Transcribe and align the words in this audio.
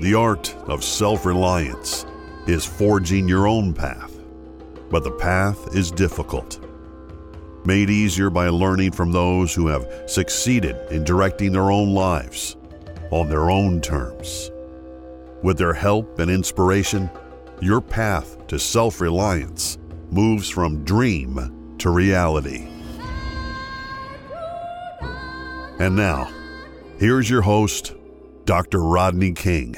The 0.00 0.14
art 0.14 0.54
of 0.66 0.82
self 0.82 1.24
reliance 1.24 2.04
is 2.46 2.64
forging 2.64 3.28
your 3.28 3.46
own 3.46 3.72
path, 3.72 4.18
but 4.90 5.04
the 5.04 5.12
path 5.12 5.74
is 5.74 5.92
difficult. 5.92 6.58
Made 7.64 7.90
easier 7.90 8.28
by 8.28 8.48
learning 8.48 8.92
from 8.92 9.12
those 9.12 9.54
who 9.54 9.68
have 9.68 9.88
succeeded 10.06 10.76
in 10.90 11.04
directing 11.04 11.52
their 11.52 11.70
own 11.70 11.94
lives 11.94 12.56
on 13.10 13.28
their 13.28 13.50
own 13.50 13.80
terms. 13.80 14.50
With 15.42 15.58
their 15.58 15.72
help 15.72 16.18
and 16.18 16.30
inspiration, 16.30 17.08
your 17.60 17.80
path 17.80 18.46
to 18.48 18.58
self 18.58 19.00
reliance 19.00 19.78
moves 20.10 20.48
from 20.50 20.84
dream 20.84 21.76
to 21.78 21.90
reality. 21.90 22.66
And 25.78 25.94
now, 25.94 26.30
here's 26.98 27.30
your 27.30 27.42
host, 27.42 27.94
Dr. 28.46 28.82
Rodney 28.82 29.32
King. 29.32 29.74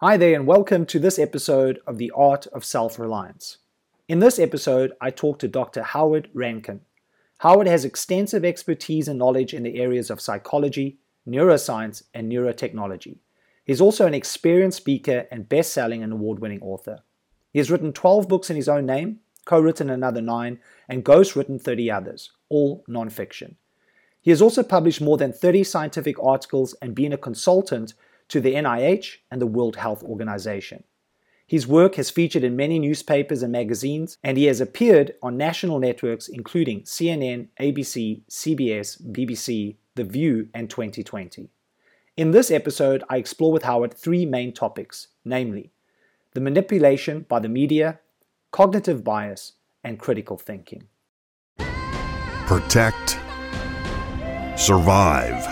Hi 0.00 0.16
there, 0.16 0.36
and 0.36 0.46
welcome 0.46 0.86
to 0.86 1.00
this 1.00 1.18
episode 1.18 1.80
of 1.84 1.98
The 1.98 2.12
Art 2.12 2.46
of 2.48 2.64
Self 2.64 3.00
Reliance. 3.00 3.58
In 4.06 4.20
this 4.20 4.38
episode, 4.38 4.92
I 5.00 5.10
talk 5.10 5.40
to 5.40 5.48
Dr. 5.48 5.82
Howard 5.82 6.28
Rankin. 6.34 6.82
Howard 7.38 7.66
has 7.66 7.84
extensive 7.84 8.44
expertise 8.44 9.08
and 9.08 9.18
knowledge 9.18 9.54
in 9.54 9.64
the 9.64 9.80
areas 9.80 10.08
of 10.08 10.20
psychology, 10.20 10.98
neuroscience, 11.26 12.04
and 12.14 12.30
neurotechnology. 12.30 13.18
He's 13.64 13.80
also 13.80 14.06
an 14.06 14.14
experienced 14.14 14.76
speaker 14.76 15.26
and 15.32 15.48
best 15.48 15.72
selling 15.72 16.04
and 16.04 16.12
award 16.12 16.38
winning 16.38 16.62
author. 16.62 17.00
He 17.52 17.58
has 17.58 17.72
written 17.72 17.92
12 17.92 18.28
books 18.28 18.50
in 18.50 18.56
his 18.56 18.68
own 18.68 18.86
name, 18.86 19.18
co 19.46 19.58
written 19.58 19.90
another 19.90 20.22
nine, 20.22 20.60
and 20.88 21.02
ghost 21.02 21.34
written 21.34 21.58
30 21.58 21.90
others, 21.90 22.30
all 22.48 22.84
non-fiction. 22.86 23.56
He 24.26 24.32
has 24.32 24.42
also 24.42 24.64
published 24.64 25.00
more 25.00 25.16
than 25.16 25.32
30 25.32 25.62
scientific 25.62 26.20
articles 26.20 26.74
and 26.82 26.96
been 26.96 27.12
a 27.12 27.16
consultant 27.16 27.94
to 28.26 28.40
the 28.40 28.54
NIH 28.54 29.18
and 29.30 29.40
the 29.40 29.46
World 29.46 29.76
Health 29.76 30.02
Organization. 30.02 30.82
His 31.46 31.68
work 31.68 31.94
has 31.94 32.10
featured 32.10 32.42
in 32.42 32.56
many 32.56 32.80
newspapers 32.80 33.44
and 33.44 33.52
magazines, 33.52 34.18
and 34.24 34.36
he 34.36 34.46
has 34.46 34.60
appeared 34.60 35.14
on 35.22 35.36
national 35.36 35.78
networks 35.78 36.26
including 36.26 36.80
CNN, 36.82 37.50
ABC, 37.60 38.22
CBS, 38.28 39.00
BBC, 39.00 39.76
The 39.94 40.02
View, 40.02 40.48
and 40.52 40.68
2020. 40.68 41.48
In 42.16 42.32
this 42.32 42.50
episode, 42.50 43.04
I 43.08 43.18
explore 43.18 43.52
with 43.52 43.62
Howard 43.62 43.94
three 43.94 44.26
main 44.26 44.52
topics, 44.52 45.06
namely 45.24 45.70
the 46.34 46.40
manipulation 46.40 47.26
by 47.28 47.38
the 47.38 47.48
media, 47.48 48.00
cognitive 48.50 49.04
bias, 49.04 49.52
and 49.84 50.00
critical 50.00 50.36
thinking. 50.36 50.88
Protect 52.46 53.20
survive, 54.56 55.44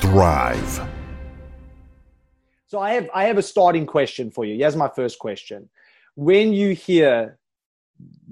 thrive. 0.00 0.88
So 2.66 2.78
I 2.78 2.92
have 2.92 3.10
I 3.14 3.24
have 3.24 3.38
a 3.38 3.42
starting 3.42 3.86
question 3.86 4.30
for 4.30 4.44
you. 4.44 4.56
Here's 4.56 4.76
my 4.76 4.88
first 4.88 5.18
question. 5.18 5.68
When 6.14 6.52
you 6.52 6.74
hear 6.74 7.38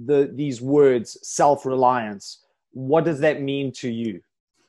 the 0.04 0.30
these 0.32 0.62
words 0.62 1.18
self-reliance, 1.22 2.44
what 2.72 3.04
does 3.04 3.20
that 3.20 3.42
mean 3.42 3.72
to 3.72 3.90
you? 3.90 4.22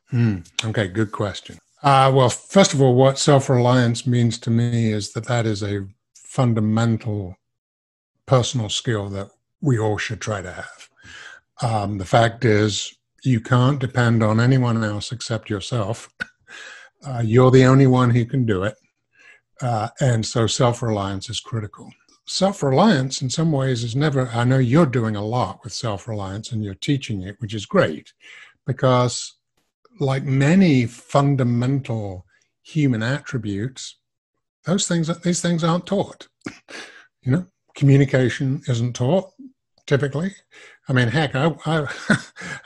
Hmm. 0.09 0.37
Okay, 0.65 0.87
good 0.87 1.11
question. 1.11 1.59
Uh, 1.81 2.11
well, 2.13 2.29
first 2.29 2.73
of 2.73 2.81
all, 2.81 2.95
what 2.95 3.17
self-reliance 3.17 4.05
means 4.05 4.37
to 4.39 4.49
me 4.49 4.91
is 4.91 5.13
that 5.13 5.25
that 5.25 5.45
is 5.45 5.63
a 5.63 5.87
fundamental 6.13 7.37
personal 8.25 8.69
skill 8.69 9.07
that 9.09 9.29
we 9.61 9.79
all 9.79 9.97
should 9.97 10.19
try 10.19 10.41
to 10.41 10.51
have. 10.51 10.89
Um, 11.61 11.97
the 11.97 12.05
fact 12.05 12.43
is, 12.43 12.93
you 13.23 13.39
can't 13.39 13.79
depend 13.79 14.23
on 14.23 14.39
anyone 14.39 14.83
else 14.83 15.11
except 15.11 15.49
yourself. 15.49 16.09
Uh, 17.05 17.21
you're 17.23 17.51
the 17.51 17.65
only 17.65 17.87
one 17.87 18.09
who 18.09 18.25
can 18.25 18.45
do 18.45 18.63
it. 18.63 18.75
Uh, 19.61 19.89
and 19.99 20.25
so 20.25 20.47
self 20.47 20.81
reliance 20.81 21.29
is 21.29 21.39
critical. 21.39 21.89
Self 22.25 22.61
reliance, 22.61 23.21
in 23.21 23.29
some 23.29 23.51
ways, 23.51 23.83
is 23.83 23.95
never, 23.95 24.27
I 24.29 24.43
know 24.43 24.57
you're 24.57 24.85
doing 24.85 25.15
a 25.15 25.25
lot 25.25 25.63
with 25.63 25.73
self 25.73 26.07
reliance 26.07 26.51
and 26.51 26.63
you're 26.63 26.75
teaching 26.75 27.21
it, 27.23 27.35
which 27.39 27.53
is 27.53 27.65
great 27.65 28.13
because, 28.65 29.35
like 29.99 30.23
many 30.23 30.85
fundamental 30.85 32.25
human 32.61 33.01
attributes, 33.01 33.97
those 34.65 34.87
things, 34.87 35.07
these 35.21 35.41
things 35.41 35.63
aren't 35.63 35.87
taught. 35.87 36.27
you 37.23 37.31
know, 37.31 37.45
communication 37.75 38.61
isn't 38.67 38.93
taught 38.93 39.31
typically. 39.89 40.31
I 40.87 40.93
mean, 40.93 41.07
heck, 41.07 41.33
I, 41.33 41.51
I, 41.65 41.87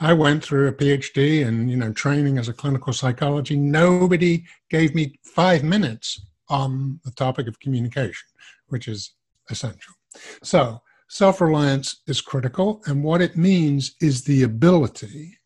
I 0.00 0.12
went 0.12 0.44
through 0.44 0.68
a 0.68 0.74
PhD 0.74 1.46
and, 1.46 1.70
you 1.70 1.76
know, 1.78 1.90
training 1.90 2.36
as 2.36 2.48
a 2.48 2.52
clinical 2.52 2.92
psychology. 2.92 3.56
Nobody 3.56 4.44
gave 4.68 4.94
me 4.94 5.18
five 5.24 5.64
minutes 5.64 6.20
on 6.50 7.00
the 7.02 7.10
topic 7.12 7.48
of 7.48 7.58
communication, 7.60 8.28
which 8.66 8.88
is 8.88 9.14
essential. 9.48 9.94
So 10.42 10.82
self-reliance 11.08 12.02
is 12.06 12.20
critical. 12.20 12.82
And 12.84 13.02
what 13.02 13.22
it 13.22 13.38
means 13.38 13.94
is 14.02 14.24
the 14.24 14.42
ability, 14.42 15.38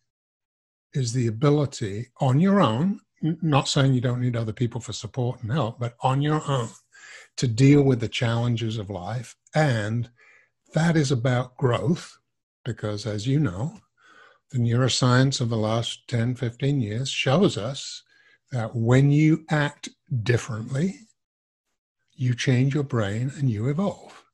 is 0.94 1.12
the 1.12 1.28
ability 1.28 2.08
on 2.20 2.40
your 2.40 2.60
own, 2.60 2.98
not 3.22 3.68
saying 3.68 3.94
you 3.94 4.00
don't 4.00 4.20
need 4.20 4.34
other 4.34 4.52
people 4.52 4.80
for 4.80 4.92
support 4.92 5.40
and 5.44 5.52
help, 5.52 5.78
but 5.78 5.94
on 6.00 6.22
your 6.22 6.42
own 6.50 6.70
to 7.36 7.46
deal 7.46 7.82
with 7.82 8.00
the 8.00 8.08
challenges 8.08 8.78
of 8.78 8.90
life 8.90 9.36
and 9.54 10.10
that 10.74 10.96
is 10.96 11.10
about 11.10 11.56
growth 11.56 12.18
because, 12.64 13.06
as 13.06 13.26
you 13.26 13.40
know, 13.40 13.80
the 14.50 14.58
neuroscience 14.58 15.40
of 15.40 15.48
the 15.48 15.56
last 15.56 16.08
10, 16.08 16.34
15 16.34 16.80
years 16.80 17.08
shows 17.08 17.56
us 17.56 18.02
that 18.52 18.74
when 18.74 19.10
you 19.10 19.44
act 19.50 19.88
differently, 20.22 21.00
you 22.14 22.34
change 22.34 22.74
your 22.74 22.84
brain 22.84 23.30
and 23.36 23.50
you 23.50 23.68
evolve. 23.68 24.24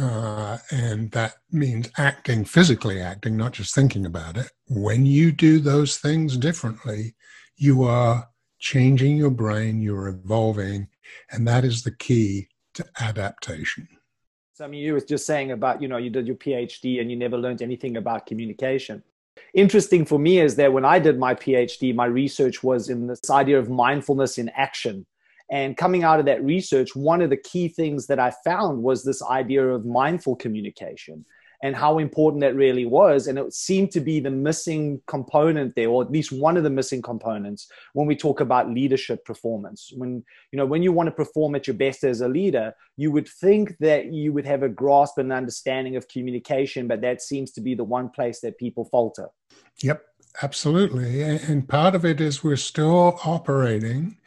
Uh, 0.00 0.58
and 0.72 1.10
that 1.12 1.34
means 1.52 1.90
acting, 1.98 2.44
physically 2.44 3.00
acting, 3.00 3.36
not 3.36 3.52
just 3.52 3.74
thinking 3.74 4.06
about 4.06 4.36
it. 4.36 4.50
When 4.68 5.06
you 5.06 5.30
do 5.30 5.60
those 5.60 5.98
things 5.98 6.36
differently, 6.36 7.14
you 7.56 7.84
are 7.84 8.28
changing 8.58 9.16
your 9.16 9.30
brain, 9.30 9.80
you're 9.80 10.08
evolving, 10.08 10.88
and 11.30 11.46
that 11.46 11.64
is 11.64 11.82
the 11.82 11.94
key 11.94 12.48
to 12.74 12.84
adaptation. 12.98 13.86
So, 14.56 14.64
I 14.64 14.68
mean, 14.68 14.84
you 14.84 14.92
were 14.92 15.00
just 15.00 15.26
saying 15.26 15.50
about, 15.50 15.82
you 15.82 15.88
know, 15.88 15.96
you 15.96 16.10
did 16.10 16.28
your 16.28 16.36
PhD 16.36 17.00
and 17.00 17.10
you 17.10 17.16
never 17.16 17.36
learned 17.36 17.60
anything 17.60 17.96
about 17.96 18.24
communication. 18.24 19.02
Interesting 19.52 20.04
for 20.04 20.16
me 20.16 20.38
is 20.38 20.54
that 20.54 20.72
when 20.72 20.84
I 20.84 21.00
did 21.00 21.18
my 21.18 21.34
PhD, 21.34 21.92
my 21.92 22.04
research 22.04 22.62
was 22.62 22.88
in 22.88 23.08
this 23.08 23.28
idea 23.30 23.58
of 23.58 23.68
mindfulness 23.68 24.38
in 24.38 24.48
action. 24.50 25.06
And 25.50 25.76
coming 25.76 26.04
out 26.04 26.20
of 26.20 26.26
that 26.26 26.44
research, 26.44 26.94
one 26.94 27.20
of 27.20 27.30
the 27.30 27.36
key 27.36 27.66
things 27.66 28.06
that 28.06 28.20
I 28.20 28.32
found 28.44 28.80
was 28.80 29.02
this 29.02 29.24
idea 29.24 29.66
of 29.66 29.84
mindful 29.84 30.36
communication 30.36 31.24
and 31.64 31.74
how 31.74 31.98
important 31.98 32.42
that 32.42 32.54
really 32.54 32.84
was. 32.84 33.26
And 33.26 33.38
it 33.38 33.54
seemed 33.54 33.90
to 33.92 34.00
be 34.00 34.20
the 34.20 34.30
missing 34.30 35.00
component 35.06 35.74
there, 35.74 35.88
or 35.88 36.02
at 36.02 36.12
least 36.12 36.30
one 36.30 36.58
of 36.58 36.62
the 36.62 36.68
missing 36.68 37.00
components 37.00 37.68
when 37.94 38.06
we 38.06 38.14
talk 38.14 38.40
about 38.40 38.68
leadership 38.68 39.24
performance. 39.24 39.90
When 39.96 40.22
you 40.52 40.58
know 40.58 40.66
when 40.66 40.82
you 40.82 40.92
want 40.92 41.06
to 41.06 41.10
perform 41.10 41.54
at 41.54 41.66
your 41.66 41.74
best 41.74 42.04
as 42.04 42.20
a 42.20 42.28
leader, 42.28 42.74
you 42.98 43.10
would 43.12 43.26
think 43.26 43.78
that 43.80 44.12
you 44.12 44.30
would 44.34 44.44
have 44.44 44.62
a 44.62 44.68
grasp 44.68 45.16
and 45.16 45.32
understanding 45.32 45.96
of 45.96 46.06
communication, 46.06 46.86
but 46.86 47.00
that 47.00 47.22
seems 47.22 47.50
to 47.52 47.62
be 47.62 47.74
the 47.74 47.82
one 47.82 48.10
place 48.10 48.40
that 48.40 48.58
people 48.58 48.84
falter. 48.84 49.28
Yep, 49.80 50.04
absolutely. 50.42 51.22
And 51.22 51.66
part 51.66 51.94
of 51.94 52.04
it 52.04 52.20
is 52.20 52.44
we're 52.44 52.56
still 52.56 53.18
operating 53.24 54.18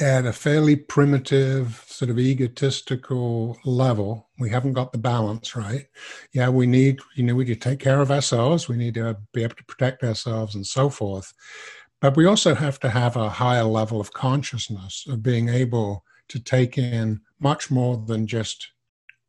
at 0.00 0.24
a 0.24 0.32
fairly 0.32 0.76
primitive, 0.76 1.84
sort 1.86 2.10
of 2.10 2.18
egotistical 2.18 3.58
level. 3.64 4.28
We 4.38 4.48
haven't 4.48 4.72
got 4.72 4.92
the 4.92 4.98
balance 4.98 5.54
right. 5.54 5.86
Yeah, 6.32 6.48
we 6.48 6.66
need, 6.66 7.00
you 7.14 7.24
know, 7.24 7.34
we 7.34 7.44
need 7.44 7.60
to 7.60 7.68
take 7.68 7.80
care 7.80 8.00
of 8.00 8.10
ourselves. 8.10 8.68
We 8.68 8.76
need 8.76 8.94
to 8.94 9.18
be 9.34 9.42
able 9.42 9.56
to 9.56 9.64
protect 9.64 10.02
ourselves 10.02 10.54
and 10.54 10.66
so 10.66 10.88
forth. 10.88 11.32
But 12.00 12.16
we 12.16 12.24
also 12.24 12.54
have 12.54 12.80
to 12.80 12.88
have 12.88 13.16
a 13.16 13.28
higher 13.28 13.64
level 13.64 14.00
of 14.00 14.12
consciousness 14.12 15.04
of 15.06 15.22
being 15.22 15.50
able 15.50 16.04
to 16.28 16.38
take 16.38 16.78
in 16.78 17.20
much 17.38 17.70
more 17.70 17.96
than 17.96 18.26
just 18.26 18.70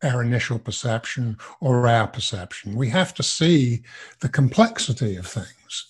our 0.04 0.22
initial 0.24 0.58
perception 0.58 1.38
or 1.60 1.88
our 1.88 2.08
perception. 2.08 2.76
We 2.76 2.90
have 2.90 3.14
to 3.16 3.24
see 3.24 3.84
the 4.22 4.30
complexity 4.30 5.16
of 5.18 5.28
things. 5.28 5.88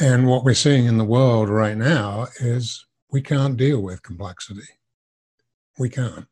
And 0.00 0.26
what 0.26 0.44
we're 0.44 0.54
seeing 0.54 0.86
in 0.86 0.98
the 0.98 1.04
world 1.04 1.48
right 1.48 1.76
now 1.76 2.26
is 2.40 2.85
we 3.16 3.22
can't 3.22 3.56
deal 3.56 3.80
with 3.80 4.02
complexity. 4.02 4.68
We 5.78 5.88
can't. 5.88 6.26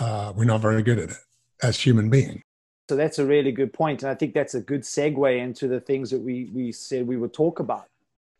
Uh, 0.00 0.32
we're 0.34 0.46
not 0.46 0.62
very 0.62 0.82
good 0.82 0.98
at 0.98 1.10
it 1.10 1.18
as 1.62 1.78
human 1.78 2.08
beings. 2.08 2.40
So 2.88 2.96
that's 2.96 3.18
a 3.18 3.26
really 3.26 3.52
good 3.52 3.74
point, 3.74 4.02
and 4.02 4.10
I 4.10 4.14
think 4.14 4.32
that's 4.32 4.54
a 4.54 4.62
good 4.62 4.84
segue 4.84 5.38
into 5.38 5.68
the 5.68 5.80
things 5.80 6.08
that 6.12 6.22
we 6.28 6.36
we 6.54 6.72
said 6.72 7.06
we 7.06 7.18
would 7.18 7.34
talk 7.34 7.60
about. 7.60 7.86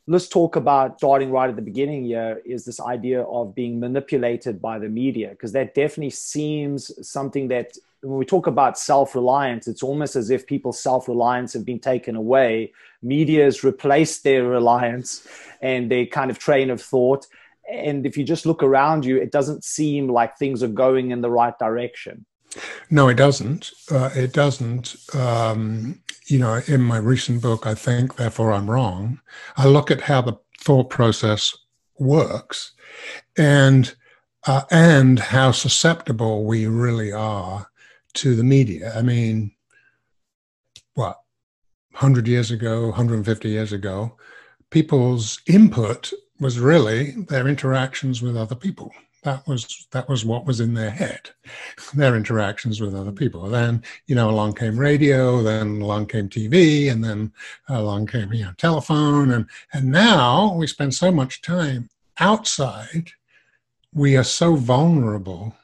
Let's 0.06 0.29
talk 0.29 0.56
about 0.56 0.99
starting 0.99 1.31
right 1.31 1.50
at 1.50 1.56
the 1.56 1.69
beginning 1.73 2.05
here 2.05 2.41
is 2.55 2.65
this 2.65 2.81
idea 2.81 3.21
of 3.38 3.55
being 3.55 3.79
manipulated 3.87 4.62
by 4.69 4.79
the 4.79 4.88
media, 4.88 5.29
because 5.35 5.53
that 5.53 5.75
definitely 5.75 6.17
seems 6.35 6.81
something 7.06 7.49
that 7.49 7.69
when 8.00 8.19
we 8.19 8.25
talk 8.25 8.47
about 8.47 8.79
self-reliance, 8.79 9.67
it's 9.69 9.83
almost 9.83 10.15
as 10.17 10.31
if 10.31 10.47
people's 10.47 10.81
self-reliance 10.88 11.53
have 11.53 11.67
been 11.67 11.81
taken 11.81 12.15
away. 12.17 12.73
Media 13.06 13.44
has 13.44 13.64
replaced 13.64 14.25
their 14.25 14.44
reliance 14.44 15.26
and 15.61 15.91
their 15.91 16.06
kind 16.06 16.31
of 16.31 16.38
train 16.38 16.70
of 16.70 16.81
thought. 16.81 17.26
and 17.69 18.06
if 18.06 18.17
you 18.17 18.25
just 18.25 18.47
look 18.47 18.62
around 18.62 19.05
you, 19.05 19.17
it 19.17 19.32
doesn't 19.32 19.64
seem 19.64 20.08
like 20.08 20.37
things 20.38 20.62
are 20.62 20.69
going 20.69 21.11
in 21.11 21.20
the 21.20 21.31
right 21.31 21.58
direction. 21.58 22.25
No, 22.91 23.08
it 23.08 23.17
doesn't. 23.17 23.70
Uh, 23.91 24.11
it 24.14 24.32
doesn't. 24.32 24.97
Um, 25.14 26.00
you 26.26 26.38
know, 26.38 26.61
in 26.67 26.81
my 26.82 26.99
recent 26.99 27.43
book, 27.43 27.67
I 27.67 27.75
think, 27.75 28.17
therefore 28.17 28.53
I'm 28.53 28.70
wrong. 28.70 29.20
I 29.56 29.67
look 29.67 29.91
at 29.91 30.02
how 30.02 30.20
the 30.23 30.35
thought 30.61 30.91
process 30.91 31.56
works, 31.99 32.73
and 33.37 33.94
uh, 34.47 34.62
and 34.70 35.19
how 35.19 35.50
susceptible 35.50 36.44
we 36.44 36.67
really 36.67 37.12
are 37.12 37.69
to 38.14 38.35
the 38.35 38.44
media. 38.44 38.93
I 38.97 39.02
mean, 39.02 39.52
what, 40.94 41.20
100 41.97 42.29
years 42.29 42.51
ago, 42.51 42.89
150 42.89 43.49
years 43.49 43.73
ago, 43.73 44.15
people's 44.69 45.41
input 45.47 46.13
was 46.39 46.59
really 46.59 47.13
their 47.13 47.49
interactions 47.49 48.21
with 48.21 48.37
other 48.37 48.55
people. 48.55 48.93
That 49.23 49.49
was 49.49 49.89
that 49.93 50.07
was 50.07 50.23
what 50.23 50.45
was 50.45 50.61
in 50.61 50.75
their 50.75 50.91
head, 50.91 51.31
their 51.95 52.15
interactions 52.15 52.83
with 52.83 52.95
other 52.95 53.13
people. 53.13 53.49
Then 53.49 53.83
you 54.07 54.15
know 54.15 54.29
along 54.29 54.57
came 54.57 54.79
radio, 54.79 55.43
then 55.43 55.81
along 55.81 56.09
came 56.09 56.29
TV, 56.29 56.93
and 56.93 57.03
then 57.03 57.33
along 57.71 58.09
came 58.09 58.31
you 58.31 58.45
know 58.45 58.53
telephone, 58.59 59.31
and 59.31 59.47
and 59.73 59.91
now 59.91 60.53
we 60.53 60.67
spend 60.67 60.95
so 60.95 61.11
much 61.11 61.41
time 61.41 61.89
outside. 62.21 63.13
We 63.95 64.19
are 64.19 64.25
so 64.43 64.55
vulnerable 64.55 65.55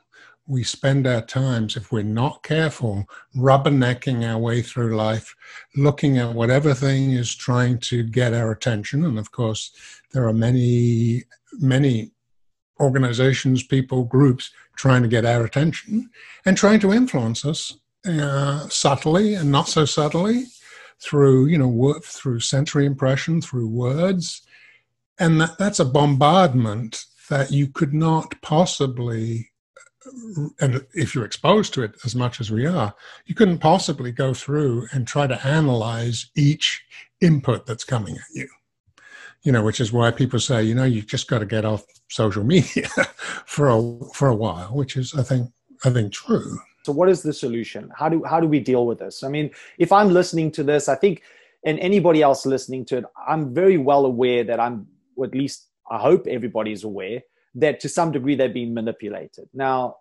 we 0.47 0.65
spend 0.65 1.07
our 1.07 1.23
times, 1.23 1.77
if 1.77 1.93
we're 1.93 2.03
not 2.03 2.43
careful, 2.43 3.07
rubbernecking 3.37 4.29
our 4.29 4.39
way 4.39 4.61
through 4.61 4.97
life, 4.97 5.35
looking 5.77 6.19
at 6.19 6.35
whatever 6.35 6.75
thing 6.75 7.13
is 7.13 7.35
trying 7.35 7.79
to 7.79 8.03
get 8.03 8.35
our 8.35 8.51
attention. 8.51 9.05
And 9.05 9.19
of 9.19 9.31
course, 9.31 9.71
there 10.13 10.27
are 10.27 10.33
many, 10.33 11.25
many 11.59 12.11
organizations, 12.81 13.63
people, 13.63 14.05
groups 14.05 14.51
trying 14.77 15.03
to 15.03 15.09
get 15.09 15.25
our 15.25 15.45
attention 15.45 16.11
and 16.45 16.57
trying 16.57 16.81
to 16.81 16.93
influence 16.93 17.45
us 17.45 17.79
uh, 18.07 18.69
subtly 18.69 19.35
and 19.35 19.51
not 19.51 19.69
so 19.69 19.85
subtly 19.85 20.47
through, 21.01 21.47
you 21.47 21.59
know, 21.59 21.69
work, 21.69 22.03
through 22.03 22.41
sensory 22.41 22.85
impression, 22.85 23.41
through 23.41 23.69
words. 23.69 24.43
And 25.19 25.41
that, 25.41 25.57
that's 25.59 25.79
a 25.79 25.85
bombardment 25.85 27.05
that 27.31 27.53
you 27.53 27.69
could 27.69 27.95
not 27.95 28.35
possibly 28.43 29.52
and 30.61 30.87
if 30.95 31.15
you're 31.15 31.25
exposed 31.25 31.75
to 31.75 31.83
it 31.83 31.95
as 32.05 32.15
much 32.15 32.41
as 32.41 32.51
we 32.51 32.67
are, 32.67 32.95
you 33.27 33.35
couldn't 33.35 33.59
possibly 33.59 34.13
go 34.13 34.35
through 34.35 34.87
and 34.93 35.07
try 35.07 35.27
to 35.27 35.47
analyze 35.47 36.31
each 36.37 36.85
input 37.21 37.67
that's 37.67 37.85
coming 37.85 38.17
at 38.17 38.35
you. 38.35 38.49
You 39.43 39.53
know, 39.53 39.63
which 39.63 39.81
is 39.81 39.93
why 39.93 40.11
people 40.13 40.39
say, 40.39 40.63
you 40.63 40.75
know, 40.75 40.85
you've 40.85 41.07
just 41.07 41.29
got 41.29 41.41
to 41.41 41.47
get 41.47 41.65
off 41.65 41.85
social 42.09 42.45
media 42.45 42.89
for 43.47 43.69
a 43.69 44.05
for 44.15 44.29
a 44.29 44.35
while, 44.35 44.69
which 44.69 44.97
is, 44.97 45.15
I 45.15 45.23
think, 45.23 45.51
I 45.85 45.91
think 45.91 46.13
true. 46.13 46.59
So, 46.85 46.93
what 46.93 47.09
is 47.09 47.23
the 47.23 47.33
solution? 47.33 47.91
How 47.97 48.09
do 48.09 48.23
how 48.25 48.39
do 48.39 48.47
we 48.47 48.61
deal 48.61 48.87
with 48.87 48.99
this? 48.99 49.25
I 49.25 49.29
mean, 49.29 49.51
if 49.79 49.91
I'm 49.91 50.11
listening 50.11 50.53
to 50.53 50.63
this, 50.63 50.89
I 50.89 50.95
think, 50.95 51.23
and 51.65 51.79
anybody 51.81 52.23
else 52.23 52.47
listening 52.47 52.85
to 52.87 52.99
it, 52.99 53.05
I'm 53.27 53.53
very 53.53 53.79
well 53.79 54.05
aware 54.07 54.45
that 54.45 54.61
I'm, 54.61 54.87
or 55.17 55.27
at 55.27 55.35
least 55.35 55.69
I 55.91 55.99
hope 55.99 56.29
everybody's 56.29 56.85
aware 56.85 57.23
that 57.55 57.81
to 57.81 57.89
some 57.89 58.13
degree 58.13 58.35
they're 58.35 58.49
being 58.49 58.75
manipulated. 58.75 59.49
Now, 59.53 59.97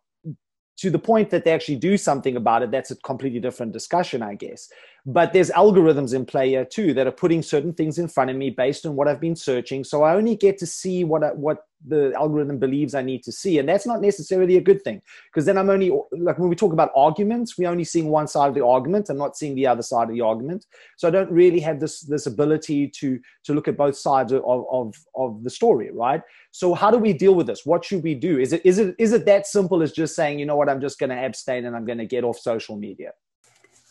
to 0.77 0.89
the 0.89 1.00
point 1.00 1.30
that 1.30 1.45
they 1.45 1.51
actually 1.51 1.75
do 1.75 1.95
something 1.95 2.36
about 2.36 2.63
it, 2.63 2.71
that's 2.71 2.89
a 2.89 2.95
completely 2.95 3.39
different 3.39 3.71
discussion, 3.71 4.24
I 4.24 4.33
guess. 4.33 4.68
But 5.06 5.31
there's 5.31 5.51
algorithms 5.51 6.13
in 6.13 6.25
play 6.25 6.50
here 6.50 6.65
too 6.65 6.94
that 6.95 7.06
are 7.06 7.12
putting 7.12 7.44
certain 7.44 7.74
things 7.74 8.00
in 8.00 8.07
front 8.07 8.31
of 8.31 8.36
me 8.36 8.50
based 8.50 8.86
on 8.86 8.95
what 8.95 9.07
I've 9.07 9.19
been 9.19 9.36
searching. 9.36 9.83
So 9.83 10.03
I 10.03 10.15
only 10.15 10.36
get 10.36 10.57
to 10.59 10.65
see 10.65 11.03
what 11.03 11.38
what 11.38 11.65
the 11.88 12.13
algorithm 12.16 12.60
believes 12.60 12.94
I 12.94 13.01
need 13.01 13.24
to 13.24 13.31
see. 13.31 13.60
And 13.60 13.68
that's 13.68 13.86
not 13.86 14.01
necessarily 14.01 14.57
a 14.57 14.62
good 14.62 14.81
thing 14.83 15.01
because 15.28 15.45
then 15.45 15.57
I'm 15.57 15.69
only, 15.69 15.92
like 16.12 16.38
when 16.38 16.50
we 16.50 16.56
talk 16.56 16.74
about 16.74 16.92
arguments, 16.95 17.57
we're 17.57 17.69
only 17.69 17.83
seeing 17.83 18.10
one 18.10 18.28
side 18.28 18.50
of 18.50 18.56
the 18.56 18.66
argument 18.66 19.10
I'm 19.10 19.18
not 19.18 19.38
seeing 19.38 19.56
the 19.56 19.68
other 19.68 19.81
side 19.81 20.10
of 20.10 20.16
the 20.16 20.22
argument. 20.22 20.66
So 20.98 21.07
I 21.07 21.12
don't 21.12 21.31
really 21.31 21.60
have 21.60 21.80
this, 21.80 22.01
this 22.01 22.25
ability 22.25 22.89
to, 22.89 23.19
to 23.45 23.54
look 23.54 23.68
at 23.68 23.78
both 23.78 23.98
sides 23.98 24.31
of, 24.31 24.44
of, 24.45 24.95
of 25.16 25.44
the 25.44 25.50
story, 25.50 25.92
right? 25.92 26.22
So 26.51 26.74
how 26.74 26.92
do 26.92 26.98
we 26.98 27.13
deal 27.13 27.36
with 27.36 27.48
this? 27.48 27.66
What 27.66 27.83
should 27.83 28.04
we 28.04 28.16
do? 28.16 28.39
Is 28.39 28.54
it, 28.54 28.62
is 28.66 28.78
it, 28.80 28.95
is 28.98 29.13
it 29.13 29.25
that 29.25 29.48
simple 29.48 29.81
as 29.81 29.92
just 29.92 30.16
saying, 30.16 30.39
you 30.39 30.45
know 30.45 30.56
what, 30.56 30.69
I'm 30.69 30.81
just 30.81 31.00
going 31.00 31.10
to 31.10 31.16
abstain 31.16 31.66
and 31.66 31.75
I'm 31.75 31.86
going 31.86 31.98
to 31.98 32.06
get 32.06 32.24
off 32.24 32.38
social 32.38 32.78
media? 32.78 33.12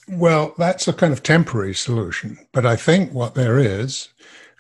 Well, 0.09 0.55
that's 0.59 0.89
a 0.89 0.93
kind 0.93 1.13
of 1.13 1.23
temporary 1.23 1.75
solution. 1.75 2.39
But 2.53 2.67
I 2.67 2.77
think 2.77 3.13
what 3.13 3.35
there 3.35 3.59
is 3.59 4.09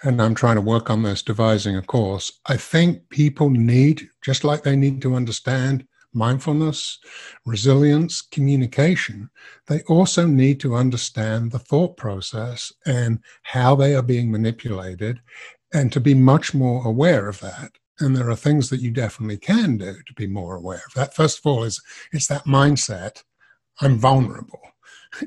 and 0.03 0.21
I'm 0.21 0.35
trying 0.35 0.57
to 0.57 0.63
work 0.63 0.91
on 0.91 1.03
this, 1.03 1.23
devising 1.23 1.77
a 1.77 1.83
course. 1.83 2.33
I 2.47 2.57
think 2.57 3.09
people 3.11 3.51
need, 3.51 4.09
just 4.23 4.45
like 4.45 4.63
they 4.63 4.77
need 4.77 5.03
to 5.03 5.15
understand 5.15 5.87
mindfulness, 6.13 6.99
resilience, 7.45 8.21
communication, 8.21 9.31
they 9.69 9.83
also 9.83 10.27
need 10.27 10.59
to 10.61 10.75
understand 10.75 11.53
the 11.53 11.59
thought 11.59 11.97
process 11.97 12.73
and 12.87 13.21
how 13.43 13.75
they 13.75 13.95
are 13.95 14.03
being 14.03 14.31
manipulated 14.31 15.21
and 15.73 15.93
to 15.93 16.01
be 16.01 16.15
much 16.15 16.53
more 16.53 16.85
aware 16.87 17.29
of 17.29 17.39
that. 17.41 17.71
And 18.01 18.17
there 18.17 18.31
are 18.31 18.37
things 18.37 18.71
that 18.71 18.81
you 18.81 18.91
definitely 18.91 19.37
can 19.37 19.77
do 19.77 19.95
to 20.07 20.15
be 20.15 20.27
more 20.27 20.57
aware 20.57 20.83
of 20.87 20.95
that. 20.95 21.15
First 21.15 21.39
of 21.39 21.47
all, 21.47 21.65
is 21.65 21.81
it's 22.13 22.27
that 22.29 22.45
mindset. 22.45 23.23
I'm 23.81 23.99
vulnerable 23.99 24.61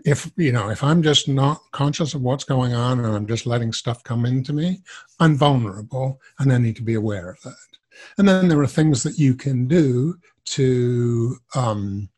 if 0.05 0.31
you 0.37 0.51
know 0.51 0.69
if 0.69 0.83
i'm 0.83 1.03
just 1.03 1.27
not 1.27 1.61
conscious 1.71 2.13
of 2.13 2.21
what's 2.21 2.43
going 2.43 2.73
on 2.73 2.99
and 2.99 3.15
i'm 3.15 3.27
just 3.27 3.45
letting 3.45 3.73
stuff 3.73 4.03
come 4.03 4.25
into 4.25 4.53
me 4.53 4.79
i'm 5.19 5.35
vulnerable 5.35 6.21
and 6.39 6.53
i 6.53 6.57
need 6.57 6.75
to 6.75 6.83
be 6.83 6.93
aware 6.93 7.29
of 7.29 7.41
that. 7.41 7.55
And 8.17 8.27
then 8.27 8.47
there 8.47 8.59
are 8.59 8.67
things 8.67 9.03
that 9.03 9.17
you 9.17 9.35
can 9.35 9.67
do 9.67 10.15
to 10.45 11.37
um, 11.55 12.09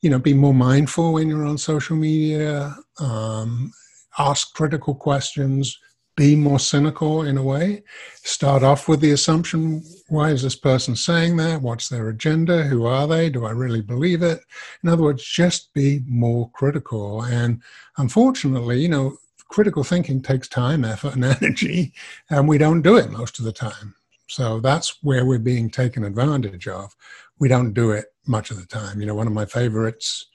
you 0.00 0.10
know 0.10 0.18
be 0.18 0.34
more 0.34 0.54
mindful 0.54 1.14
when 1.14 1.28
you're 1.28 1.44
on 1.44 1.58
social 1.58 1.96
media 1.96 2.74
um, 3.00 3.72
ask 4.18 4.54
critical 4.54 4.94
questions 4.94 5.78
be 6.18 6.34
more 6.34 6.58
cynical 6.58 7.22
in 7.22 7.38
a 7.38 7.42
way. 7.42 7.84
Start 8.24 8.64
off 8.64 8.88
with 8.88 9.00
the 9.00 9.12
assumption 9.12 9.84
why 10.08 10.30
is 10.30 10.42
this 10.42 10.56
person 10.56 10.96
saying 10.96 11.36
that? 11.36 11.62
What's 11.62 11.88
their 11.88 12.08
agenda? 12.08 12.64
Who 12.64 12.86
are 12.86 13.06
they? 13.06 13.30
Do 13.30 13.46
I 13.46 13.52
really 13.52 13.82
believe 13.82 14.22
it? 14.22 14.40
In 14.82 14.88
other 14.88 15.04
words, 15.04 15.24
just 15.24 15.72
be 15.74 16.02
more 16.08 16.50
critical. 16.50 17.22
And 17.22 17.62
unfortunately, 17.98 18.80
you 18.80 18.88
know, 18.88 19.16
critical 19.48 19.84
thinking 19.84 20.20
takes 20.20 20.48
time, 20.48 20.84
effort, 20.84 21.14
and 21.14 21.24
energy, 21.42 21.92
and 22.30 22.48
we 22.48 22.58
don't 22.58 22.82
do 22.82 22.96
it 22.96 23.10
most 23.10 23.38
of 23.38 23.44
the 23.44 23.52
time. 23.52 23.94
So 24.26 24.58
that's 24.58 24.98
where 25.02 25.24
we're 25.24 25.38
being 25.38 25.70
taken 25.70 26.02
advantage 26.02 26.66
of. 26.66 26.96
We 27.38 27.48
don't 27.48 27.72
do 27.72 27.92
it 27.92 28.06
much 28.26 28.50
of 28.50 28.58
the 28.58 28.66
time. 28.66 29.00
You 29.00 29.06
know, 29.06 29.14
one 29.14 29.28
of 29.28 29.32
my 29.32 29.46
favorites, 29.46 30.26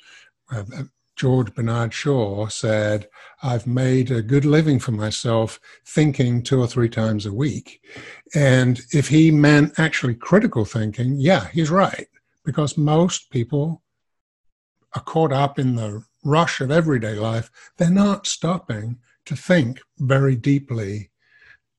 uh, 0.49 0.63
George 1.15 1.53
Bernard 1.53 1.93
Shaw 1.93 2.47
said, 2.47 3.07
I've 3.41 3.67
made 3.67 4.09
a 4.09 4.21
good 4.21 4.45
living 4.45 4.79
for 4.79 4.91
myself 4.91 5.59
thinking 5.85 6.41
two 6.41 6.59
or 6.59 6.67
three 6.67 6.89
times 6.89 7.25
a 7.25 7.33
week. 7.33 7.81
And 8.33 8.81
if 8.91 9.09
he 9.09 9.29
meant 9.29 9.79
actually 9.79 10.15
critical 10.15 10.65
thinking, 10.65 11.15
yeah, 11.19 11.47
he's 11.49 11.69
right. 11.69 12.07
Because 12.43 12.77
most 12.77 13.29
people 13.29 13.83
are 14.95 15.01
caught 15.01 15.31
up 15.31 15.59
in 15.59 15.75
the 15.75 16.03
rush 16.23 16.61
of 16.61 16.71
everyday 16.71 17.15
life. 17.15 17.51
They're 17.77 17.89
not 17.89 18.27
stopping 18.27 18.97
to 19.25 19.35
think 19.35 19.79
very 19.99 20.35
deeply 20.35 21.11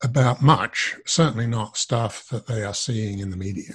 about 0.02 0.42
much, 0.42 0.96
certainly 1.06 1.46
not 1.46 1.76
stuff 1.76 2.28
that 2.28 2.46
they 2.46 2.62
are 2.62 2.74
seeing 2.74 3.18
in 3.18 3.30
the 3.30 3.36
media. 3.36 3.74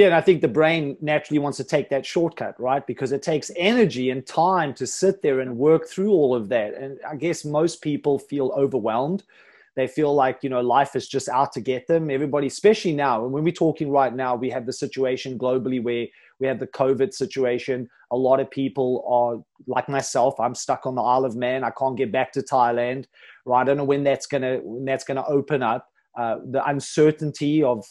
Yeah, 0.00 0.06
and 0.06 0.14
I 0.14 0.22
think 0.22 0.40
the 0.40 0.48
brain 0.48 0.96
naturally 1.02 1.38
wants 1.38 1.58
to 1.58 1.64
take 1.64 1.90
that 1.90 2.06
shortcut, 2.06 2.58
right? 2.58 2.86
Because 2.86 3.12
it 3.12 3.20
takes 3.20 3.50
energy 3.54 4.08
and 4.08 4.24
time 4.26 4.72
to 4.76 4.86
sit 4.86 5.20
there 5.20 5.40
and 5.40 5.58
work 5.58 5.86
through 5.86 6.12
all 6.12 6.34
of 6.34 6.48
that. 6.48 6.72
And 6.72 6.98
I 7.06 7.16
guess 7.16 7.44
most 7.44 7.82
people 7.82 8.18
feel 8.18 8.50
overwhelmed. 8.56 9.24
They 9.76 9.86
feel 9.86 10.14
like, 10.14 10.38
you 10.40 10.48
know, 10.48 10.62
life 10.62 10.96
is 10.96 11.06
just 11.06 11.28
out 11.28 11.52
to 11.52 11.60
get 11.60 11.86
them. 11.86 12.10
Everybody, 12.10 12.46
especially 12.46 12.94
now, 12.94 13.24
and 13.24 13.30
when 13.34 13.44
we're 13.44 13.52
talking 13.52 13.90
right 13.90 14.14
now, 14.14 14.34
we 14.36 14.48
have 14.48 14.64
the 14.64 14.72
situation 14.72 15.38
globally 15.38 15.82
where 15.82 16.06
we 16.38 16.46
have 16.46 16.60
the 16.60 16.66
COVID 16.68 17.12
situation. 17.12 17.86
A 18.10 18.16
lot 18.16 18.40
of 18.40 18.50
people 18.50 19.04
are 19.06 19.44
like 19.66 19.86
myself. 19.86 20.40
I'm 20.40 20.54
stuck 20.54 20.86
on 20.86 20.94
the 20.94 21.02
Isle 21.02 21.26
of 21.26 21.36
Man. 21.36 21.62
I 21.62 21.72
can't 21.78 21.98
get 21.98 22.10
back 22.10 22.32
to 22.32 22.40
Thailand. 22.40 23.04
Right? 23.44 23.60
I 23.60 23.64
don't 23.64 23.76
know 23.76 23.84
when 23.84 24.02
that's 24.02 24.26
gonna 24.26 24.60
when 24.62 24.86
that's 24.86 25.04
gonna 25.04 25.26
open 25.28 25.62
up 25.62 25.89
uh, 26.18 26.36
the 26.50 26.64
uncertainty 26.66 27.62
of 27.62 27.84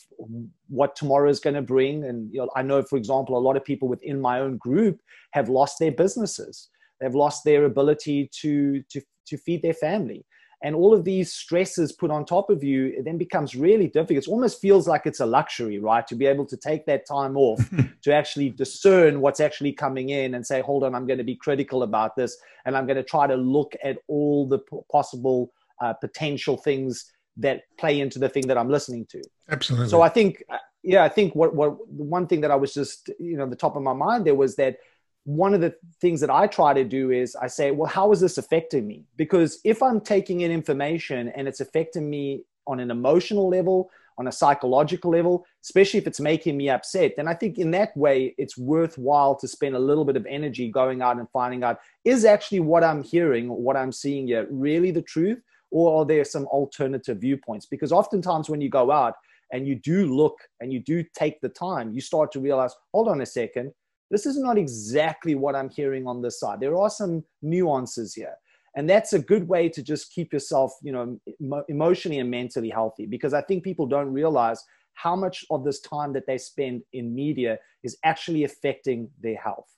what 0.68 0.96
tomorrow 0.96 1.30
is 1.30 1.40
going 1.40 1.56
to 1.56 1.62
bring. 1.62 2.04
And 2.04 2.32
you 2.34 2.40
know, 2.40 2.50
I 2.56 2.62
know, 2.62 2.84
for 2.84 2.98
example, 2.98 3.38
a 3.38 3.40
lot 3.40 3.56
of 3.56 3.64
people 3.64 3.88
within 3.88 4.20
my 4.20 4.40
own 4.40 4.58
group 4.58 5.00
have 5.32 5.50
lost 5.50 5.80
their 5.80 5.92
businesses. 5.92 6.70
They've 7.00 7.16
lost 7.16 7.44
their 7.46 7.66
ability 7.66 8.30
to, 8.42 8.84
to, 8.90 9.02
to 9.28 9.38
feed 9.38 9.62
their 9.62 9.74
family. 9.74 10.26
And 10.62 10.76
all 10.76 10.94
of 10.94 11.06
these 11.06 11.32
stresses 11.32 11.94
put 11.94 12.12
on 12.12 12.26
top 12.26 12.50
of 12.50 12.62
you, 12.62 12.88
it 12.88 13.06
then 13.06 13.18
becomes 13.18 13.56
really 13.56 13.88
difficult. 13.88 14.26
It 14.26 14.28
almost 14.28 14.60
feels 14.60 14.90
like 14.90 15.06
it's 15.06 15.22
a 15.22 15.26
luxury, 15.26 15.80
right? 15.80 16.06
To 16.08 16.16
be 16.16 16.26
able 16.26 16.46
to 16.48 16.58
take 16.58 16.86
that 16.86 17.08
time 17.08 17.38
off 17.38 17.62
to 18.04 18.14
actually 18.14 18.50
discern 18.50 19.22
what's 19.22 19.40
actually 19.40 19.72
coming 19.72 20.10
in 20.10 20.34
and 20.34 20.46
say, 20.46 20.60
hold 20.60 20.84
on, 20.84 20.94
I'm 20.94 21.08
going 21.08 21.18
to 21.18 21.24
be 21.24 21.38
critical 21.38 21.84
about 21.84 22.18
this. 22.18 22.38
And 22.66 22.76
I'm 22.76 22.86
going 22.86 22.98
to 22.98 23.04
try 23.04 23.26
to 23.26 23.36
look 23.36 23.74
at 23.82 24.00
all 24.10 24.50
the 24.50 24.60
possible 24.92 25.54
uh, 25.82 25.94
potential 25.94 26.58
things 26.58 27.10
that 27.38 27.64
play 27.78 28.00
into 28.00 28.20
the 28.20 28.30
thing 28.30 28.48
that 28.48 28.58
I'm 28.58 28.70
listening 28.70 29.06
to. 29.08 29.22
Absolutely. 29.50 29.90
So 29.90 30.02
I 30.02 30.10
think 30.10 30.44
uh, 30.50 30.58
yeah, 30.84 31.04
I 31.04 31.10
think 31.10 31.36
what 31.36 31.56
what 31.56 31.88
one 31.88 32.28
thing 32.28 32.42
that 32.42 32.52
I 32.52 32.56
was 32.56 32.74
just 32.74 33.10
you 33.20 33.38
know 33.38 33.48
the 33.48 33.56
top 33.56 33.76
of 33.76 33.84
my 33.84 33.94
mind 33.94 34.26
there 34.26 34.36
was 34.36 34.56
that 34.56 34.78
one 35.26 35.54
of 35.54 35.62
the 35.62 35.76
things 36.02 36.22
that 36.22 36.30
I 36.30 36.48
try 36.48 36.74
to 36.74 36.84
do 36.84 37.12
is 37.12 37.36
I 37.36 37.48
say, 37.48 37.72
well, 37.72 37.90
how 37.90 38.12
is 38.12 38.20
this 38.20 38.38
affecting 38.38 38.88
me? 38.88 39.06
Because 39.16 39.60
if 39.64 39.84
I'm 39.84 40.02
taking 40.02 40.42
in 40.42 40.52
information 40.52 41.30
and 41.30 41.48
it's 41.48 41.60
affecting 41.60 42.10
me 42.10 42.46
on 42.66 42.80
an 42.80 42.90
emotional 42.90 43.48
level, 43.48 43.92
on 44.18 44.28
a 44.28 44.32
psychological 44.32 45.12
level, 45.12 45.46
especially 45.64 45.98
if 45.98 46.06
it's 46.06 46.20
making 46.20 46.58
me 46.58 46.70
upset, 46.70 47.14
then 47.16 47.28
I 47.28 47.34
think 47.34 47.58
in 47.58 47.72
that 47.72 47.96
way 47.96 48.36
it's 48.38 48.58
worthwhile 48.58 49.36
to 49.38 49.48
spend 49.48 49.76
a 49.76 49.80
little 49.80 50.04
bit 50.04 50.18
of 50.18 50.26
energy 50.28 50.70
going 50.70 51.02
out 51.02 51.18
and 51.18 51.30
finding 51.32 51.64
out 51.64 51.80
is 52.04 52.26
actually 52.26 52.60
what 52.60 52.84
I'm 52.84 53.02
hearing, 53.02 53.48
what 53.48 53.78
I'm 53.78 53.94
seeing 53.94 54.28
here, 54.28 54.46
really 54.52 54.92
the 54.92 55.02
truth, 55.02 55.42
or 55.72 56.02
are 56.02 56.06
there 56.06 56.24
some 56.24 56.46
alternative 56.48 57.20
viewpoints? 57.20 57.66
Because 57.66 57.92
oftentimes 57.92 58.50
when 58.50 58.62
you 58.62 58.70
go 58.70 58.92
out 58.92 59.14
and 59.52 59.68
you 59.68 59.76
do 59.76 60.14
look 60.14 60.38
and 60.60 60.72
you 60.72 60.80
do 60.80 61.04
take 61.16 61.42
the 61.42 61.50
time, 61.50 61.92
you 61.92 62.02
start 62.02 62.32
to 62.34 62.40
realize, 62.40 62.74
hold 62.94 63.08
on 63.08 63.22
a 63.22 63.26
second, 63.26 63.72
this 64.12 64.26
is 64.26 64.38
not 64.38 64.58
exactly 64.58 65.36
what 65.36 65.56
I'm 65.56 65.70
hearing 65.70 66.08
on 66.08 66.22
this 66.22 66.40
side. 66.40 66.60
There 66.60 66.78
are 66.78 66.90
some 66.90 67.24
nuances 67.42 68.14
here 68.14 68.36
and 68.76 68.90
that's 68.90 69.14
a 69.14 69.20
good 69.20 69.48
way 69.48 69.70
to 69.70 69.82
just 69.82 70.14
keep 70.14 70.32
yourself 70.32 70.74
you 70.82 70.92
know 70.92 71.20
emotionally 71.68 72.20
and 72.20 72.30
mentally 72.30 72.70
healthy 72.70 73.06
because 73.06 73.34
i 73.34 73.42
think 73.42 73.64
people 73.64 73.86
don't 73.86 74.12
realize 74.12 74.64
how 74.94 75.16
much 75.16 75.46
of 75.50 75.64
this 75.64 75.80
time 75.82 76.14
that 76.14 76.26
they 76.28 76.38
spend 76.38 76.82
in 76.94 77.14
media 77.14 77.58
is 77.84 77.98
actually 78.04 78.44
affecting 78.44 79.10
their 79.22 79.38
health 79.38 79.70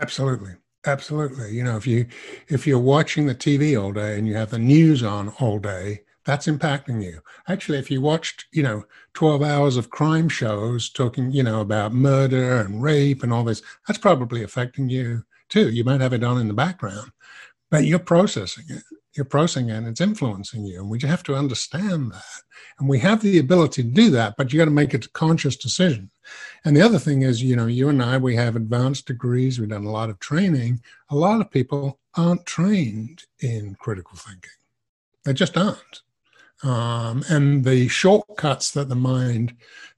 absolutely 0.00 0.54
absolutely 0.86 1.50
you 1.52 1.62
know 1.62 1.76
if 1.76 1.86
you 1.86 2.06
if 2.48 2.66
you're 2.66 2.78
watching 2.78 3.26
the 3.26 3.34
tv 3.34 3.80
all 3.80 3.92
day 3.92 4.16
and 4.16 4.26
you 4.26 4.34
have 4.34 4.50
the 4.50 4.58
news 4.58 5.02
on 5.02 5.28
all 5.40 5.58
day 5.58 6.00
that's 6.24 6.46
impacting 6.46 7.02
you 7.02 7.20
actually 7.48 7.78
if 7.78 7.90
you 7.90 8.00
watched 8.00 8.46
you 8.52 8.62
know 8.62 8.84
12 9.14 9.42
hours 9.42 9.76
of 9.76 9.90
crime 9.90 10.28
shows 10.28 10.88
talking 10.88 11.30
you 11.32 11.42
know 11.42 11.60
about 11.60 11.92
murder 11.92 12.58
and 12.60 12.82
rape 12.82 13.22
and 13.22 13.32
all 13.32 13.44
this 13.44 13.62
that's 13.86 13.98
probably 13.98 14.42
affecting 14.42 14.88
you 14.88 15.24
too. 15.48 15.70
You 15.70 15.84
might 15.84 16.00
have 16.00 16.12
it 16.12 16.24
on 16.24 16.40
in 16.40 16.48
the 16.48 16.54
background, 16.54 17.10
but 17.70 17.84
you're 17.84 17.98
processing 17.98 18.64
it. 18.68 18.82
You're 19.18 19.24
processing 19.24 19.68
it 19.68 19.74
and 19.74 19.88
it's 19.88 20.00
influencing 20.00 20.64
you. 20.64 20.78
And 20.80 20.88
we 20.88 21.00
have 21.00 21.24
to 21.24 21.34
understand 21.34 22.12
that. 22.12 22.42
And 22.78 22.88
we 22.88 23.00
have 23.00 23.20
the 23.20 23.40
ability 23.40 23.82
to 23.82 23.88
do 23.88 24.10
that, 24.10 24.36
but 24.38 24.52
you 24.52 24.58
got 24.58 24.66
to 24.66 24.70
make 24.70 24.94
a 24.94 25.00
conscious 25.00 25.56
decision. 25.56 26.10
And 26.64 26.76
the 26.76 26.82
other 26.82 27.00
thing 27.00 27.22
is, 27.22 27.42
you 27.42 27.56
know, 27.56 27.66
you 27.66 27.88
and 27.88 28.00
I, 28.00 28.16
we 28.16 28.36
have 28.36 28.54
advanced 28.54 29.06
degrees, 29.06 29.58
we've 29.58 29.68
done 29.68 29.84
a 29.84 29.90
lot 29.90 30.08
of 30.08 30.20
training. 30.20 30.80
A 31.10 31.16
lot 31.16 31.40
of 31.40 31.50
people 31.50 31.98
aren't 32.16 32.46
trained 32.46 33.24
in 33.40 33.74
critical 33.80 34.16
thinking, 34.16 34.50
they 35.24 35.32
just 35.32 35.56
aren't. 35.56 36.02
Um, 36.62 37.24
and 37.28 37.64
the 37.64 37.88
shortcuts 37.88 38.70
that 38.70 38.88
the 38.88 38.94
mind 38.94 39.56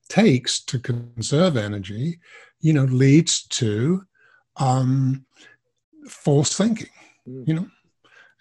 takes 0.09 0.61
to 0.65 0.79
conserve 0.79 1.59
energy, 1.59 2.21
you 2.61 2.73
know, 2.73 2.85
leads 2.85 3.43
to 3.49 4.03
um, 4.57 5.27
false 6.09 6.57
thinking. 6.57 6.89
Mm. 7.29 7.49
You 7.49 7.55
know, 7.55 7.69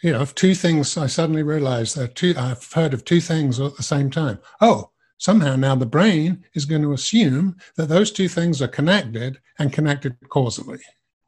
you 0.01 0.12
know, 0.12 0.22
if 0.22 0.34
two 0.36 0.56
things, 0.56 0.98
I 0.98 1.08
suddenly 1.08 1.44
realized 1.44 1.98
that 1.98 2.15
two, 2.15 2.34
I've 2.38 2.72
heard 2.72 2.94
of 2.94 3.03
two 3.03 3.20
things 3.20 3.60
at 3.60 3.75
the 3.75 3.84
same 3.84 4.10
time. 4.10 4.39
Oh, 4.62 4.91
somehow 5.18 5.56
now 5.56 5.75
the 5.75 5.86
brain 5.86 6.46
is 6.53 6.65
going 6.65 6.82
to 6.84 6.94
assume 6.94 7.58
that 7.75 7.89
those 7.89 8.12
two 8.12 8.27
things 8.27 8.62
are 8.62 8.68
connected 8.68 9.39
and 9.58 9.74
connected 9.74 10.15
causally, 10.29 10.79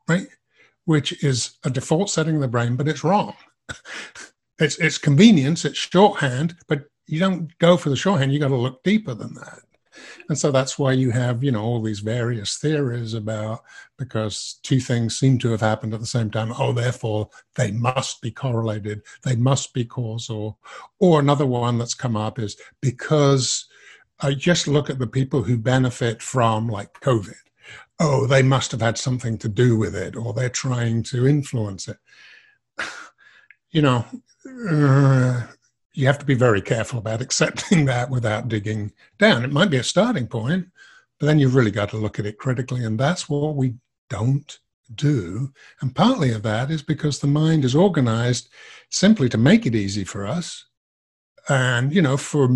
right? 0.08 0.28
Which 0.86 1.24
is 1.24 1.58
a 1.64 1.70
default 1.70 2.10
setting 2.10 2.36
of 2.36 2.42
the 2.42 2.48
brain, 2.48 2.76
but 2.76 2.88
it's 2.88 3.04
wrong. 3.04 3.36
it's 4.60 4.78
it's 4.80 4.98
convenience, 4.98 5.66
it's 5.66 5.78
shorthand, 5.78 6.56
but 6.68 6.86
you 7.08 7.20
don't 7.20 7.56
go 7.60 7.78
for 7.78 7.90
the 7.90 7.96
shorthand. 7.96 8.32
You 8.32 8.40
got 8.40 8.50
to 8.50 8.56
look 8.56 8.84
deeper 8.84 9.14
than 9.14 9.34
that. 9.36 9.60
And 10.30 10.38
so 10.38 10.52
that's 10.52 10.80
why 10.80 10.94
you 10.94 11.12
have, 11.12 11.44
you 11.44 11.52
know, 11.52 11.62
all 11.62 11.82
these 11.82 12.00
various 12.00 12.58
theories 12.58 13.14
about 13.14 13.64
because 13.98 14.60
two 14.64 14.80
things 14.80 15.18
seem 15.18 15.38
to 15.40 15.52
have 15.52 15.62
happened 15.62 15.94
at 15.94 16.00
the 16.00 16.06
same 16.06 16.32
time. 16.32 16.54
Oh, 16.58 16.74
therefore 16.74 17.30
they 17.56 17.72
must 17.72 18.22
be 18.22 18.32
correlated. 18.32 19.02
They 19.24 19.36
must 19.36 19.74
be 19.74 19.86
causal. 19.86 20.60
Or 21.00 21.20
another 21.20 21.46
one 21.46 21.78
that's 21.78 21.94
come 21.94 22.16
up 22.16 22.40
is 22.40 22.58
because 22.82 23.68
I 24.20 24.34
just 24.34 24.68
look 24.68 24.90
at 24.90 25.00
the 25.00 25.08
people 25.08 25.44
who 25.44 25.58
benefit 25.58 26.22
from 26.22 26.68
like 26.68 26.94
COVID. 27.02 27.36
Oh, 28.00 28.26
they 28.26 28.42
must 28.44 28.72
have 28.72 28.82
had 28.82 28.98
something 28.98 29.38
to 29.40 29.50
do 29.50 29.78
with 29.78 29.96
it, 29.96 30.16
or 30.16 30.34
they're 30.34 30.50
trying 30.50 31.04
to 31.04 31.28
influence 31.28 31.88
it. 31.88 31.98
You 33.74 33.82
know, 33.82 34.06
uh, 34.70 35.48
you 35.94 36.08
have 36.08 36.20
to 36.20 36.26
be 36.26 36.34
very 36.34 36.62
careful 36.62 37.00
about 37.00 37.22
accepting 37.22 37.86
that 37.86 38.10
without 38.10 38.48
digging 38.48 38.92
down. 39.18 39.44
It 39.44 39.52
might 39.52 39.70
be 39.70 39.78
a 39.78 39.84
starting 39.84 40.28
point, 40.28 40.68
but 41.20 41.26
then 41.26 41.40
you've 41.40 41.56
really 41.56 41.72
got 41.72 41.90
to 41.90 41.98
look 41.98 42.20
at 42.20 42.26
it 42.26 42.38
critically. 42.38 42.84
And 42.84 43.00
that's 43.00 43.30
what 43.30 43.56
we 43.56 43.76
don't 44.10 44.60
do. 44.96 45.52
And 45.82 45.96
partly 45.96 46.32
of 46.32 46.44
that 46.44 46.72
is 46.72 46.82
because 46.82 47.20
the 47.20 47.28
mind 47.28 47.64
is 47.64 47.76
organized 47.76 48.50
simply 48.90 49.30
to 49.30 49.38
make 49.38 49.66
it 49.66 49.76
easy 49.76 50.04
for 50.04 50.26
us 50.26 50.66
and 51.50 51.94
you 51.94 52.02
know 52.02 52.18
for 52.18 52.50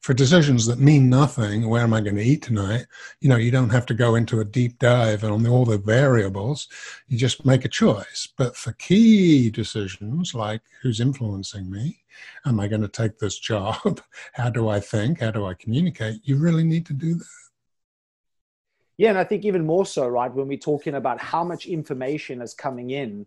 for 0.00 0.14
decisions 0.14 0.66
that 0.66 0.78
mean 0.78 1.10
nothing 1.10 1.68
where 1.68 1.82
am 1.82 1.92
i 1.92 2.00
going 2.00 2.16
to 2.16 2.22
eat 2.22 2.42
tonight? 2.42 2.86
You 3.20 3.28
know 3.28 3.36
you 3.36 3.50
don't 3.50 3.70
have 3.70 3.86
to 3.86 3.94
go 3.94 4.14
into 4.14 4.40
a 4.40 4.44
deep 4.44 4.78
dive 4.78 5.24
on 5.24 5.46
all 5.46 5.64
the 5.64 5.78
variables. 5.78 6.68
You 7.08 7.18
just 7.18 7.44
make 7.44 7.64
a 7.64 7.68
choice. 7.68 8.28
But 8.36 8.56
for 8.56 8.72
key 8.72 9.50
decisions 9.50 10.34
like 10.34 10.62
who's 10.82 11.00
influencing 11.00 11.70
me? 11.70 12.02
Am 12.46 12.60
i 12.60 12.68
going 12.68 12.82
to 12.82 12.88
take 12.88 13.18
this 13.18 13.38
job? 13.38 14.00
How 14.32 14.50
do 14.50 14.68
i 14.68 14.78
think? 14.80 15.20
How 15.20 15.30
do 15.30 15.46
i 15.46 15.54
communicate? 15.54 16.20
You 16.22 16.36
really 16.36 16.64
need 16.64 16.86
to 16.86 16.92
do 16.92 17.14
that. 17.14 17.26
Yeah 18.96 19.10
and 19.10 19.18
i 19.18 19.24
think 19.24 19.44
even 19.44 19.66
more 19.66 19.86
so 19.86 20.06
right 20.06 20.32
when 20.32 20.46
we're 20.46 20.58
talking 20.58 20.94
about 20.94 21.20
how 21.20 21.42
much 21.42 21.66
information 21.66 22.42
is 22.42 22.54
coming 22.54 22.90
in 22.90 23.26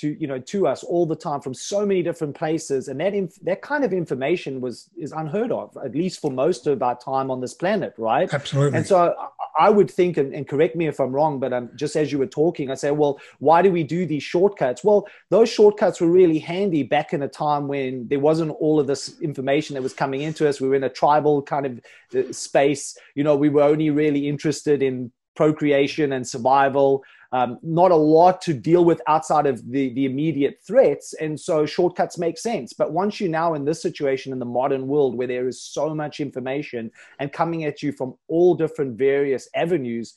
to 0.00 0.16
you 0.20 0.26
know 0.26 0.38
to 0.38 0.66
us 0.66 0.82
all 0.82 1.06
the 1.06 1.16
time 1.16 1.40
from 1.40 1.54
so 1.54 1.84
many 1.84 2.02
different 2.02 2.34
places 2.34 2.88
and 2.88 3.00
that 3.00 3.14
inf- 3.14 3.40
that 3.42 3.62
kind 3.62 3.84
of 3.84 3.92
information 3.92 4.60
was 4.60 4.90
is 4.96 5.12
unheard 5.12 5.52
of 5.52 5.76
at 5.84 5.94
least 5.94 6.20
for 6.20 6.30
most 6.30 6.66
of 6.66 6.82
our 6.82 6.98
time 6.98 7.30
on 7.30 7.40
this 7.40 7.54
planet 7.54 7.94
right 7.98 8.32
absolutely 8.32 8.76
and 8.76 8.86
so 8.86 9.14
I 9.58 9.68
would 9.68 9.90
think, 9.90 10.16
and, 10.16 10.34
and, 10.34 10.48
correct 10.48 10.74
me 10.74 10.86
if 10.86 10.98
I'm 11.00 11.12
wrong, 11.12 11.38
but 11.38 11.52
um, 11.52 11.70
just 11.74 11.94
as 11.94 12.10
you 12.10 12.18
were 12.18 12.26
talking, 12.26 12.70
I 12.70 12.74
say, 12.74 12.92
well, 12.92 13.20
why 13.40 13.60
do 13.60 13.70
we 13.70 13.82
do 13.82 14.06
these 14.06 14.22
shortcuts? 14.22 14.82
Well, 14.82 15.06
those 15.28 15.50
shortcuts 15.50 16.00
were 16.00 16.08
really 16.08 16.38
handy 16.38 16.82
back 16.82 17.12
in 17.12 17.22
a 17.22 17.28
time 17.28 17.68
when 17.68 18.08
there 18.08 18.20
wasn't 18.20 18.52
all 18.52 18.80
of 18.80 18.86
this 18.86 19.20
information 19.20 19.74
that 19.74 19.82
was 19.82 19.92
coming 19.92 20.22
into 20.22 20.48
us. 20.48 20.62
We 20.62 20.68
were 20.68 20.76
in 20.76 20.84
a 20.84 20.88
tribal 20.88 21.42
kind 21.42 21.66
of 21.66 21.80
uh, 22.14 22.32
space. 22.32 22.96
You 23.14 23.22
know, 23.22 23.36
we 23.36 23.50
were 23.50 23.62
only 23.62 23.90
really 23.90 24.28
interested 24.28 24.82
in 24.82 25.12
procreation 25.36 26.12
and 26.12 26.26
survival 26.26 27.04
um, 27.32 27.58
not 27.62 27.90
a 27.90 27.96
lot 27.96 28.40
to 28.42 28.54
deal 28.54 28.84
with 28.84 29.00
outside 29.06 29.46
of 29.46 29.70
the, 29.70 29.94
the 29.94 30.04
immediate 30.04 30.60
threats. 30.66 31.14
And 31.14 31.38
so 31.38 31.64
shortcuts 31.64 32.18
make 32.18 32.38
sense. 32.38 32.72
But 32.72 32.92
once 32.92 33.20
you're 33.20 33.30
now 33.30 33.54
in 33.54 33.64
this 33.64 33.80
situation 33.80 34.32
in 34.32 34.40
the 34.40 34.44
modern 34.44 34.88
world 34.88 35.16
where 35.16 35.28
there 35.28 35.46
is 35.46 35.62
so 35.62 35.94
much 35.94 36.18
information 36.18 36.90
and 37.18 37.32
coming 37.32 37.64
at 37.64 37.82
you 37.82 37.92
from 37.92 38.14
all 38.26 38.54
different 38.54 38.98
various 38.98 39.48
avenues, 39.54 40.14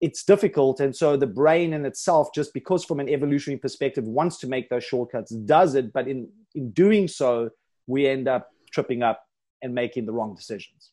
it's 0.00 0.22
difficult. 0.22 0.80
And 0.80 0.94
so 0.94 1.16
the 1.16 1.26
brain 1.26 1.72
in 1.72 1.84
itself, 1.84 2.28
just 2.32 2.54
because 2.54 2.84
from 2.84 3.00
an 3.00 3.08
evolutionary 3.08 3.58
perspective 3.58 4.04
wants 4.04 4.38
to 4.38 4.46
make 4.46 4.68
those 4.68 4.84
shortcuts, 4.84 5.30
does 5.30 5.74
it. 5.74 5.92
But 5.92 6.06
in, 6.06 6.28
in 6.54 6.70
doing 6.70 7.08
so, 7.08 7.50
we 7.86 8.06
end 8.06 8.28
up 8.28 8.50
tripping 8.70 9.02
up 9.02 9.24
and 9.62 9.74
making 9.74 10.06
the 10.06 10.12
wrong 10.12 10.34
decisions. 10.36 10.90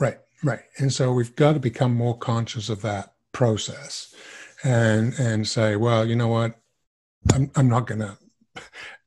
Right, 0.00 0.18
right. 0.42 0.62
And 0.78 0.92
so 0.92 1.12
we've 1.12 1.36
got 1.36 1.52
to 1.52 1.60
become 1.60 1.94
more 1.94 2.16
conscious 2.16 2.68
of 2.68 2.82
that 2.82 3.12
process 3.32 4.14
and 4.64 5.14
and 5.18 5.46
say, 5.46 5.76
well, 5.76 6.06
you 6.06 6.16
know 6.16 6.28
what, 6.28 6.54
I'm 7.32 7.50
I'm 7.56 7.68
not 7.68 7.86
going 7.86 8.00
to 8.00 8.18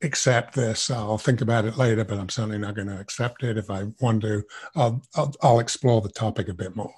accept 0.02 0.54
this. 0.54 0.90
I'll 0.90 1.18
think 1.18 1.40
about 1.40 1.64
it 1.64 1.76
later, 1.76 2.04
but 2.04 2.18
I'm 2.18 2.28
certainly 2.28 2.58
not 2.58 2.74
going 2.74 2.88
to 2.88 2.98
accept 2.98 3.42
it. 3.42 3.58
If 3.58 3.70
I 3.70 3.84
want 4.00 4.22
to, 4.22 4.42
I'll, 4.74 5.02
I'll, 5.14 5.34
I'll 5.42 5.60
explore 5.60 6.00
the 6.00 6.08
topic 6.08 6.48
a 6.48 6.54
bit 6.54 6.76
more. 6.76 6.94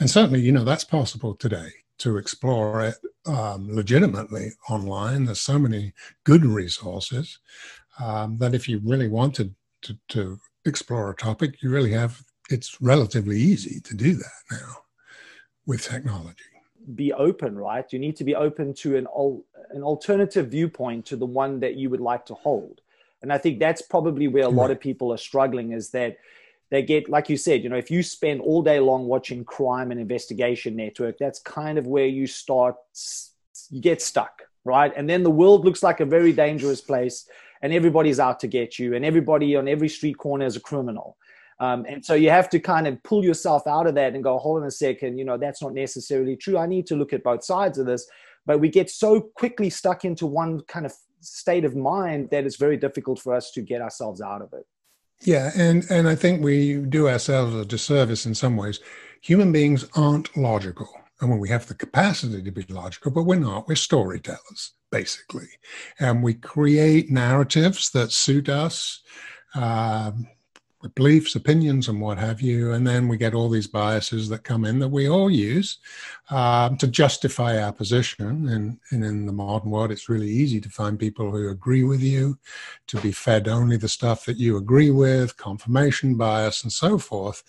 And 0.00 0.10
certainly, 0.10 0.40
you 0.40 0.52
know, 0.52 0.64
that's 0.64 0.84
possible 0.84 1.34
today 1.34 1.68
to 1.98 2.18
explore 2.18 2.84
it 2.84 2.96
um, 3.26 3.74
legitimately 3.74 4.50
online. 4.68 5.24
There's 5.24 5.40
so 5.40 5.58
many 5.58 5.92
good 6.24 6.44
resources 6.44 7.38
um, 8.02 8.36
that 8.38 8.54
if 8.54 8.68
you 8.68 8.80
really 8.84 9.08
wanted 9.08 9.54
to, 9.82 9.98
to 10.08 10.38
explore 10.64 11.10
a 11.10 11.16
topic, 11.16 11.62
you 11.62 11.70
really 11.70 11.92
have. 11.92 12.22
It's 12.48 12.80
relatively 12.80 13.40
easy 13.40 13.80
to 13.80 13.94
do 13.94 14.14
that 14.14 14.42
now 14.52 14.76
with 15.66 15.82
technology 15.82 16.55
be 16.94 17.12
open, 17.12 17.56
right? 17.56 17.84
You 17.92 17.98
need 17.98 18.16
to 18.16 18.24
be 18.24 18.34
open 18.34 18.74
to 18.74 18.96
an, 18.96 19.06
al- 19.06 19.42
an 19.70 19.82
alternative 19.82 20.48
viewpoint 20.48 21.06
to 21.06 21.16
the 21.16 21.26
one 21.26 21.60
that 21.60 21.74
you 21.74 21.90
would 21.90 22.00
like 22.00 22.26
to 22.26 22.34
hold. 22.34 22.80
And 23.22 23.32
I 23.32 23.38
think 23.38 23.58
that's 23.58 23.82
probably 23.82 24.28
where 24.28 24.44
a 24.44 24.48
lot 24.48 24.70
of 24.70 24.78
people 24.78 25.12
are 25.12 25.18
struggling 25.18 25.72
is 25.72 25.90
that 25.90 26.18
they 26.70 26.82
get, 26.82 27.08
like 27.08 27.28
you 27.28 27.36
said, 27.36 27.62
you 27.62 27.68
know, 27.68 27.76
if 27.76 27.90
you 27.90 28.02
spend 28.02 28.40
all 28.40 28.62
day 28.62 28.78
long 28.80 29.06
watching 29.06 29.44
crime 29.44 29.90
and 29.90 30.00
investigation 30.00 30.76
network, 30.76 31.18
that's 31.18 31.38
kind 31.40 31.78
of 31.78 31.86
where 31.86 32.06
you 32.06 32.26
start, 32.26 32.76
you 33.70 33.80
get 33.80 34.02
stuck, 34.02 34.42
right? 34.64 34.92
And 34.96 35.08
then 35.08 35.22
the 35.22 35.30
world 35.30 35.64
looks 35.64 35.82
like 35.82 36.00
a 36.00 36.04
very 36.04 36.32
dangerous 36.32 36.80
place 36.80 37.28
and 37.62 37.72
everybody's 37.72 38.20
out 38.20 38.40
to 38.40 38.46
get 38.46 38.78
you 38.78 38.94
and 38.94 39.04
everybody 39.04 39.56
on 39.56 39.68
every 39.68 39.88
street 39.88 40.18
corner 40.18 40.44
is 40.44 40.56
a 40.56 40.60
criminal. 40.60 41.16
Um, 41.58 41.86
and 41.88 42.04
so 42.04 42.14
you 42.14 42.30
have 42.30 42.50
to 42.50 42.60
kind 42.60 42.86
of 42.86 43.02
pull 43.02 43.24
yourself 43.24 43.66
out 43.66 43.86
of 43.86 43.94
that 43.94 44.14
and 44.14 44.22
go, 44.22 44.38
hold 44.38 44.60
on 44.60 44.68
a 44.68 44.70
second, 44.70 45.18
you 45.18 45.24
know, 45.24 45.38
that's 45.38 45.62
not 45.62 45.72
necessarily 45.72 46.36
true. 46.36 46.58
I 46.58 46.66
need 46.66 46.86
to 46.88 46.96
look 46.96 47.12
at 47.12 47.24
both 47.24 47.44
sides 47.44 47.78
of 47.78 47.86
this. 47.86 48.06
But 48.44 48.60
we 48.60 48.68
get 48.68 48.90
so 48.90 49.20
quickly 49.20 49.70
stuck 49.70 50.04
into 50.04 50.26
one 50.26 50.60
kind 50.62 50.86
of 50.86 50.92
state 51.20 51.64
of 51.64 51.74
mind 51.74 52.28
that 52.30 52.44
it's 52.44 52.56
very 52.56 52.76
difficult 52.76 53.18
for 53.18 53.34
us 53.34 53.50
to 53.52 53.62
get 53.62 53.80
ourselves 53.80 54.20
out 54.20 54.42
of 54.42 54.52
it. 54.52 54.66
Yeah, 55.22 55.50
and 55.56 55.84
and 55.90 56.06
I 56.06 56.14
think 56.14 56.44
we 56.44 56.74
do 56.76 57.08
ourselves 57.08 57.54
a 57.54 57.64
disservice 57.64 58.26
in 58.26 58.34
some 58.34 58.56
ways. 58.56 58.80
Human 59.22 59.50
beings 59.50 59.86
aren't 59.96 60.36
logical. 60.36 60.88
And 61.20 61.30
when 61.30 61.38
we 61.38 61.48
have 61.48 61.66
the 61.66 61.74
capacity 61.74 62.42
to 62.42 62.50
be 62.50 62.66
logical, 62.68 63.10
but 63.10 63.22
we're 63.22 63.36
not. 63.38 63.66
We're 63.66 63.76
storytellers, 63.76 64.72
basically. 64.92 65.48
And 65.98 66.22
we 66.22 66.34
create 66.34 67.10
narratives 67.10 67.90
that 67.92 68.12
suit 68.12 68.50
us. 68.50 69.02
Um, 69.54 70.28
beliefs, 70.94 71.34
opinions, 71.34 71.88
and 71.88 72.00
what 72.00 72.18
have 72.18 72.40
you. 72.40 72.72
And 72.72 72.86
then 72.86 73.08
we 73.08 73.16
get 73.16 73.34
all 73.34 73.48
these 73.48 73.66
biases 73.66 74.28
that 74.28 74.44
come 74.44 74.64
in 74.64 74.78
that 74.78 74.88
we 74.88 75.08
all 75.08 75.30
use 75.30 75.78
um, 76.30 76.76
to 76.76 76.86
justify 76.86 77.60
our 77.60 77.72
position. 77.72 78.48
And, 78.48 78.78
and 78.90 79.04
in 79.04 79.26
the 79.26 79.32
modern 79.32 79.70
world, 79.70 79.90
it's 79.90 80.08
really 80.08 80.28
easy 80.28 80.60
to 80.60 80.68
find 80.68 80.98
people 80.98 81.30
who 81.30 81.48
agree 81.48 81.82
with 81.82 82.02
you, 82.02 82.38
to 82.88 83.00
be 83.00 83.10
fed 83.10 83.48
only 83.48 83.76
the 83.76 83.88
stuff 83.88 84.26
that 84.26 84.36
you 84.36 84.56
agree 84.56 84.90
with, 84.90 85.36
confirmation 85.36 86.16
bias, 86.16 86.62
and 86.62 86.72
so 86.72 86.98
forth. 86.98 87.42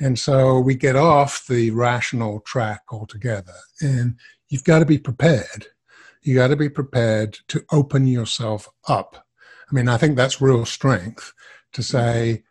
And 0.00 0.18
so 0.18 0.58
we 0.58 0.74
get 0.74 0.96
off 0.96 1.46
the 1.46 1.70
rational 1.70 2.40
track 2.40 2.82
altogether. 2.90 3.54
And 3.80 4.16
you've 4.48 4.64
got 4.64 4.80
to 4.80 4.86
be 4.86 4.98
prepared. 4.98 5.66
You 6.22 6.34
got 6.34 6.48
to 6.48 6.56
be 6.56 6.68
prepared 6.68 7.38
to 7.48 7.64
open 7.70 8.06
yourself 8.06 8.68
up. 8.88 9.26
I 9.70 9.74
mean, 9.74 9.88
I 9.88 9.96
think 9.96 10.16
that's 10.16 10.40
real 10.40 10.64
strength 10.64 11.32
to 11.72 11.82
say, 11.82 12.42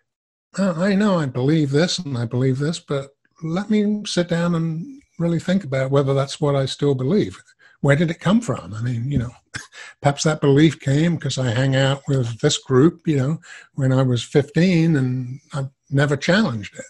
Uh, 0.59 0.73
I 0.75 0.93
know 0.93 1.17
I 1.17 1.25
believe 1.25 1.71
this 1.71 1.99
and 1.99 2.17
I 2.17 2.25
believe 2.25 2.59
this, 2.59 2.79
but 2.79 3.15
let 3.41 3.69
me 3.69 4.01
sit 4.05 4.27
down 4.27 4.55
and 4.55 5.01
really 5.17 5.39
think 5.39 5.63
about 5.63 5.89
whether 5.89 6.13
that's 6.13 6.41
what 6.41 6.53
I 6.53 6.65
still 6.65 6.95
believe. 6.95 7.41
Where 7.79 7.95
did 7.95 8.11
it 8.11 8.19
come 8.19 8.41
from? 8.41 8.73
I 8.73 8.81
mean, 8.81 9.09
you 9.09 9.19
know, 9.19 9.31
perhaps 10.01 10.23
that 10.23 10.41
belief 10.41 10.81
came 10.81 11.15
because 11.15 11.37
I 11.37 11.51
hang 11.51 11.77
out 11.77 12.01
with 12.09 12.41
this 12.41 12.57
group, 12.57 13.07
you 13.07 13.15
know, 13.15 13.39
when 13.75 13.93
I 13.93 14.01
was 14.01 14.21
15 14.21 14.97
and 14.97 15.39
I've 15.53 15.69
never 15.89 16.17
challenged 16.17 16.77
it. 16.77 16.83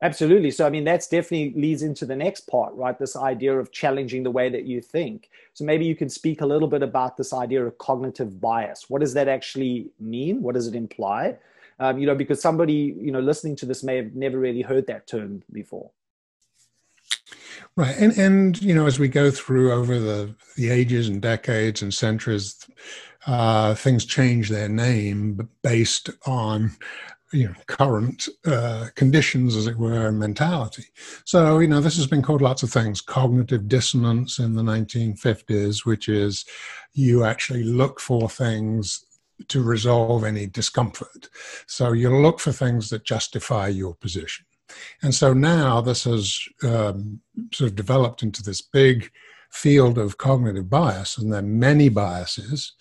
Absolutely. 0.00 0.50
So, 0.50 0.66
I 0.66 0.70
mean, 0.70 0.84
that's 0.84 1.06
definitely 1.06 1.52
leads 1.60 1.82
into 1.82 2.06
the 2.06 2.16
next 2.16 2.48
part, 2.48 2.74
right? 2.74 2.98
This 2.98 3.14
idea 3.14 3.58
of 3.58 3.72
challenging 3.72 4.22
the 4.22 4.30
way 4.30 4.48
that 4.48 4.64
you 4.64 4.80
think. 4.80 5.28
So, 5.52 5.64
maybe 5.64 5.84
you 5.84 5.94
can 5.94 6.08
speak 6.08 6.40
a 6.40 6.46
little 6.46 6.66
bit 6.66 6.82
about 6.82 7.18
this 7.18 7.34
idea 7.34 7.64
of 7.64 7.76
cognitive 7.76 8.40
bias. 8.40 8.88
What 8.88 9.02
does 9.02 9.12
that 9.14 9.28
actually 9.28 9.90
mean? 10.00 10.42
What 10.42 10.54
does 10.54 10.66
it 10.66 10.74
imply? 10.74 11.36
Um, 11.82 11.98
you 11.98 12.06
know, 12.06 12.14
because 12.14 12.40
somebody, 12.40 12.94
you 12.96 13.10
know, 13.10 13.18
listening 13.18 13.56
to 13.56 13.66
this 13.66 13.82
may 13.82 13.96
have 13.96 14.14
never 14.14 14.38
really 14.38 14.62
heard 14.62 14.86
that 14.86 15.08
term 15.08 15.42
before. 15.52 15.90
Right, 17.74 17.96
and 17.98 18.16
and 18.16 18.62
you 18.62 18.72
know, 18.72 18.86
as 18.86 19.00
we 19.00 19.08
go 19.08 19.32
through 19.32 19.72
over 19.72 19.98
the 19.98 20.32
the 20.56 20.70
ages 20.70 21.08
and 21.08 21.20
decades 21.20 21.82
and 21.82 21.92
centuries, 21.92 22.64
uh, 23.26 23.74
things 23.74 24.04
change 24.04 24.48
their 24.48 24.68
name 24.68 25.48
based 25.62 26.10
on 26.24 26.70
you 27.32 27.48
know 27.48 27.54
current 27.66 28.28
uh, 28.46 28.88
conditions, 28.94 29.56
as 29.56 29.66
it 29.66 29.76
were, 29.76 30.06
and 30.06 30.20
mentality. 30.20 30.84
So 31.24 31.58
you 31.58 31.66
know, 31.66 31.80
this 31.80 31.96
has 31.96 32.06
been 32.06 32.22
called 32.22 32.42
lots 32.42 32.62
of 32.62 32.70
things: 32.70 33.00
cognitive 33.00 33.66
dissonance 33.66 34.38
in 34.38 34.54
the 34.54 34.62
1950s, 34.62 35.84
which 35.84 36.08
is 36.08 36.44
you 36.92 37.24
actually 37.24 37.64
look 37.64 37.98
for 37.98 38.28
things 38.28 39.04
to 39.48 39.62
resolve 39.62 40.24
any 40.24 40.46
discomfort. 40.46 41.28
So 41.66 41.92
you 41.92 42.14
look 42.14 42.40
for 42.40 42.52
things 42.52 42.90
that 42.90 43.04
justify 43.04 43.68
your 43.68 43.94
position. 43.94 44.46
And 45.02 45.14
so 45.14 45.32
now 45.32 45.80
this 45.80 46.04
has 46.04 46.40
um, 46.62 47.20
sort 47.52 47.70
of 47.70 47.76
developed 47.76 48.22
into 48.22 48.42
this 48.42 48.62
big 48.62 49.10
field 49.50 49.98
of 49.98 50.16
cognitive 50.16 50.70
bias, 50.70 51.18
and 51.18 51.30
there 51.30 51.40
are 51.40 51.42
many 51.42 51.88
biases. 51.90 52.72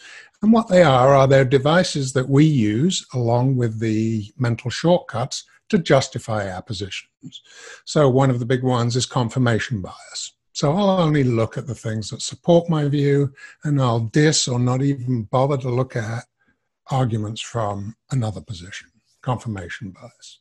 And 0.41 0.53
what 0.53 0.69
they 0.69 0.83
are 0.83 1.13
are 1.13 1.27
they're 1.27 1.45
devices 1.45 2.13
that 2.13 2.29
we 2.29 2.45
use 2.45 3.05
along 3.13 3.57
with 3.57 3.79
the 3.79 4.31
mental 4.37 4.71
shortcuts 4.71 5.43
to 5.69 5.77
justify 5.77 6.49
our 6.49 6.61
positions. 6.61 7.41
So 7.85 8.09
one 8.09 8.29
of 8.29 8.39
the 8.39 8.45
big 8.45 8.63
ones 8.63 8.95
is 8.95 9.05
confirmation 9.05 9.81
bias. 9.81 10.33
So 10.53 10.71
I'll 10.73 11.01
only 11.01 11.23
look 11.23 11.57
at 11.57 11.67
the 11.67 11.75
things 11.75 12.09
that 12.09 12.21
support 12.21 12.69
my 12.69 12.87
view, 12.87 13.33
and 13.63 13.81
I'll 13.81 13.99
diss 13.99 14.47
or 14.47 14.59
not 14.59 14.81
even 14.81 15.23
bother 15.23 15.57
to 15.57 15.69
look 15.69 15.95
at 15.95 16.25
arguments 16.89 17.41
from 17.41 17.95
another 18.11 18.41
position, 18.41 18.89
confirmation 19.21 19.91
bias. 19.91 20.39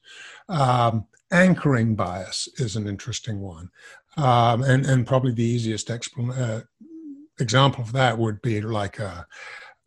Um, 0.48 1.07
anchoring 1.33 1.94
bias 1.94 2.48
is 2.57 2.76
an 2.76 2.88
interesting 2.88 3.40
one. 3.40 3.70
Um, 4.16 4.62
and, 4.62 4.85
and 4.87 5.07
probably 5.07 5.33
the 5.33 5.44
easiest 5.44 5.88
expl- 5.88 6.37
uh, 6.37 6.62
example 7.38 7.83
of 7.85 7.92
that 7.92 8.18
would 8.18 8.42
be 8.42 8.61
like 8.61 8.98
a, 8.98 9.26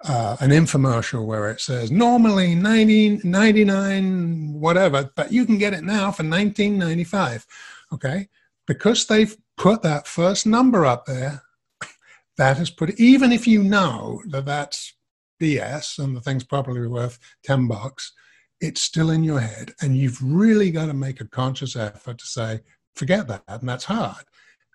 uh, 0.06 0.38
an 0.39 0.50
infomercial 0.50 1.26
where 1.26 1.50
it 1.50 1.62
says 1.62 1.92
normally 1.92 2.56
90, 2.56 3.22
99 3.24 4.54
whatever, 4.60 5.12
but 5.16 5.32
you 5.32 5.46
can 5.46 5.58
get 5.58 5.74
it 5.74 5.84
now 5.84 6.12
for 6.12 6.24
1995. 6.24 7.46
Okay. 7.94 8.30
Because 8.66 9.06
they've 9.06 9.36
put 9.58 9.82
that 9.82 10.08
first 10.08 10.46
number 10.46 10.86
up 10.86 11.06
there, 11.06 11.44
that 12.38 12.58
has 12.58 12.70
put, 12.70 13.00
even 13.00 13.32
if 13.32 13.46
you 13.46 13.63
know 13.63 14.22
that 14.28 14.46
that's 14.46 14.94
BS 15.41 16.00
and 16.00 16.15
the 16.15 16.22
thing's 16.22 16.43
probably 16.43 16.88
worth 16.88 17.19
10 17.43 17.67
bucks, 17.67 18.13
it's 18.62 18.82
still 18.82 19.10
in 19.10 19.24
your 19.24 19.39
head. 19.39 19.74
And 19.82 19.98
you've 19.98 20.22
really 20.22 20.72
got 20.72 20.88
to 20.88 20.93
make 20.93 21.22
a 21.22 21.28
conscious 21.28 21.76
effort 21.76 22.17
to 22.19 22.26
say, 22.26 22.62
forget 22.96 23.28
that. 23.28 23.43
And 23.48 23.67
that's 23.67 23.86
hard. 23.86 24.24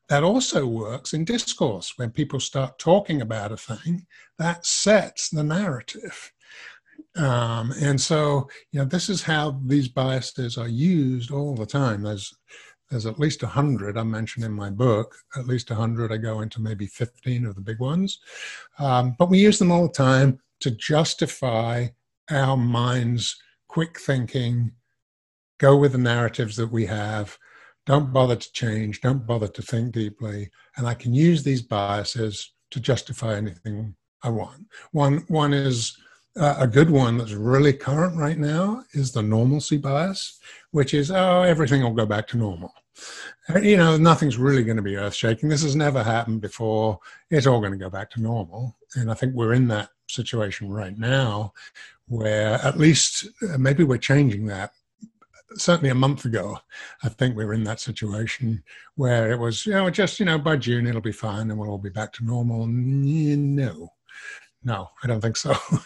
That 0.09 0.25
also 0.25 0.67
works 0.67 1.13
in 1.13 1.25
discourse. 1.25 1.93
When 1.97 2.11
people 2.11 2.41
start 2.41 2.79
talking 2.79 3.21
about 3.21 3.53
a 3.53 3.57
thing, 3.57 4.07
that 4.39 4.65
sets 4.65 5.29
the 5.31 5.43
narrative. 5.43 6.33
Um, 7.17 7.73
and 7.81 8.01
so, 8.01 8.49
you 8.73 8.81
know, 8.81 8.87
this 8.87 9.09
is 9.09 9.23
how 9.23 9.61
these 9.65 9.89
biases 9.89 10.57
are 10.57 10.69
used 10.69 11.31
all 11.31 11.55
the 11.55 11.67
time. 11.67 12.03
There's 12.03 12.33
there's 12.91 13.07
at 13.07 13.19
least 13.19 13.43
100 13.43 13.99
I 13.99 14.03
mention 14.03 14.43
in 14.43 14.53
my 14.53 14.71
book, 14.71 15.15
at 15.37 15.47
least 15.47 15.71
100. 15.71 16.13
I 16.13 16.17
go 16.17 16.41
into 16.41 16.61
maybe 16.61 16.87
15 16.87 17.47
of 17.47 17.55
the 17.55 17.61
big 17.61 17.81
ones. 17.81 18.19
Um, 18.79 19.15
but 19.19 19.29
we 19.29 19.39
use 19.39 19.59
them 19.59 19.71
all 19.71 19.87
the 19.87 19.93
time 19.93 20.41
to 20.61 20.71
justify 20.71 21.89
our 22.31 22.57
mind's 22.57 23.37
quick 23.69 23.99
thinking, 24.01 24.73
go 25.59 25.77
with 25.77 25.93
the 25.93 25.99
narratives 25.99 26.57
that 26.57 26.71
we 26.71 26.87
have, 26.87 27.39
don't 27.87 28.13
bother 28.13 28.37
to 28.37 28.53
change, 28.53 29.01
don't 29.01 29.27
bother 29.27 29.49
to 29.49 29.63
think 29.63 29.93
deeply, 29.93 30.51
and 30.77 30.87
I 30.87 30.95
can 30.95 31.15
use 31.15 31.43
these 31.43 31.63
biases 31.63 32.53
to 32.71 32.81
justify 32.81 33.37
anything 33.37 33.95
I 34.23 34.31
want. 34.31 34.67
One, 34.93 35.25
one 35.29 35.53
is 35.53 35.97
uh, 36.39 36.57
a 36.59 36.67
good 36.67 36.91
one 36.91 37.19
that's 37.19 37.33
really 37.33 37.73
current 37.73 38.17
right 38.17 38.39
now 38.39 38.85
is 38.93 39.13
the 39.13 39.23
normalcy 39.23 39.77
bias, 39.77 40.39
which 40.71 40.95
is, 40.95 41.11
oh, 41.11 41.43
everything 41.43 41.83
will 41.83 41.93
go 41.93 42.07
back 42.07 42.27
to 42.29 42.37
normal. 42.37 42.73
Uh, 43.49 43.59
you 43.59 43.77
know, 43.77 43.97
nothing's 43.97 44.39
really 44.39 44.63
going 44.63 44.77
to 44.77 44.83
be 44.83 44.97
earth 44.97 45.15
shaking. 45.15 45.49
This 45.49 45.63
has 45.63 45.77
never 45.77 46.03
happened 46.03 46.41
before. 46.41 46.99
It's 47.31 47.47
all 47.47 47.61
going 47.61 47.73
to 47.73 47.79
go 47.79 47.91
back 47.91 48.11
to 48.11 48.21
normal. 48.21 48.77
And 48.95 49.11
I 49.11 49.15
think 49.15 49.35
we're 49.35 49.55
in 49.55 49.69
that 49.69 49.91
situation 50.09 50.71
right 50.71 50.97
now 50.97 51.53
where 52.07 52.55
at 52.65 52.79
least 52.79 53.29
uh, 53.43 53.59
maybe 53.59 53.85
we're 53.85 53.99
changing 53.99 54.47
that 54.47 54.73
certainly 55.57 55.91
a 55.91 55.95
month 55.95 56.25
ago 56.25 56.59
i 57.03 57.09
think 57.09 57.37
we 57.37 57.45
were 57.45 57.55
in 57.55 57.65
that 57.65 57.81
situation 57.81 58.63
where 58.97 59.31
it 59.31 59.39
was 59.39 59.65
you 59.65 59.73
know 59.73 59.89
just 59.89 60.19
you 60.21 60.27
know 60.27 60.39
by 60.39 60.57
june 60.57 60.87
it'll 60.87 61.01
be 61.01 61.13
fine 61.13 61.51
and 61.51 61.59
we'll 61.59 61.71
all 61.71 61.79
be 61.79 61.91
back 61.91 62.13
to 62.13 62.25
normal 62.25 62.67
no 62.67 63.89
no 64.63 64.91
i 65.03 65.07
don't 65.07 65.21
think 65.21 65.37
so 65.37 65.55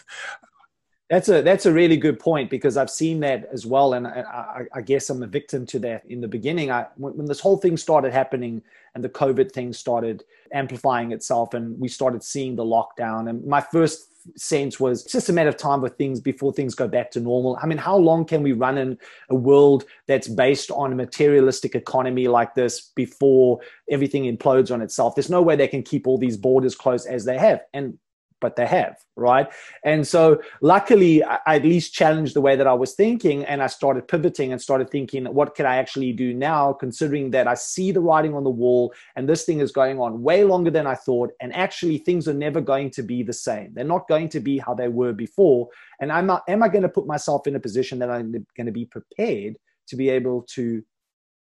That's 1.13 1.29
a 1.29 1.43
that's 1.43 1.67
a 1.67 1.71
really 1.71 1.97
good 1.97 2.19
point 2.19 2.49
because 2.49 2.75
I've 2.75 2.89
seen 2.89 3.19
that 3.19 3.47
as 3.53 3.67
well, 3.67 3.93
and 3.93 4.07
I, 4.07 4.21
I, 4.21 4.61
I 4.73 4.81
guess 4.81 5.11
I'm 5.11 5.21
a 5.21 5.27
victim 5.27 5.63
to 5.67 5.79
that 5.79 6.03
in 6.07 6.21
the 6.21 6.27
beginning. 6.27 6.71
I, 6.71 6.87
when, 6.95 7.15
when, 7.17 7.27
this 7.27 7.39
whole 7.39 7.57
thing 7.57 7.77
started 7.77 8.11
happening 8.11 8.63
and 8.95 9.03
the 9.03 9.09
COVID 9.09 9.51
thing 9.51 9.73
started 9.73 10.23
amplifying 10.53 11.11
itself, 11.11 11.53
and 11.53 11.79
we 11.79 11.87
started 11.87 12.23
seeing 12.23 12.55
the 12.55 12.63
lockdown, 12.63 13.29
and 13.29 13.45
my 13.45 13.61
first 13.61 14.09
sense 14.37 14.79
was 14.79 15.03
just 15.03 15.29
a 15.29 15.33
matter 15.33 15.49
of 15.49 15.57
time 15.57 15.81
for 15.81 15.89
things 15.89 16.19
before 16.19 16.51
things 16.51 16.73
go 16.73 16.87
back 16.87 17.11
to 17.11 17.19
normal. 17.19 17.59
I 17.61 17.67
mean, 17.67 17.77
how 17.77 17.97
long 17.97 18.25
can 18.25 18.41
we 18.41 18.53
run 18.53 18.79
in 18.79 18.97
a 19.29 19.35
world 19.35 19.83
that's 20.07 20.27
based 20.27 20.71
on 20.71 20.93
a 20.93 20.95
materialistic 20.95 21.75
economy 21.75 22.27
like 22.27 22.55
this 22.55 22.91
before 22.95 23.59
everything 23.91 24.23
implodes 24.23 24.73
on 24.73 24.81
itself? 24.81 25.13
There's 25.13 25.29
no 25.29 25.43
way 25.43 25.57
they 25.57 25.67
can 25.67 25.83
keep 25.83 26.07
all 26.07 26.17
these 26.17 26.37
borders 26.37 26.73
closed 26.73 27.07
as 27.07 27.23
they 27.23 27.37
have. 27.37 27.61
And 27.73 27.99
but 28.43 28.57
they 28.57 28.67
have, 28.67 28.97
right? 29.15 29.47
And 29.85 30.05
so, 30.05 30.41
luckily, 30.61 31.23
I 31.23 31.39
at 31.47 31.63
least 31.63 31.93
challenged 31.93 32.35
the 32.35 32.41
way 32.41 32.55
that 32.57 32.67
I 32.67 32.73
was 32.73 32.93
thinking, 32.93 33.45
and 33.45 33.63
I 33.63 33.67
started 33.67 34.07
pivoting 34.07 34.51
and 34.51 34.61
started 34.61 34.89
thinking, 34.89 35.25
what 35.25 35.55
can 35.55 35.65
I 35.65 35.77
actually 35.77 36.11
do 36.11 36.33
now, 36.33 36.73
considering 36.73 37.31
that 37.31 37.47
I 37.47 37.53
see 37.53 37.93
the 37.93 38.01
writing 38.01 38.35
on 38.35 38.43
the 38.43 38.57
wall, 38.63 38.93
and 39.15 39.27
this 39.27 39.45
thing 39.45 39.61
is 39.61 39.71
going 39.71 39.97
on 39.97 40.21
way 40.21 40.43
longer 40.43 40.69
than 40.69 40.85
I 40.85 40.95
thought, 40.95 41.31
and 41.39 41.55
actually, 41.55 41.97
things 41.99 42.27
are 42.27 42.33
never 42.33 42.59
going 42.59 42.89
to 42.91 43.01
be 43.01 43.23
the 43.23 43.39
same. 43.47 43.73
They're 43.73 43.95
not 43.95 44.09
going 44.09 44.27
to 44.35 44.41
be 44.41 44.57
how 44.57 44.73
they 44.73 44.89
were 44.89 45.13
before. 45.13 45.69
And 46.01 46.11
I'm 46.11 46.27
not, 46.27 46.43
am 46.49 46.61
I 46.61 46.67
going 46.67 46.83
to 46.83 46.89
put 46.89 47.07
myself 47.07 47.47
in 47.47 47.55
a 47.55 47.61
position 47.61 47.97
that 47.99 48.11
I'm 48.11 48.31
going 48.57 48.65
to 48.65 48.71
be 48.73 48.85
prepared 48.85 49.57
to 49.87 49.95
be 49.95 50.09
able 50.09 50.41
to 50.55 50.83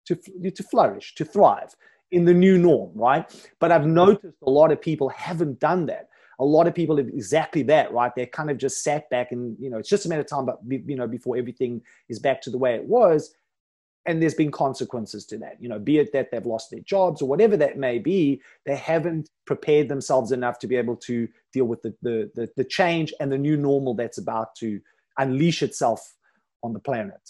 to 0.06 0.16
to 0.58 0.62
flourish, 0.62 1.14
to 1.16 1.24
thrive 1.24 1.74
in 2.10 2.24
the 2.24 2.34
new 2.34 2.58
norm, 2.58 2.90
right? 2.94 3.24
But 3.60 3.72
I've 3.72 3.86
noticed 3.86 4.38
a 4.46 4.50
lot 4.50 4.72
of 4.72 4.80
people 4.80 5.08
haven't 5.10 5.60
done 5.60 5.86
that. 5.86 6.08
A 6.38 6.44
lot 6.44 6.68
of 6.68 6.74
people 6.74 6.96
have 6.96 7.08
exactly 7.08 7.62
that, 7.64 7.92
right? 7.92 8.12
They're 8.14 8.26
kind 8.26 8.50
of 8.50 8.58
just 8.58 8.84
sat 8.84 9.10
back 9.10 9.32
and, 9.32 9.56
you 9.58 9.70
know, 9.70 9.78
it's 9.78 9.88
just 9.88 10.06
a 10.06 10.08
matter 10.08 10.20
of 10.20 10.28
time, 10.28 10.46
but, 10.46 10.60
you 10.68 10.94
know, 10.94 11.08
before 11.08 11.36
everything 11.36 11.82
is 12.08 12.18
back 12.18 12.40
to 12.42 12.50
the 12.50 12.58
way 12.58 12.74
it 12.74 12.84
was. 12.84 13.34
And 14.06 14.22
there's 14.22 14.34
been 14.34 14.52
consequences 14.52 15.26
to 15.26 15.38
that, 15.38 15.60
you 15.60 15.68
know, 15.68 15.78
be 15.78 15.98
it 15.98 16.12
that 16.12 16.30
they've 16.30 16.46
lost 16.46 16.70
their 16.70 16.80
jobs 16.80 17.20
or 17.20 17.28
whatever 17.28 17.56
that 17.58 17.76
may 17.76 17.98
be, 17.98 18.40
they 18.64 18.76
haven't 18.76 19.28
prepared 19.44 19.88
themselves 19.88 20.32
enough 20.32 20.58
to 20.60 20.66
be 20.66 20.76
able 20.76 20.96
to 20.96 21.28
deal 21.52 21.66
with 21.66 21.82
the, 21.82 21.94
the, 22.00 22.30
the, 22.34 22.48
the 22.56 22.64
change 22.64 23.12
and 23.20 23.30
the 23.30 23.36
new 23.36 23.56
normal 23.56 23.94
that's 23.94 24.18
about 24.18 24.54
to 24.56 24.80
unleash 25.18 25.62
itself 25.62 26.14
on 26.62 26.72
the 26.72 26.80
planet. 26.80 27.20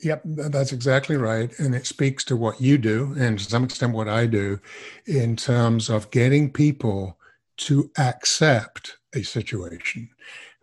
Yep, 0.00 0.22
that's 0.24 0.72
exactly 0.72 1.16
right. 1.16 1.50
And 1.58 1.74
it 1.74 1.84
speaks 1.84 2.24
to 2.26 2.36
what 2.36 2.60
you 2.60 2.78
do, 2.78 3.16
and 3.18 3.36
to 3.38 3.44
some 3.44 3.64
extent, 3.64 3.94
what 3.94 4.08
I 4.08 4.26
do, 4.26 4.60
in 5.06 5.34
terms 5.34 5.90
of 5.90 6.10
getting 6.12 6.52
people 6.52 7.18
to 7.58 7.90
accept 7.98 8.98
a 9.14 9.22
situation. 9.22 10.08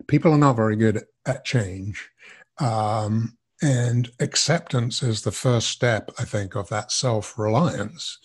People 0.06 0.32
are 0.32 0.38
not 0.38 0.56
very 0.56 0.76
good 0.76 1.04
at 1.26 1.44
change. 1.44 2.08
Um, 2.58 3.36
and 3.62 4.10
acceptance 4.20 5.02
is 5.02 5.22
the 5.22 5.32
first 5.32 5.68
step, 5.68 6.10
I 6.18 6.24
think, 6.24 6.56
of 6.56 6.68
that 6.68 6.92
self 6.92 7.38
reliance. 7.38 8.18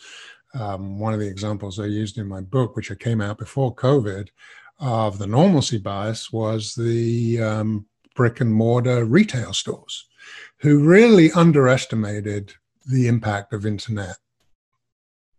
Um, 0.54 1.00
one 1.00 1.14
of 1.14 1.20
the 1.20 1.30
examples 1.30 1.80
I 1.80 1.86
used 1.86 2.18
in 2.18 2.28
my 2.28 2.42
book, 2.42 2.76
which 2.76 2.92
came 3.00 3.22
out 3.22 3.38
before 3.38 3.74
COVID, 3.76 4.28
of 4.80 5.20
the 5.20 5.28
normalcy 5.28 5.78
bias 5.78 6.32
was 6.34 6.76
the 6.76 7.42
um, 7.42 7.86
brick 8.16 8.42
and 8.42 8.52
mortar 8.54 9.06
retail 9.06 9.54
stores 9.54 10.08
who 10.58 10.84
really 10.84 11.32
underestimated 11.32 12.54
the 12.86 13.08
impact 13.08 13.54
of 13.54 13.66
internet 13.66 14.18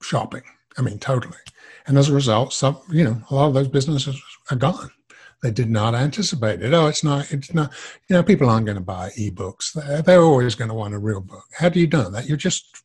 shopping. 0.00 0.42
I 0.78 0.82
mean, 0.82 0.98
totally. 0.98 1.38
And 1.86 1.98
as 1.98 2.08
a 2.08 2.14
result, 2.14 2.52
some, 2.52 2.78
you 2.90 3.04
know, 3.04 3.20
a 3.30 3.34
lot 3.34 3.48
of 3.48 3.54
those 3.54 3.68
businesses 3.68 4.20
are 4.50 4.56
gone. 4.56 4.90
They 5.42 5.50
did 5.50 5.70
not 5.70 5.94
anticipate 5.94 6.62
it. 6.62 6.72
Oh, 6.72 6.86
it's 6.86 7.02
not, 7.02 7.32
it's 7.32 7.52
not, 7.52 7.72
you 8.08 8.14
know, 8.14 8.22
people 8.22 8.48
aren't 8.48 8.66
going 8.66 8.76
to 8.78 8.82
buy 8.82 9.10
ebooks. 9.18 9.72
They're, 9.72 10.02
they're 10.02 10.22
always 10.22 10.54
going 10.54 10.68
to 10.68 10.74
want 10.74 10.94
a 10.94 10.98
real 10.98 11.20
book. 11.20 11.44
How 11.52 11.68
do 11.68 11.80
you 11.80 11.88
know 11.88 12.08
that? 12.10 12.26
You're 12.26 12.36
just, 12.36 12.82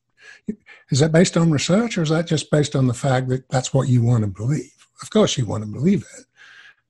is 0.90 1.00
that 1.00 1.12
based 1.12 1.38
on 1.38 1.52
research 1.52 1.98
or 1.98 2.02
is 2.02 2.10
that 2.10 2.26
just 2.26 2.50
based 2.50 2.76
on 2.76 2.88
the 2.88 2.94
fact 2.96 3.30
that 3.30 3.48
that's 3.50 3.74
what 3.74 3.90
you 3.90 4.02
want 4.02 4.24
to 4.24 4.28
believe? 4.28 4.72
Of 5.04 5.12
course 5.12 5.38
you 5.38 5.46
want 5.46 5.64
to 5.64 5.70
believe 5.70 6.04
it. 6.18 6.26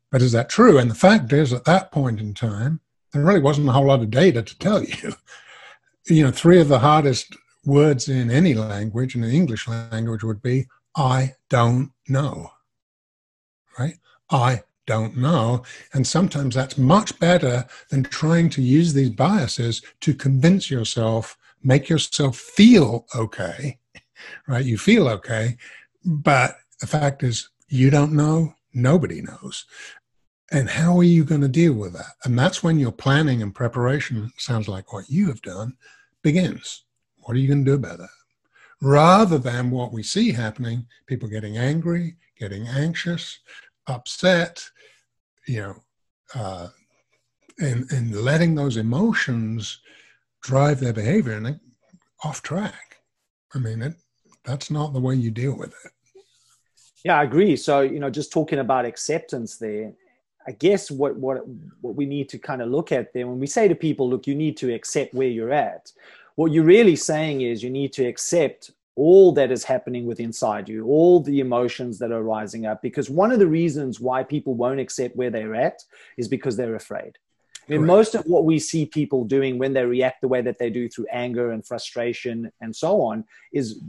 But 0.10 0.22
is 0.22 0.32
that 0.32 0.50
true? 0.50 0.78
And 0.78 0.90
the 0.90 0.96
fact 0.96 1.34
is, 1.34 1.52
at 1.52 1.66
that 1.66 1.92
point 1.92 2.22
in 2.22 2.34
time, 2.34 2.80
there 3.12 3.24
really 3.24 3.42
wasn't 3.42 3.68
a 3.68 3.74
whole 3.74 3.88
lot 3.88 4.02
of 4.02 4.10
data 4.10 4.42
to 4.42 4.58
tell 4.58 4.84
you. 4.84 5.14
You 6.10 6.24
know, 6.24 6.32
three 6.32 6.62
of 6.62 6.70
the 6.70 6.80
hardest 6.80 7.36
words 7.66 8.08
in 8.08 8.32
any 8.32 8.54
language, 8.54 9.14
in 9.14 9.20
the 9.20 9.28
English 9.28 9.68
language, 9.68 10.24
would 10.24 10.42
be 10.42 10.68
I 10.96 11.34
don't 11.50 11.92
know. 12.10 12.52
Right? 13.78 13.96
I 14.30 14.64
don't 14.88 15.18
know. 15.18 15.64
And 15.94 16.08
sometimes 16.08 16.56
that's 16.56 16.78
much 16.78 17.20
better 17.20 17.66
than 17.90 18.04
trying 18.04 18.50
to 18.52 18.62
use 18.62 18.94
these 18.94 19.10
biases 19.10 19.82
to 20.02 20.14
convince 20.14 20.72
yourself, 20.72 21.38
make 21.64 21.90
yourself 21.90 22.38
feel 22.38 23.06
okay. 23.16 23.80
Right? 24.48 24.66
You 24.66 24.78
feel 24.78 25.08
okay. 25.10 25.58
But 26.04 26.58
the 26.82 26.88
fact 26.88 27.22
is, 27.22 27.50
you 27.68 27.90
don't 27.90 28.14
know, 28.14 28.56
nobody 28.74 29.22
knows. 29.22 29.66
And 30.52 30.70
how 30.70 30.98
are 30.98 31.04
you 31.04 31.26
going 31.26 31.42
to 31.42 31.50
deal 31.50 31.74
with 31.74 31.94
that? 31.94 32.14
And 32.24 32.40
that's 32.40 32.64
when 32.64 32.80
your 32.80 32.94
planning 32.94 33.42
and 33.42 33.54
preparation 33.54 34.32
sounds 34.38 34.68
like 34.68 34.94
what 34.94 35.10
you 35.10 35.28
have 35.28 35.42
done 35.42 35.76
begins. 36.24 36.86
What 37.18 37.36
are 37.36 37.40
you 37.40 37.48
going 37.48 37.66
to 37.66 37.72
do 37.72 37.76
about 37.76 37.98
that? 37.98 38.10
Rather 38.82 39.38
than 39.38 39.72
what 39.72 39.92
we 39.92 40.04
see 40.04 40.32
happening, 40.32 40.86
people 41.08 41.28
getting 41.28 41.58
angry, 41.58 42.16
getting 42.38 42.68
anxious, 42.68 43.40
upset, 43.88 44.64
you 45.48 45.62
know, 45.62 45.76
uh, 46.36 46.68
and, 47.60 47.92
and 47.92 48.16
letting 48.16 48.54
those 48.54 48.78
emotions 48.78 49.80
drive 50.42 50.80
their 50.80 50.94
behavior 50.94 51.34
and 51.34 51.60
off 52.24 52.42
track. 52.44 52.98
I 53.56 53.60
mean, 53.60 53.82
it, 53.82 53.96
that's 54.44 54.70
not 54.70 54.94
the 54.94 55.00
way 55.00 55.16
you 55.16 55.32
deal 55.32 55.58
with 55.58 55.74
it. 55.86 55.92
Yeah, 57.04 57.20
I 57.20 57.24
agree. 57.24 57.56
So, 57.56 57.82
you 57.82 58.00
know, 58.00 58.10
just 58.10 58.32
talking 58.32 58.60
about 58.60 58.86
acceptance 58.86 59.58
there, 59.58 59.94
I 60.48 60.52
guess 60.52 60.90
what 60.90 61.16
what 61.18 61.46
what 61.82 61.96
we 61.96 62.06
need 62.06 62.30
to 62.30 62.40
kind 62.40 62.62
of 62.62 62.70
look 62.70 62.92
at 62.94 63.14
there 63.14 63.28
when 63.28 63.40
we 63.40 63.48
say 63.48 63.68
to 63.68 63.76
people, 63.76 64.10
look, 64.10 64.28
you 64.28 64.36
need 64.36 64.56
to 64.58 64.74
accept 64.74 65.14
where 65.14 65.28
you're 65.28 65.52
at. 65.52 65.92
What 66.38 66.52
you're 66.52 66.64
really 66.64 66.96
saying 66.96 67.42
is 67.42 67.64
you 67.64 67.72
need 67.72 67.94
to 67.94 68.06
accept 68.06 68.70
all 68.96 69.32
that 69.32 69.52
is 69.52 69.64
happening 69.64 70.06
with 70.06 70.20
inside 70.20 70.70
you, 70.70 70.86
all 70.86 71.20
the 71.20 71.40
emotions 71.40 71.98
that 71.98 72.12
are 72.12 72.22
rising 72.22 72.68
up. 72.68 72.82
Because 72.82 73.10
one 73.10 73.32
of 73.32 73.40
the 73.40 73.48
reasons 73.48 74.00
why 74.00 74.24
people 74.24 74.54
won't 74.54 74.80
accept 74.80 75.16
where 75.16 75.32
they're 75.32 75.56
at 75.56 75.82
is 76.16 76.28
because 76.28 76.56
they're 76.56 76.76
afraid. 76.76 77.18
I 77.68 77.74
mean, 77.74 77.86
most 77.88 78.14
of 78.14 78.24
what 78.26 78.46
we 78.46 78.60
see 78.60 78.86
people 78.86 79.24
doing 79.24 79.58
when 79.58 79.74
they 79.74 79.84
react 79.84 80.22
the 80.22 80.28
way 80.28 80.42
that 80.42 80.60
they 80.60 80.70
do 80.70 80.88
through 80.88 81.08
anger 81.12 81.52
and 81.52 81.66
frustration 81.66 82.52
and 82.62 82.76
so 82.76 83.02
on 83.02 83.26
is 83.52 83.82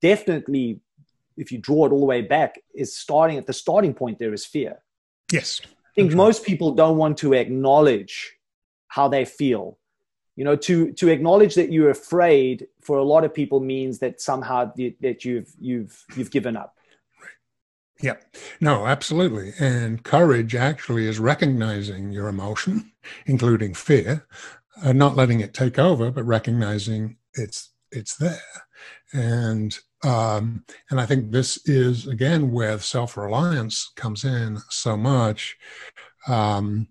definitely, 0.00 0.80
if 1.36 1.50
you 1.50 1.58
draw 1.58 1.86
it 1.86 1.92
all 1.92 2.00
the 2.00 2.06
way 2.06 2.22
back, 2.22 2.60
is 2.74 2.96
starting 2.96 3.38
at 3.38 3.46
the 3.46 3.52
starting 3.52 3.92
point. 3.92 4.18
There 4.18 4.32
is 4.32 4.46
fear. 4.46 4.78
Yes 5.32 5.60
I 5.64 5.90
think 5.94 6.14
most 6.14 6.44
people 6.44 6.72
don't 6.72 6.96
want 6.96 7.18
to 7.18 7.34
acknowledge 7.34 8.36
how 8.86 9.08
they 9.08 9.24
feel 9.24 9.77
you 10.38 10.44
know 10.44 10.54
to 10.54 10.92
to 10.92 11.08
acknowledge 11.08 11.56
that 11.56 11.72
you're 11.72 11.90
afraid 11.90 12.68
for 12.80 12.98
a 12.98 13.02
lot 13.02 13.24
of 13.24 13.34
people 13.34 13.58
means 13.58 13.98
that 13.98 14.20
somehow 14.20 14.72
that 15.00 15.24
you've 15.24 15.52
you've 15.58 16.04
you've 16.16 16.30
given 16.30 16.56
up 16.56 16.76
yeah 18.00 18.14
no 18.60 18.86
absolutely 18.86 19.52
and 19.58 20.04
courage 20.04 20.54
actually 20.54 21.08
is 21.08 21.18
recognizing 21.18 22.12
your 22.12 22.28
emotion 22.28 22.92
including 23.26 23.74
fear 23.74 24.28
uh, 24.84 24.92
not 24.92 25.16
letting 25.16 25.40
it 25.40 25.52
take 25.52 25.76
over 25.76 26.08
but 26.12 26.22
recognizing 26.22 27.16
it's 27.34 27.70
it's 27.90 28.16
there 28.16 28.38
and 29.12 29.76
um, 30.04 30.64
and 30.90 31.00
I 31.00 31.06
think 31.06 31.32
this 31.32 31.58
is 31.66 32.06
again 32.06 32.52
where 32.52 32.78
self-reliance 32.78 33.90
comes 33.96 34.22
in 34.22 34.58
so 34.68 34.96
much. 34.96 35.56
Um, 36.28 36.86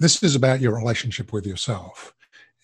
this 0.00 0.20
is 0.24 0.34
about 0.34 0.60
your 0.60 0.74
relationship 0.74 1.32
with 1.32 1.46
yourself. 1.46 2.12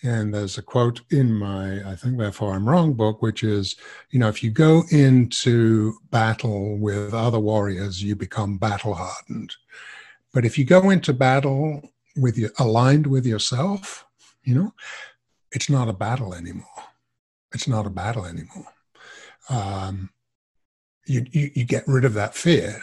And 0.07 0.33
there's 0.33 0.57
a 0.57 0.63
quote 0.63 1.01
in 1.11 1.33
my, 1.33 1.91
I 1.91 1.97
think 1.97 2.17
therefore 2.17 2.55
I'm 2.55 2.69
wrong 2.69 2.93
book, 2.93 3.23
which 3.23 3.43
is, 3.43 3.77
you 4.11 4.19
know, 4.19 4.29
if 4.29 4.43
you 4.43 4.51
go 4.51 4.85
into 4.91 5.95
battle 6.11 6.79
with 6.79 7.13
other 7.13 7.41
warriors, 7.41 8.03
you 8.03 8.15
become 8.15 8.59
battle 8.59 8.95
hardened. 8.95 9.55
But 10.33 10.45
if 10.45 10.59
you 10.59 10.65
go 10.65 10.91
into 10.91 11.13
battle 11.13 11.83
with 12.17 12.39
you 12.39 12.51
aligned 12.59 13.07
with 13.07 13.27
yourself, 13.27 14.07
you 14.45 14.55
know, 14.55 14.75
it's 15.51 15.69
not 15.69 15.89
a 15.89 15.93
battle 15.93 16.35
anymore. 16.35 16.85
It's 17.53 17.67
not 17.67 17.87
a 17.87 17.91
battle 17.91 18.27
anymore 18.27 18.67
um, 19.49 20.11
you, 21.07 21.25
you, 21.31 21.51
you, 21.55 21.65
get 21.65 21.87
rid 21.87 22.05
of 22.05 22.15
that 22.15 22.35
fear. 22.35 22.83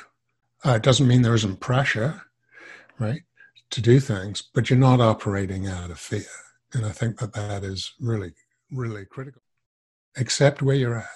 Uh, 0.66 0.74
it 0.74 0.84
doesn't 0.84 1.08
mean 1.08 1.22
there 1.22 1.36
isn't 1.36 1.60
pressure, 1.60 2.22
right, 3.00 3.22
to 3.72 3.82
do 3.82 4.00
things, 4.00 4.42
but 4.54 4.70
you're 4.70 4.80
not 4.80 5.02
operating 5.02 5.68
out 5.68 5.92
of 5.92 6.00
fear. 6.00 6.24
And 6.74 6.86
I 6.86 6.92
think 6.92 7.20
that 7.20 7.34
that 7.34 7.64
is 7.64 7.94
really, 8.00 8.34
really 8.72 9.06
critical. 9.06 9.42
Accept 10.18 10.62
where 10.62 10.76
you're 10.76 10.98
at. 10.98 11.08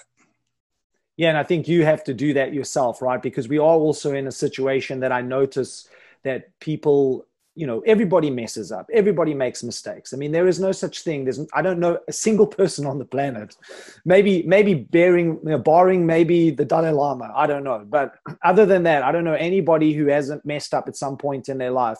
Yeah, 1.16 1.30
and 1.30 1.38
I 1.38 1.42
think 1.42 1.66
you 1.66 1.84
have 1.84 2.04
to 2.04 2.14
do 2.14 2.34
that 2.34 2.54
yourself, 2.54 3.02
right? 3.02 3.20
Because 3.20 3.48
we 3.48 3.58
are 3.58 3.62
also 3.62 4.14
in 4.14 4.28
a 4.28 4.32
situation 4.32 5.00
that 5.00 5.10
I 5.10 5.20
notice 5.20 5.88
that 6.22 6.58
people 6.60 7.26
you 7.58 7.66
know 7.66 7.80
everybody 7.86 8.30
messes 8.30 8.70
up 8.70 8.86
everybody 8.92 9.34
makes 9.34 9.64
mistakes 9.64 10.14
i 10.14 10.16
mean 10.16 10.30
there 10.30 10.46
is 10.46 10.60
no 10.60 10.70
such 10.70 11.02
thing 11.02 11.24
there's 11.24 11.40
i 11.54 11.60
don't 11.60 11.80
know 11.80 11.98
a 12.06 12.12
single 12.12 12.46
person 12.46 12.86
on 12.86 12.98
the 12.98 13.04
planet 13.04 13.56
maybe 14.04 14.44
maybe 14.44 14.74
bearing 14.74 15.40
you 15.42 15.50
know, 15.50 15.58
barring 15.58 16.06
maybe 16.06 16.50
the 16.50 16.64
dalai 16.64 16.92
lama 16.92 17.32
i 17.34 17.48
don't 17.48 17.64
know 17.64 17.84
but 17.84 18.14
other 18.44 18.64
than 18.64 18.84
that 18.84 19.02
i 19.02 19.10
don't 19.10 19.24
know 19.24 19.34
anybody 19.34 19.92
who 19.92 20.06
hasn't 20.06 20.44
messed 20.46 20.72
up 20.72 20.86
at 20.86 20.94
some 20.96 21.16
point 21.16 21.48
in 21.48 21.58
their 21.58 21.72
life 21.72 21.98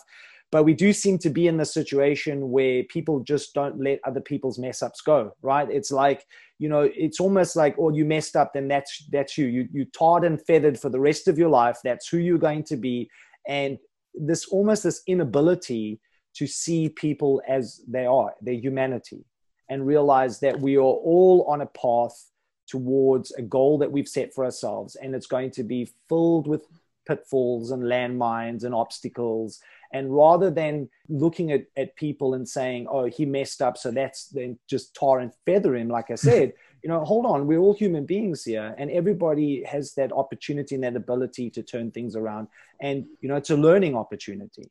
but 0.51 0.63
we 0.63 0.73
do 0.73 0.91
seem 0.93 1.17
to 1.19 1.29
be 1.29 1.47
in 1.47 1.57
the 1.57 1.65
situation 1.65 2.49
where 2.49 2.83
people 2.85 3.19
just 3.19 3.53
don't 3.53 3.79
let 3.79 3.99
other 4.03 4.21
people's 4.21 4.57
mess 4.57 4.81
ups 4.81 5.01
go 5.01 5.33
right? 5.41 5.69
It's 5.69 5.91
like 5.91 6.25
you 6.57 6.69
know 6.69 6.89
it's 6.95 7.19
almost 7.19 7.55
like 7.55 7.75
oh 7.79 7.89
you 7.89 8.05
messed 8.05 8.35
up 8.35 8.53
then 8.53 8.67
that's 8.67 9.05
that's 9.11 9.37
you. 9.37 9.45
You 9.45 9.67
you 9.71 9.85
tarred 9.85 10.23
and 10.23 10.41
feathered 10.41 10.79
for 10.79 10.89
the 10.89 10.99
rest 10.99 11.27
of 11.27 11.37
your 11.37 11.49
life. 11.49 11.77
That's 11.83 12.07
who 12.07 12.17
you're 12.17 12.37
going 12.37 12.63
to 12.65 12.77
be. 12.77 13.09
And 13.47 13.77
this 14.13 14.47
almost 14.47 14.83
this 14.83 15.01
inability 15.07 15.99
to 16.35 16.47
see 16.47 16.89
people 16.89 17.41
as 17.47 17.81
they 17.87 18.05
are, 18.05 18.33
their 18.41 18.53
humanity, 18.53 19.25
and 19.69 19.85
realize 19.85 20.39
that 20.39 20.59
we 20.59 20.77
are 20.77 20.81
all 20.81 21.45
on 21.47 21.61
a 21.61 21.65
path 21.65 22.31
towards 22.67 23.31
a 23.31 23.41
goal 23.41 23.79
that 23.79 23.91
we've 23.91 24.07
set 24.07 24.33
for 24.33 24.45
ourselves, 24.45 24.95
and 24.95 25.15
it's 25.15 25.25
going 25.27 25.51
to 25.51 25.63
be 25.63 25.89
filled 26.07 26.47
with 26.47 26.65
pitfalls 27.07 27.71
and 27.71 27.83
landmines 27.83 28.63
and 28.63 28.75
obstacles 28.75 29.59
And 29.93 30.13
rather 30.13 30.51
than 30.51 30.89
looking 31.07 31.51
at, 31.51 31.65
at 31.75 31.95
people 31.95 32.35
and 32.35 32.47
saying, 32.47 32.87
oh, 32.89 33.05
he 33.05 33.25
messed 33.25 33.61
up, 33.61 33.77
so 33.77 33.91
that's 33.91 34.27
then 34.27 34.59
just 34.69 34.95
tar 34.95 35.19
and 35.19 35.31
feather 35.45 35.75
him, 35.75 35.89
like 35.89 36.11
I 36.11 36.15
said, 36.29 36.53
you 36.83 36.89
know, 36.89 37.03
hold 37.03 37.25
on, 37.25 37.47
we're 37.47 37.59
all 37.59 37.73
human 37.73 38.05
beings 38.05 38.43
here, 38.43 38.73
and 38.77 38.89
everybody 38.91 39.63
has 39.63 39.93
that 39.95 40.11
opportunity 40.11 40.75
and 40.75 40.83
that 40.83 40.95
ability 40.95 41.49
to 41.51 41.63
turn 41.63 41.91
things 41.91 42.15
around. 42.15 42.47
And, 42.81 43.05
you 43.21 43.27
know, 43.27 43.35
it's 43.35 43.49
a 43.49 43.57
learning 43.57 43.95
opportunity 43.95 44.69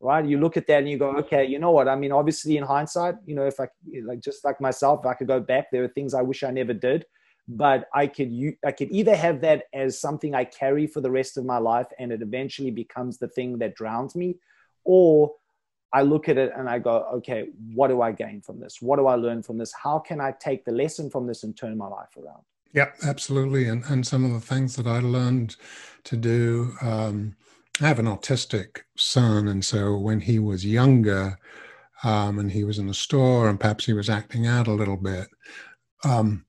right 0.00 0.26
you 0.26 0.38
look 0.38 0.56
at 0.56 0.66
that 0.66 0.78
and 0.78 0.88
you 0.88 0.98
go 0.98 1.16
okay 1.16 1.44
you 1.44 1.58
know 1.58 1.70
what 1.70 1.88
i 1.88 1.96
mean 1.96 2.12
obviously 2.12 2.56
in 2.56 2.62
hindsight 2.62 3.16
you 3.26 3.34
know 3.34 3.44
if 3.44 3.58
i 3.58 3.66
like 4.04 4.20
just 4.20 4.44
like 4.44 4.60
myself 4.60 5.00
if 5.00 5.06
i 5.06 5.14
could 5.14 5.26
go 5.26 5.40
back 5.40 5.70
there 5.72 5.82
are 5.82 5.88
things 5.88 6.14
i 6.14 6.22
wish 6.22 6.42
i 6.42 6.50
never 6.50 6.72
did 6.72 7.04
but 7.48 7.88
i 7.94 8.06
could 8.06 8.30
i 8.64 8.70
could 8.70 8.90
either 8.90 9.16
have 9.16 9.40
that 9.40 9.64
as 9.72 9.98
something 9.98 10.34
i 10.34 10.44
carry 10.44 10.86
for 10.86 11.00
the 11.00 11.10
rest 11.10 11.38
of 11.38 11.44
my 11.44 11.56
life 11.58 11.86
and 11.98 12.12
it 12.12 12.20
eventually 12.20 12.70
becomes 12.70 13.18
the 13.18 13.28
thing 13.28 13.58
that 13.58 13.74
drowns 13.74 14.14
me 14.14 14.36
or 14.84 15.34
i 15.92 16.02
look 16.02 16.28
at 16.28 16.36
it 16.36 16.52
and 16.56 16.68
i 16.68 16.78
go 16.78 17.06
okay 17.12 17.48
what 17.72 17.88
do 17.88 18.02
i 18.02 18.12
gain 18.12 18.42
from 18.42 18.60
this? 18.60 18.82
What 18.82 18.98
do 18.98 19.06
i 19.06 19.14
learn 19.14 19.42
from 19.42 19.56
this? 19.56 19.72
How 19.72 19.98
can 19.98 20.20
i 20.20 20.32
take 20.32 20.64
the 20.64 20.72
lesson 20.72 21.08
from 21.10 21.26
this 21.26 21.42
and 21.42 21.56
turn 21.56 21.78
my 21.78 21.88
life 21.88 22.14
around? 22.16 22.42
Yeah 22.74 22.90
absolutely 23.02 23.66
and 23.68 23.82
and 23.86 24.06
some 24.06 24.24
of 24.24 24.32
the 24.32 24.46
things 24.46 24.76
that 24.76 24.86
i 24.86 25.00
learned 25.00 25.56
to 26.04 26.16
do 26.16 26.74
um 26.82 27.34
I 27.80 27.86
have 27.86 28.00
an 28.00 28.06
autistic 28.06 28.80
son, 28.96 29.46
and 29.46 29.64
so 29.64 29.96
when 29.96 30.20
he 30.20 30.40
was 30.40 30.66
younger, 30.66 31.38
um, 32.02 32.40
and 32.40 32.50
he 32.50 32.64
was 32.64 32.78
in 32.78 32.88
the 32.88 32.94
store, 32.94 33.48
and 33.48 33.58
perhaps 33.60 33.84
he 33.84 33.92
was 33.92 34.10
acting 34.10 34.48
out 34.48 34.66
a 34.66 34.72
little 34.72 34.96
bit, 34.96 35.28
um, 36.04 36.44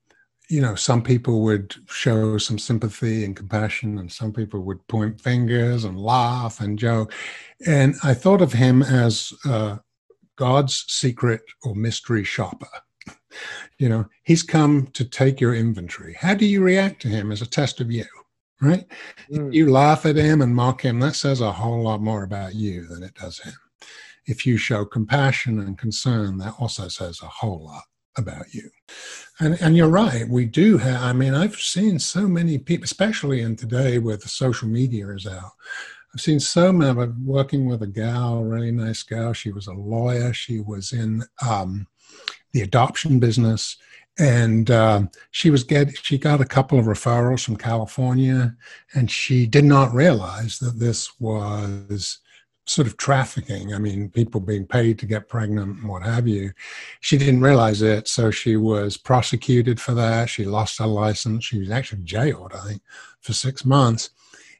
you 0.49 0.61
know, 0.61 0.75
some 0.75 1.03
people 1.03 1.41
would 1.41 1.75
show 1.87 2.37
some 2.37 2.57
sympathy 2.57 3.23
and 3.23 3.35
compassion, 3.35 3.99
and 3.99 4.11
some 4.11 4.33
people 4.33 4.61
would 4.61 4.85
point 4.87 5.21
fingers 5.21 5.83
and 5.83 5.99
laugh 5.99 6.59
and 6.59 6.79
joke. 6.79 7.13
And 7.67 7.95
I 8.03 8.13
thought 8.13 8.41
of 8.41 8.53
him 8.53 8.81
as 8.81 9.31
uh, 9.45 9.77
God's 10.35 10.85
secret 10.87 11.41
or 11.63 11.75
mystery 11.75 12.23
shopper. 12.23 12.67
You 13.77 13.89
know, 13.89 14.05
he's 14.23 14.41
come 14.41 14.87
to 14.93 15.05
take 15.05 15.39
your 15.39 15.53
inventory. 15.53 16.15
How 16.19 16.33
do 16.33 16.45
you 16.45 16.63
react 16.63 17.01
to 17.03 17.07
him 17.07 17.31
as 17.31 17.41
a 17.41 17.49
test 17.49 17.79
of 17.79 17.91
you? 17.91 18.05
right? 18.61 18.85
Mm. 19.31 19.47
If 19.47 19.53
you 19.53 19.71
laugh 19.71 20.05
at 20.05 20.15
him 20.15 20.41
and 20.41 20.55
mock 20.55 20.81
him, 20.81 20.99
that 20.99 21.15
says 21.15 21.41
a 21.41 21.51
whole 21.51 21.83
lot 21.83 22.01
more 22.01 22.23
about 22.23 22.55
you 22.55 22.85
than 22.87 23.03
it 23.03 23.15
does 23.15 23.39
him. 23.39 23.53
If 24.25 24.45
you 24.45 24.57
show 24.57 24.85
compassion 24.85 25.59
and 25.59 25.77
concern, 25.77 26.37
that 26.37 26.55
also 26.59 26.87
says 26.87 27.21
a 27.21 27.27
whole 27.27 27.65
lot 27.65 27.83
about 28.19 28.53
you. 28.53 28.69
And 29.39 29.57
and 29.61 29.75
you're 29.75 29.87
right, 29.87 30.27
we 30.27 30.45
do 30.45 30.77
have 30.77 31.01
I 31.01 31.13
mean, 31.13 31.33
I've 31.33 31.55
seen 31.55 31.97
so 31.99 32.27
many 32.27 32.57
people, 32.57 32.83
especially 32.83 33.41
in 33.41 33.55
today 33.55 33.97
where 33.97 34.17
the 34.17 34.29
social 34.29 34.67
media 34.67 35.09
is 35.09 35.25
out. 35.25 35.51
I've 36.13 36.21
seen 36.21 36.39
so 36.39 36.71
many. 36.71 37.01
I'm 37.01 37.25
working 37.25 37.65
with 37.65 37.81
a 37.83 37.87
gal, 37.87 38.43
really 38.43 38.71
nice 38.71 39.03
gal. 39.03 39.33
She 39.33 39.51
was 39.51 39.67
a 39.67 39.73
lawyer. 39.73 40.33
She 40.33 40.59
was 40.59 40.91
in 40.91 41.23
um, 41.47 41.87
the 42.51 42.61
adoption 42.61 43.19
business 43.19 43.77
and 44.19 44.69
um, 44.69 45.09
she 45.31 45.49
was 45.49 45.63
get 45.63 45.97
she 45.97 46.17
got 46.17 46.41
a 46.41 46.45
couple 46.45 46.77
of 46.77 46.85
referrals 46.85 47.43
from 47.43 47.55
California, 47.55 48.55
and 48.93 49.09
she 49.09 49.47
did 49.47 49.63
not 49.63 49.93
realize 49.93 50.59
that 50.59 50.77
this 50.77 51.19
was 51.19 52.19
sort 52.69 52.87
of 52.87 52.97
trafficking. 52.97 53.73
I 53.73 53.79
mean, 53.79 54.09
people 54.09 54.39
being 54.39 54.65
paid 54.65 54.99
to 54.99 55.05
get 55.05 55.27
pregnant 55.27 55.79
and 55.79 55.89
what 55.89 56.03
have 56.03 56.27
you. 56.27 56.51
She 56.99 57.17
didn't 57.17 57.41
realize 57.41 57.81
it, 57.81 58.07
so 58.07 58.31
she 58.31 58.55
was 58.57 58.97
prosecuted 58.97 59.79
for 59.79 59.93
that. 59.93 60.29
She 60.29 60.45
lost 60.45 60.79
her 60.79 60.87
license. 60.87 61.45
She 61.45 61.59
was 61.59 61.71
actually 61.71 62.03
jailed, 62.03 62.53
I 62.53 62.67
think, 62.67 62.81
for 63.21 63.33
six 63.33 63.65
months. 63.65 64.11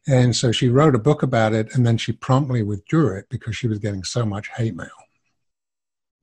And 0.07 0.35
so 0.35 0.51
she 0.51 0.69
wrote 0.69 0.95
a 0.95 0.99
book 0.99 1.23
about 1.23 1.53
it, 1.53 1.75
and 1.75 1.85
then 1.85 1.97
she 1.97 2.11
promptly 2.11 2.63
withdrew 2.63 3.15
it 3.17 3.27
because 3.29 3.55
she 3.55 3.67
was 3.67 3.79
getting 3.79 4.03
so 4.03 4.25
much 4.25 4.49
hate 4.55 4.75
mail. 4.75 4.87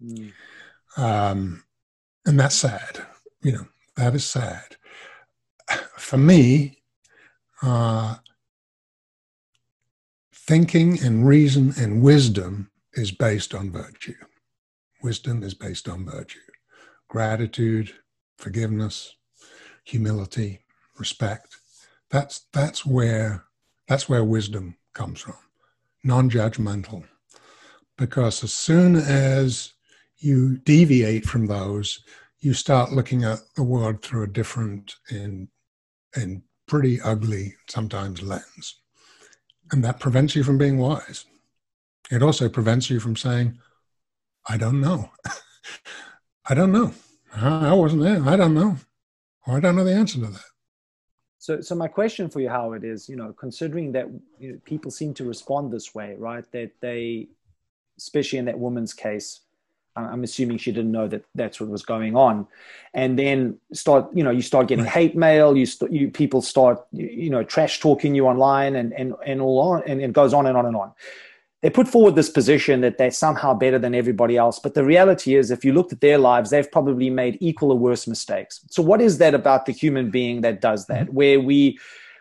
Mm. 0.03 0.33
Um, 0.97 1.65
and 2.27 2.41
that's 2.41 2.57
sad 2.57 3.07
you 3.47 3.53
know, 3.53 3.67
that 3.97 4.15
is 4.15 4.29
sad. 4.29 4.77
For 5.97 6.17
me, 6.17 6.83
uh, 7.63 8.17
thinking 10.47 10.99
and 11.03 11.27
reason 11.27 11.75
and 11.77 12.03
wisdom 12.03 12.71
is 12.95 13.11
based 13.11 13.55
on 13.55 13.71
virtue. 13.71 14.15
Wisdom 15.03 15.43
is 15.43 15.55
based 15.55 15.89
on 15.89 16.05
virtue. 16.05 16.39
Gratitude, 17.09 17.93
forgiveness, 18.39 19.15
humility, 19.85 20.61
respect. 20.99 21.57
That's 22.11 22.47
that's 22.53 22.87
where 22.87 23.45
that's 23.89 24.09
where 24.09 24.25
wisdom 24.25 24.77
comes 24.95 25.21
from. 25.21 25.37
Non-judgmental. 26.05 27.05
Because 27.99 28.45
as 28.45 28.53
soon 28.53 28.97
as 28.97 29.73
you 30.19 30.59
deviate 30.59 31.25
from 31.25 31.47
those, 31.47 32.03
you 32.41 32.55
start 32.55 32.93
looking 32.93 33.25
at 33.25 33.41
the 33.57 33.63
world 33.63 34.03
through 34.03 34.25
a 34.25 34.29
different 34.29 34.95
and 35.11 35.49
and 36.15 36.43
pretty 36.67 37.01
ugly 37.01 37.55
sometimes 37.69 38.23
lens. 38.23 38.81
And 39.73 39.83
that 39.85 40.01
prevents 40.01 40.37
you 40.37 40.45
from 40.45 40.59
being 40.59 40.79
wise. 40.79 41.25
It 42.11 42.23
also 42.23 42.49
prevents 42.49 42.89
you 42.89 43.01
from 43.01 43.17
saying, 43.17 43.59
I 44.49 44.57
don't 44.57 44.81
know. 44.81 45.11
I 46.49 46.55
don't 46.55 46.73
know. 46.73 46.93
I 47.35 47.75
wasn't 47.75 48.03
there. 48.03 48.23
I 48.25 48.37
don't 48.37 48.55
know. 48.55 48.77
Or 49.47 49.57
I 49.57 49.61
don't 49.61 49.77
know 49.77 49.85
the 49.85 49.95
answer 49.95 50.21
to 50.21 50.27
that. 50.27 50.45
So, 51.39 51.61
so 51.61 51.75
my 51.75 51.89
question 51.89 52.29
for 52.29 52.41
you, 52.41 52.49
Howard, 52.49 52.85
is 52.85 53.09
you 53.09 53.17
know, 53.17 53.33
considering 53.33 53.93
that 53.93 54.07
you 54.39 54.53
know, 54.53 54.59
people 54.65 54.91
seem 54.91 55.15
to 55.15 55.25
respond 55.25 55.73
this 55.73 55.95
way, 55.95 56.17
right? 56.19 56.45
That 56.53 56.73
they, 56.81 57.29
especially 57.99 58.39
in 58.39 58.47
that 58.47 58.59
woman's 58.59 58.93
case, 58.93 59.41
I'm 59.97 60.25
assuming 60.25 60.59
she 60.59 60.73
didn't 60.73 60.93
know 60.93 61.09
that 61.09 61.25
that's 61.35 61.61
what 61.61 61.71
was 61.71 61.83
going 61.83 62.17
on, 62.17 62.47
and 62.95 63.19
then 63.19 63.59
start 63.73 64.09
you 64.15 64.23
know 64.23 64.31
you 64.31 64.43
start 64.43 64.69
getting 64.69 64.85
hate 64.85 65.17
mail. 65.17 65.57
You 65.57 65.67
st- 65.67 65.93
you 65.93 66.11
people 66.11 66.43
start 66.43 66.85
you 66.93 67.31
know 67.31 67.43
trash 67.43 67.81
talking 67.81 68.15
you 68.15 68.27
online 68.27 68.77
and 68.77 68.93
and 68.93 69.15
and 69.25 69.41
all 69.41 69.59
on 69.61 69.83
and 69.87 70.01
it 70.01 70.13
goes 70.13 70.35
on 70.35 70.47
and 70.47 70.57
on 70.57 70.67
and 70.67 70.77
on. 70.77 70.93
They 71.63 71.71
put 71.71 71.89
forward 71.89 72.15
this 72.15 72.29
position 72.29 72.83
that 72.83 72.99
they're 72.99 73.11
somehow 73.11 73.55
better 73.55 73.79
than 73.79 73.95
everybody 73.95 74.37
else, 74.37 74.59
but 74.59 74.75
the 74.75 74.85
reality 74.85 75.35
is, 75.35 75.51
if 75.51 75.65
you 75.65 75.73
looked 75.73 75.93
at 75.93 76.01
their 76.01 76.19
lives, 76.19 76.51
they've 76.51 76.71
probably 76.71 77.09
made 77.09 77.39
equal 77.41 77.73
or 77.73 77.79
worse 77.79 78.07
mistakes. 78.07 78.61
So, 78.71 78.83
what 78.83 79.01
is 79.01 79.19
that 79.19 79.35
about 79.35 79.67
the 79.67 79.73
human 79.73 80.11
being 80.11 80.43
that 80.43 80.61
does 80.61 80.87
that? 80.87 81.07
Mm-hmm. 81.07 81.15
Where 81.15 81.41
we 81.41 81.79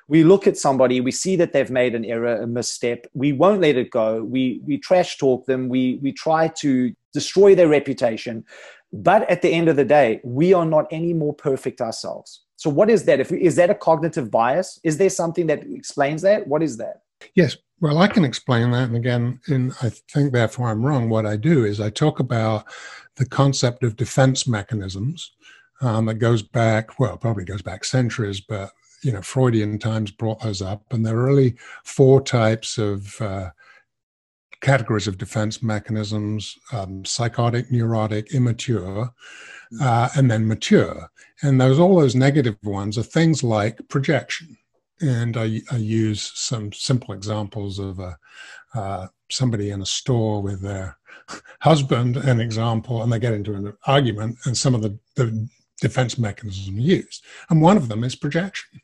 we 0.08 0.24
look 0.24 0.46
at 0.46 0.58
somebody, 0.58 1.02
we 1.02 1.12
see 1.12 1.36
that 1.38 1.52
they've 1.54 1.72
made 1.72 1.96
an 1.96 2.06
error, 2.06 2.42
a 2.42 2.48
misstep. 2.48 3.08
We 3.14 3.34
won't 3.34 3.62
let 3.62 3.76
it 3.76 3.90
go. 3.90 4.24
We 4.24 4.62
we 4.66 4.78
trash 4.78 5.18
talk 5.18 5.46
them. 5.46 5.70
We 5.70 6.00
we 6.02 6.12
try 6.12 6.48
to 6.60 6.94
destroy 7.14 7.56
their 7.56 7.68
reputation. 7.68 8.46
But 8.94 9.30
at 9.30 9.42
the 9.42 9.50
end 9.50 9.68
of 9.68 9.76
the 9.76 9.86
day, 9.86 10.22
we 10.24 10.54
are 10.54 10.66
not 10.66 10.86
any 10.92 11.14
more 11.14 11.34
perfect 11.34 11.82
ourselves. 11.82 12.44
So 12.56 12.70
what 12.70 12.90
is 12.90 13.06
that? 13.06 13.20
If 13.20 13.32
is 13.32 13.56
that 13.56 13.70
a 13.70 13.76
cognitive 13.76 14.30
bias? 14.30 14.80
Is 14.84 14.98
there 14.98 15.10
something 15.10 15.48
that 15.48 15.64
explains 15.72 16.22
that? 16.22 16.48
What 16.48 16.62
is 16.64 16.78
that? 16.78 17.02
Yes. 17.34 17.58
Well, 17.82 17.98
I 17.98 18.08
can 18.08 18.24
explain 18.24 18.72
that. 18.72 18.88
And 18.88 18.96
again, 18.96 19.42
and 19.48 19.74
I 19.82 19.90
think 19.90 20.32
therefore 20.32 20.70
I'm 20.70 20.86
wrong. 20.86 21.10
What 21.10 21.26
I 21.26 21.36
do 21.36 21.66
is 21.66 21.82
I 21.82 21.90
talk 21.90 22.20
about 22.20 22.66
the 23.18 23.26
concept 23.26 23.84
of 23.84 23.98
defense 23.98 24.48
mechanisms 24.48 25.32
um, 25.82 26.06
that 26.06 26.16
goes 26.16 26.42
back, 26.42 27.00
well, 27.00 27.18
probably 27.18 27.44
goes 27.44 27.62
back 27.62 27.84
centuries, 27.84 28.40
but 28.40 28.72
you 29.06 29.12
know, 29.12 29.22
Freudian 29.22 29.78
times 29.78 30.10
brought 30.10 30.42
those 30.42 30.64
up, 30.64 30.92
and 30.92 31.06
there 31.06 31.16
are 31.16 31.26
really 31.26 31.56
four 31.84 32.22
types 32.22 32.80
of 32.80 33.22
uh, 33.22 33.52
categories 34.62 35.08
of 35.08 35.20
defense 35.20 35.62
mechanisms: 35.62 36.58
um, 36.74 37.06
psychotic, 37.06 37.72
neurotic, 37.72 38.34
immature, 38.34 39.14
mm. 39.72 39.82
uh, 39.82 40.10
and 40.18 40.32
then 40.32 40.48
mature. 40.48 41.12
And 41.44 41.62
those 41.62 41.80
all 41.80 42.00
those 42.00 42.16
negative 42.16 42.58
ones 42.64 42.98
are 42.98 43.04
things 43.04 43.44
like 43.44 43.88
projection. 43.90 44.58
And 45.02 45.38
I, 45.38 45.62
I 45.72 45.78
use 45.78 46.32
some 46.34 46.74
simple 46.74 47.14
examples 47.14 47.78
of 47.78 48.00
a, 48.00 48.18
uh, 48.74 49.08
somebody 49.30 49.70
in 49.70 49.84
a 49.84 49.86
store 49.86 50.42
with 50.42 50.62
their 50.62 50.98
husband, 51.62 52.18
an 52.18 52.40
example, 52.40 53.04
and 53.04 53.12
they 53.12 53.20
get 53.20 53.34
into 53.34 53.54
an 53.54 53.72
argument, 53.86 54.38
and 54.46 54.58
some 54.58 54.74
of 54.74 54.82
the, 54.82 54.98
the 55.16 55.48
defense 55.82 56.18
mechanisms 56.18 56.68
used. 56.70 57.24
And 57.50 57.62
one 57.62 57.78
of 57.78 57.88
them 57.88 58.04
is 58.04 58.16
projection. 58.16 58.82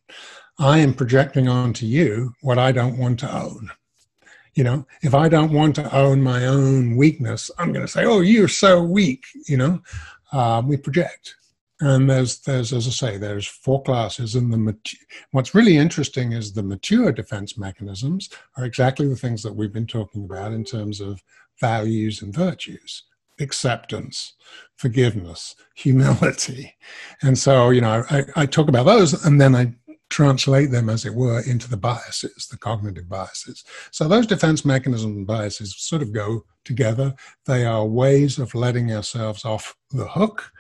I 0.60 0.80
am 0.80 0.94
projecting 0.94 1.48
onto 1.48 1.86
you 1.86 2.34
what 2.42 2.60
I 2.60 2.72
don't 2.72 2.98
want 2.98 3.20
to 3.22 3.36
own. 3.36 3.72
You 4.54 4.66
know, 4.66 4.86
if 5.02 5.16
I 5.16 5.30
don't 5.30 5.54
want 5.54 5.76
to 5.76 5.96
own 5.96 6.22
my 6.22 6.46
own 6.46 6.98
weakness, 6.98 7.50
I'm 7.58 7.72
going 7.72 7.86
to 7.86 7.92
say, 7.92 8.04
"Oh, 8.04 8.20
you're 8.20 8.50
so 8.50 8.84
weak." 8.84 9.24
You 9.48 9.56
know, 9.56 9.82
uh, 10.34 10.62
we 10.66 10.76
project, 10.76 11.36
and 11.80 12.10
there's 12.10 12.42
there's 12.42 12.74
as 12.74 12.86
I 12.86 12.90
say, 12.90 13.18
there's 13.18 13.48
four 13.48 13.82
classes, 13.82 14.36
and 14.36 14.52
the 14.52 14.58
mat- 14.58 14.94
what's 15.32 15.56
really 15.56 15.78
interesting 15.78 16.34
is 16.34 16.52
the 16.52 16.64
mature 16.64 17.14
defense 17.14 17.58
mechanisms 17.58 18.30
are 18.58 18.66
exactly 18.66 19.08
the 19.08 19.16
things 19.16 19.42
that 19.44 19.56
we've 19.56 19.74
been 19.74 19.88
talking 19.88 20.26
about 20.26 20.52
in 20.52 20.66
terms 20.66 21.00
of 21.00 21.24
values 21.62 22.22
and 22.22 22.36
virtues 22.36 23.04
acceptance, 23.42 24.34
forgiveness, 24.78 25.56
humility. 25.76 26.76
And 27.22 27.38
so, 27.38 27.70
you 27.72 27.82
know, 27.82 28.04
I, 28.10 28.24
I 28.36 28.46
talk 28.46 28.70
about 28.70 28.86
those 28.86 29.26
and 29.26 29.40
then 29.40 29.56
I 29.56 29.74
translate 30.10 30.72
them, 30.72 30.90
as 30.90 31.06
it 31.06 31.16
were, 31.16 31.42
into 31.42 31.70
the 31.70 31.78
biases, 31.78 32.48
the 32.52 32.58
cognitive 32.58 33.10
biases. 33.10 33.64
So 33.92 34.08
those 34.08 34.28
defense 34.28 34.66
mechanisms 34.66 35.16
and 35.16 35.26
biases 35.26 35.76
sort 35.78 36.02
of 36.02 36.12
go 36.12 36.44
together. 36.66 37.16
They 37.46 37.66
are 37.66 37.86
ways 37.86 38.38
of 38.38 38.54
letting 38.54 38.92
ourselves 38.92 39.46
off 39.46 39.76
the 39.90 40.08
hook 40.08 40.52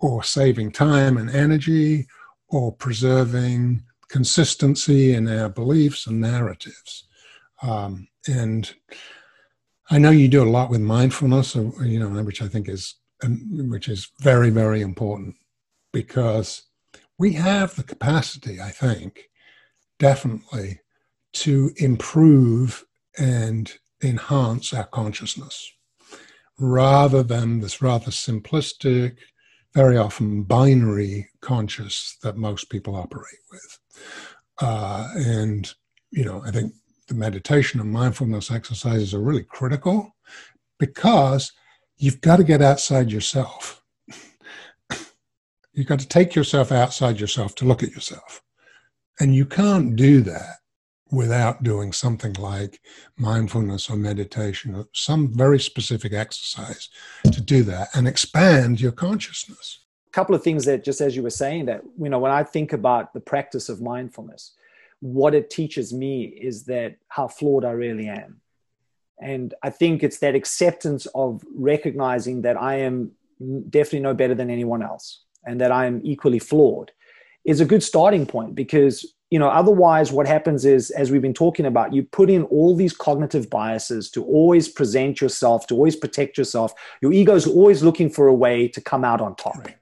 or 0.00 0.24
saving 0.24 0.72
time 0.72 1.16
and 1.18 1.30
energy 1.30 2.06
or 2.48 2.72
preserving 2.72 3.82
consistency 4.08 5.12
in 5.12 5.28
our 5.28 5.48
beliefs 5.48 6.06
and 6.06 6.20
narratives. 6.20 7.06
Um, 7.62 8.08
and 8.26 8.74
I 9.90 9.98
know 9.98 10.10
you 10.10 10.28
do 10.28 10.42
a 10.42 10.48
lot 10.48 10.70
with 10.70 10.80
mindfulness, 10.80 11.54
you 11.54 11.98
know, 11.98 12.22
which 12.22 12.40
I 12.40 12.48
think 12.48 12.68
is 12.68 12.96
um, 13.22 13.68
which 13.70 13.88
is 13.88 14.10
very 14.20 14.50
very 14.50 14.80
important 14.80 15.36
because 15.92 16.62
we 17.18 17.34
have 17.34 17.76
the 17.76 17.84
capacity, 17.84 18.60
I 18.60 18.70
think, 18.70 19.28
definitely 19.98 20.80
to 21.34 21.70
improve 21.76 22.84
and 23.18 23.72
enhance 24.02 24.72
our 24.72 24.84
consciousness 24.84 25.72
rather 26.58 27.22
than 27.22 27.60
this 27.60 27.82
rather 27.82 28.10
simplistic, 28.10 29.16
very 29.74 29.96
often 29.96 30.42
binary 30.42 31.28
conscious 31.40 32.16
that 32.22 32.36
most 32.36 32.70
people 32.70 32.94
operate 32.94 33.40
with. 33.50 33.78
Uh, 34.60 35.08
and, 35.16 35.74
you 36.10 36.24
know, 36.24 36.42
I 36.44 36.50
think 36.50 36.72
the 37.14 37.20
meditation 37.20 37.80
and 37.80 37.90
mindfulness 37.90 38.50
exercises 38.50 39.14
are 39.14 39.20
really 39.20 39.44
critical 39.44 40.14
because 40.78 41.52
you've 41.96 42.20
got 42.20 42.36
to 42.36 42.44
get 42.44 42.60
outside 42.60 43.10
yourself. 43.10 43.82
you've 45.72 45.86
got 45.86 46.00
to 46.00 46.08
take 46.08 46.34
yourself 46.34 46.72
outside 46.72 47.20
yourself 47.20 47.54
to 47.56 47.64
look 47.64 47.82
at 47.82 47.92
yourself. 47.92 48.42
And 49.20 49.34
you 49.34 49.46
can't 49.46 49.94
do 49.94 50.20
that 50.22 50.56
without 51.12 51.62
doing 51.62 51.92
something 51.92 52.32
like 52.34 52.80
mindfulness 53.16 53.88
or 53.88 53.96
meditation 53.96 54.74
or 54.74 54.88
some 54.92 55.32
very 55.32 55.60
specific 55.60 56.12
exercise 56.12 56.88
to 57.30 57.40
do 57.40 57.62
that 57.62 57.88
and 57.94 58.08
expand 58.08 58.80
your 58.80 58.90
consciousness. 58.90 59.84
A 60.08 60.10
couple 60.10 60.34
of 60.34 60.42
things 60.42 60.64
that, 60.64 60.82
just 60.82 61.00
as 61.00 61.14
you 61.14 61.22
were 61.22 61.30
saying, 61.30 61.66
that, 61.66 61.82
you 61.96 62.08
know, 62.08 62.18
when 62.18 62.32
I 62.32 62.42
think 62.42 62.72
about 62.72 63.14
the 63.14 63.20
practice 63.20 63.68
of 63.68 63.80
mindfulness, 63.80 64.54
what 65.04 65.34
it 65.34 65.50
teaches 65.50 65.92
me 65.92 66.22
is 66.24 66.64
that 66.64 66.96
how 67.08 67.28
flawed 67.28 67.62
I 67.62 67.72
really 67.72 68.08
am. 68.08 68.40
And 69.20 69.52
I 69.62 69.68
think 69.68 70.02
it's 70.02 70.20
that 70.20 70.34
acceptance 70.34 71.06
of 71.14 71.42
recognizing 71.54 72.40
that 72.42 72.56
I 72.56 72.76
am 72.76 73.12
definitely 73.68 74.00
no 74.00 74.14
better 74.14 74.34
than 74.34 74.48
anyone 74.48 74.82
else 74.82 75.20
and 75.44 75.60
that 75.60 75.70
I 75.70 75.84
am 75.84 76.00
equally 76.04 76.38
flawed 76.38 76.90
is 77.44 77.60
a 77.60 77.66
good 77.66 77.82
starting 77.82 78.24
point 78.24 78.54
because 78.54 79.04
you 79.28 79.38
know 79.38 79.48
otherwise 79.48 80.10
what 80.10 80.26
happens 80.26 80.64
is 80.64 80.90
as 80.92 81.10
we've 81.10 81.20
been 81.20 81.34
talking 81.34 81.66
about 81.66 81.92
you 81.92 82.02
put 82.02 82.30
in 82.30 82.44
all 82.44 82.74
these 82.74 82.94
cognitive 82.96 83.50
biases 83.50 84.10
to 84.12 84.24
always 84.24 84.68
present 84.68 85.20
yourself 85.20 85.66
to 85.66 85.74
always 85.74 85.96
protect 85.96 86.38
yourself 86.38 86.72
your 87.02 87.12
ego 87.12 87.34
is 87.34 87.46
always 87.46 87.82
looking 87.82 88.08
for 88.08 88.28
a 88.28 88.34
way 88.34 88.68
to 88.68 88.80
come 88.80 89.04
out 89.04 89.20
on 89.20 89.34
top 89.36 89.58
right. 89.58 89.76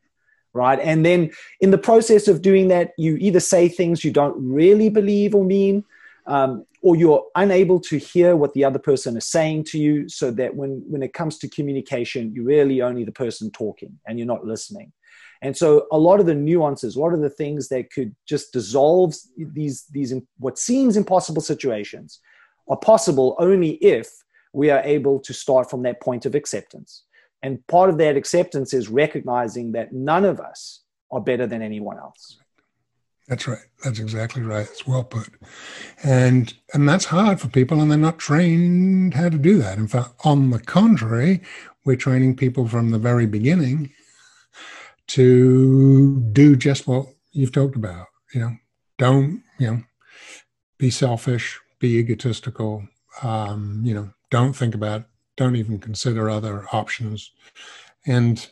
Right 0.54 0.78
and 0.80 1.04
then 1.04 1.30
in 1.60 1.70
the 1.70 1.78
process 1.78 2.28
of 2.28 2.42
doing 2.42 2.68
that 2.68 2.92
you 2.98 3.16
either 3.16 3.40
say 3.40 3.68
things 3.68 4.04
you 4.04 4.10
don't 4.10 4.36
really 4.38 4.88
believe 4.88 5.34
or 5.34 5.44
mean 5.44 5.84
um, 6.26 6.64
or 6.82 6.94
you're 6.96 7.24
unable 7.36 7.80
to 7.80 7.98
hear 7.98 8.36
what 8.36 8.54
the 8.54 8.64
other 8.64 8.78
person 8.78 9.16
is 9.16 9.26
saying 9.26 9.64
to 9.64 9.78
you 9.78 10.08
so 10.08 10.30
that 10.30 10.54
when 10.54 10.82
when 10.88 11.02
it 11.02 11.12
comes 11.12 11.38
to 11.38 11.48
communication 11.48 12.32
you're 12.34 12.44
really 12.44 12.82
only 12.82 13.04
the 13.04 13.12
person 13.12 13.50
talking 13.50 13.98
and 14.06 14.18
you're 14.18 14.26
not 14.26 14.44
listening 14.44 14.92
and 15.42 15.56
so 15.56 15.88
a 15.90 15.98
lot 15.98 16.20
of 16.20 16.26
the 16.26 16.36
nuances, 16.36 16.94
a 16.94 17.00
lot 17.00 17.12
of 17.12 17.20
the 17.20 17.28
things 17.28 17.68
that 17.68 17.90
could 17.90 18.14
just 18.26 18.52
dissolve 18.52 19.14
these, 19.36 19.84
these 19.90 20.14
what 20.38 20.56
seems 20.56 20.96
impossible 20.96 21.42
situations 21.42 22.20
are 22.68 22.76
possible 22.76 23.34
only 23.40 23.72
if 23.82 24.08
we 24.52 24.70
are 24.70 24.82
able 24.84 25.18
to 25.18 25.34
start 25.34 25.68
from 25.68 25.82
that 25.82 26.00
point 26.00 26.26
of 26.26 26.36
acceptance. 26.36 27.02
And 27.42 27.66
part 27.66 27.90
of 27.90 27.98
that 27.98 28.16
acceptance 28.16 28.72
is 28.72 28.88
recognizing 28.88 29.72
that 29.72 29.92
none 29.92 30.24
of 30.24 30.40
us 30.40 30.80
are 31.10 31.20
better 31.20 31.46
than 31.46 31.62
anyone 31.62 31.98
else. 31.98 32.38
That's 33.28 33.46
right. 33.46 33.64
That's 33.84 33.98
exactly 33.98 34.42
right. 34.42 34.66
It's 34.66 34.86
well 34.86 35.04
put. 35.04 35.28
And 36.02 36.52
and 36.74 36.88
that's 36.88 37.06
hard 37.06 37.40
for 37.40 37.48
people 37.48 37.80
and 37.80 37.90
they're 37.90 37.98
not 37.98 38.18
trained 38.18 39.14
how 39.14 39.28
to 39.28 39.38
do 39.38 39.58
that. 39.58 39.78
In 39.78 39.88
fact, 39.88 40.10
on 40.24 40.50
the 40.50 40.58
contrary, 40.58 41.40
we're 41.84 41.96
training 41.96 42.36
people 42.36 42.66
from 42.68 42.90
the 42.90 42.98
very 42.98 43.26
beginning 43.26 43.92
to 45.08 46.20
do 46.32 46.56
just 46.56 46.86
what 46.86 47.06
you've 47.32 47.52
talked 47.52 47.76
about. 47.76 48.06
You 48.34 48.40
know, 48.40 48.56
don't 48.98 49.42
you 49.58 49.66
know, 49.68 49.82
be 50.78 50.90
selfish, 50.90 51.60
be 51.78 51.98
egotistical. 51.98 52.88
Um, 53.22 53.82
you 53.84 53.94
know, 53.94 54.12
don't 54.30 54.54
think 54.54 54.74
about, 54.74 55.04
don't 55.36 55.56
even 55.56 55.78
consider 55.78 56.28
other 56.28 56.66
options, 56.72 57.30
and 58.06 58.48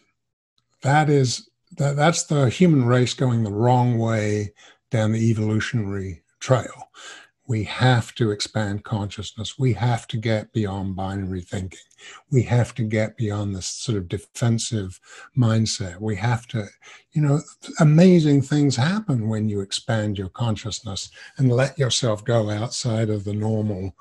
that 0.82 1.08
is 1.08 1.48
that 1.76 1.96
that's 1.96 2.24
the 2.24 2.48
human 2.48 2.84
race 2.84 3.14
going 3.14 3.42
the 3.42 3.52
wrong 3.52 3.98
way 3.98 4.52
down 4.90 5.12
the 5.12 5.30
evolutionary 5.30 6.22
trail 6.40 6.90
we 7.50 7.64
have 7.64 8.14
to 8.14 8.30
expand 8.30 8.84
consciousness. 8.84 9.58
We 9.58 9.72
have 9.72 10.06
to 10.06 10.16
get 10.16 10.52
beyond 10.52 10.94
binary 10.94 11.40
thinking. 11.40 11.80
We 12.30 12.44
have 12.44 12.76
to 12.76 12.84
get 12.84 13.16
beyond 13.16 13.56
this 13.56 13.66
sort 13.66 13.98
of 13.98 14.06
defensive 14.06 15.00
mindset. 15.36 16.00
We 16.00 16.14
have 16.14 16.46
to, 16.48 16.68
you 17.10 17.20
know, 17.20 17.40
amazing 17.80 18.42
things 18.42 18.76
happen 18.76 19.28
when 19.28 19.48
you 19.48 19.62
expand 19.62 20.16
your 20.16 20.28
consciousness 20.28 21.10
and 21.38 21.50
let 21.50 21.76
yourself 21.76 22.24
go 22.24 22.50
outside 22.50 23.10
of 23.10 23.24
the 23.24 23.34
normal 23.34 23.96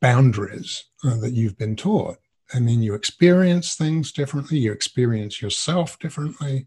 boundaries 0.00 0.84
that 1.10 1.32
you've 1.32 1.58
been 1.58 1.76
taught. 1.76 2.18
I 2.52 2.60
mean, 2.60 2.82
you 2.82 2.94
experience 2.94 3.74
things 3.74 4.12
differently, 4.12 4.58
you 4.58 4.72
experience 4.72 5.40
yourself 5.40 5.98
differently. 5.98 6.66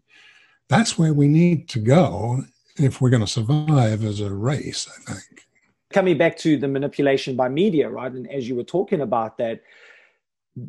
That's 0.68 0.98
where 0.98 1.14
we 1.14 1.28
need 1.28 1.68
to 1.70 1.78
go 1.78 2.42
if 2.76 3.00
we're 3.00 3.10
going 3.10 3.24
to 3.24 3.26
survive 3.26 4.04
as 4.04 4.20
a 4.20 4.32
race, 4.32 4.88
I 5.08 5.12
think 5.12 5.48
coming 5.90 6.18
back 6.18 6.36
to 6.38 6.56
the 6.56 6.68
manipulation 6.68 7.36
by 7.36 7.48
media, 7.48 7.88
right? 7.88 8.12
And 8.12 8.30
as 8.30 8.48
you 8.48 8.54
were 8.54 8.64
talking 8.64 9.00
about 9.00 9.38
that, 9.38 9.60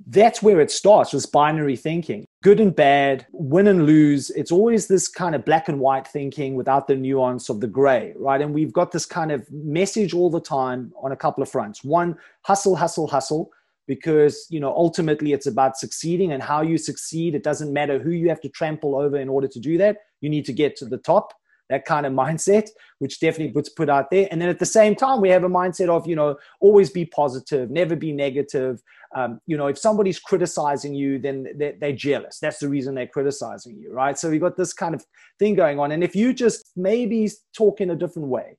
that's 0.08 0.44
where 0.44 0.62
it 0.62 0.70
starts 0.70 1.14
with 1.14 1.32
binary 1.32 1.76
thinking 1.76 2.26
good 2.42 2.62
and 2.62 2.74
bad, 2.74 3.26
win 3.34 3.68
and 3.68 3.86
lose. 3.86 4.30
It's 4.30 4.52
always 4.52 4.88
this 4.88 5.10
kind 5.10 5.36
of 5.36 5.44
black 5.44 5.68
and 5.68 5.78
white 5.78 6.08
thinking 6.08 6.56
without 6.56 6.88
the 6.88 6.96
nuance 6.96 7.50
of 7.50 7.60
the 7.60 7.68
gray, 7.68 8.14
right? 8.16 8.40
And 8.40 8.54
we've 8.54 8.72
got 8.72 8.94
this 8.94 9.06
kind 9.06 9.32
of 9.32 9.52
message 9.52 10.14
all 10.14 10.30
the 10.30 10.40
time 10.40 10.94
on 11.02 11.12
a 11.12 11.18
couple 11.18 11.44
of 11.44 11.50
fronts. 11.50 11.84
One, 11.84 12.16
hustle, 12.44 12.78
hustle, 12.78 13.08
hustle. 13.08 13.52
Because 13.89 14.45
you 14.52 14.60
know, 14.60 14.71
ultimately, 14.71 15.34
it's 15.34 15.47
about 15.47 15.78
succeeding 15.78 16.32
and 16.32 16.43
how 16.43 16.62
you 16.62 16.78
succeed. 16.78 17.34
It 17.34 17.43
doesn't 17.43 17.73
matter 17.73 17.97
who 17.97 18.12
you 18.12 18.30
have 18.30 18.39
to 18.41 18.49
trample 18.49 18.95
over 18.95 19.17
in 19.17 19.28
order 19.28 19.47
to 19.47 19.60
do 19.60 19.80
that. 19.80 19.97
You 20.21 20.30
need 20.30 20.45
to 20.45 20.54
get 20.54 20.78
to 20.78 20.86
the 20.86 20.99
top 20.99 21.34
that 21.69 21.86
kind 21.86 22.06
of 22.06 22.13
mindset, 22.23 22.67
which 22.99 23.19
definitely 23.19 23.54
puts 23.54 23.69
put 23.69 23.89
out 23.89 24.12
there. 24.12 24.28
And 24.32 24.41
then 24.41 24.49
at 24.49 24.60
the 24.60 24.65
same 24.65 24.95
time, 24.95 25.21
we 25.21 25.30
have 25.30 25.43
a 25.43 25.49
mindset 25.49 25.89
of, 25.89 26.08
you 26.08 26.15
know, 26.15 26.38
always 26.60 26.89
be 26.89 27.06
positive, 27.06 27.69
never 27.69 27.95
be 27.95 28.12
negative. 28.12 28.82
Um, 29.15 29.39
you 29.47 29.58
know, 29.58 29.67
if 29.67 29.78
somebody's 29.78 30.19
criticizing 30.19 30.93
you, 30.93 31.17
then 31.17 31.47
they're, 31.58 31.73
they're, 31.80 31.93
jealous. 31.93 32.38
That's 32.39 32.60
the 32.60 32.69
reason 32.69 32.93
they're 32.93 33.08
criticizing 33.08 33.75
you, 33.75 33.91
right? 33.91 34.17
So 34.19 34.30
we 34.30 34.38
got 34.38 34.56
this 34.56 34.71
kind 34.71 34.93
of 34.93 35.04
thing 35.39 35.56
going 35.56 35.80
on. 35.80 35.91
And 35.91 36.04
if 36.04 36.15
you 36.15 36.32
just 36.32 36.71
maybe 36.75 37.28
talk 37.56 37.82
in 37.82 37.89
a 37.89 37.95
different 37.95 38.28
way 38.28 38.58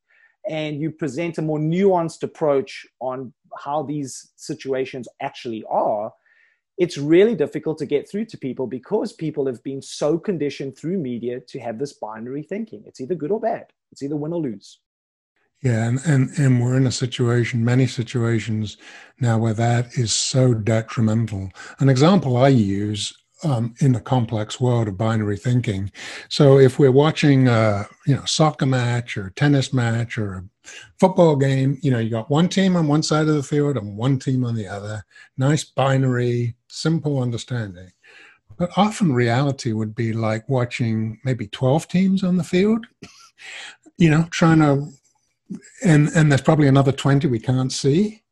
and 0.49 0.81
you 0.81 0.91
present 0.91 1.39
a 1.39 1.43
more 1.43 1.59
nuanced 1.59 2.23
approach 2.23 2.87
on 3.01 3.33
how 3.59 3.83
these 3.83 4.31
situations 4.37 5.09
actually 5.21 5.65
are, 5.69 6.13
it's 6.79 6.97
really 6.97 7.35
difficult 7.35 7.77
to 7.79 7.87
get 7.87 8.09
through 8.09 8.25
to 8.25 8.39
people 8.39 8.67
because 8.67 9.13
people 9.13 9.47
have 9.47 9.63
been 9.63 9.83
so 9.83 10.19
conditioned 10.19 10.79
through 10.79 10.99
media 10.99 11.41
to 11.41 11.59
have 11.61 11.79
this 11.79 11.93
binary 11.93 12.43
thinking. 12.43 12.83
It's 12.87 13.01
either 13.01 13.15
good 13.15 13.31
or 13.31 13.41
bad. 13.41 13.67
It's 13.93 14.03
either 14.03 14.17
win 14.17 14.33
or 14.33 14.41
lose. 14.41 14.79
Yeah, 15.63 15.87
and, 15.87 16.01
and, 16.07 16.31
and 16.39 16.63
we're 16.63 16.79
in 16.79 16.87
a 16.87 16.93
situation, 16.93 17.63
many 17.67 17.87
situations 17.87 18.79
now 19.21 19.37
where 19.37 19.53
that 19.53 19.99
is 19.99 20.11
so 20.15 20.55
detrimental. 20.55 21.51
An 21.81 21.91
example 21.91 22.39
I 22.39 22.49
use 22.49 23.13
um, 23.43 23.75
in 23.81 23.93
the 23.93 24.01
complex 24.01 24.61
world 24.61 24.89
of 24.89 24.99
binary 24.99 25.37
thinking. 25.37 25.91
So 26.29 26.59
if 26.59 26.79
we're 26.79 26.93
watching 26.93 27.49
a 27.49 27.87
you 28.07 28.15
know 28.15 28.25
soccer 28.25 28.67
match 28.67 29.17
or 29.17 29.31
tennis 29.31 29.73
match 29.73 30.19
or 30.19 30.35
a 30.35 30.45
football 30.99 31.37
game, 31.37 31.79
you 31.83 31.91
know 31.91 31.99
you 31.99 32.11
got 32.11 32.31
one 32.31 32.49
team 32.49 32.77
on 32.77 32.87
one 32.87 33.03
side 33.03 33.29
of 33.29 33.35
the 33.35 33.43
field 33.43 33.77
and 33.77 33.97
one 33.97 34.19
team 34.19 34.45
on 34.45 34.55
the 34.55 34.67
other. 34.67 35.05
Nice 35.37 35.65
binary 35.65 36.55
simple 36.69 37.21
understanding. 37.21 37.91
But 38.57 38.71
often 38.77 39.13
reality 39.13 39.73
would 39.73 39.95
be 39.95 40.13
like 40.13 40.49
watching 40.49 41.19
maybe 41.25 41.47
12 41.47 41.89
teams 41.89 42.23
on 42.23 42.37
the 42.37 42.45
field, 42.45 42.87
you 43.97 44.11
know, 44.11 44.25
trying 44.31 44.59
to, 44.59 44.89
and, 45.83 46.11
and 46.15 46.31
there's 46.31 46.43
probably 46.43 46.69
another 46.69 46.93
20 46.93 47.27
we 47.29 47.39
can't 47.39 47.73
see. 47.73 48.23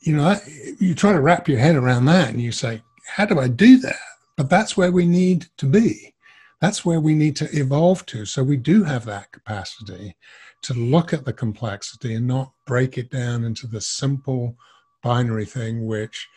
You 0.00 0.16
know, 0.16 0.36
you 0.78 0.94
try 0.94 1.12
to 1.12 1.20
wrap 1.20 1.48
your 1.48 1.58
head 1.58 1.76
around 1.76 2.06
that 2.06 2.30
and 2.30 2.40
you 2.40 2.50
say, 2.50 2.82
how 3.10 3.26
do 3.26 3.38
I 3.38 3.48
do 3.48 3.78
that? 3.78 3.96
But 4.36 4.48
that's 4.48 4.76
where 4.76 4.92
we 4.92 5.06
need 5.06 5.46
to 5.58 5.66
be. 5.66 6.14
that's 6.60 6.84
where 6.84 7.00
we 7.00 7.14
need 7.14 7.36
to 7.36 7.48
evolve 7.58 8.04
to. 8.06 8.26
So 8.26 8.42
we 8.42 8.58
do 8.58 8.84
have 8.84 9.06
that 9.06 9.32
capacity 9.32 10.14
to 10.62 10.74
look 10.74 11.12
at 11.12 11.24
the 11.24 11.32
complexity 11.32 12.14
and 12.14 12.26
not 12.26 12.52
break 12.66 12.98
it 12.98 13.10
down 13.10 13.44
into 13.44 13.66
the 13.66 13.80
simple 13.80 14.56
binary 15.02 15.46
thing, 15.46 15.86
which 15.86 16.28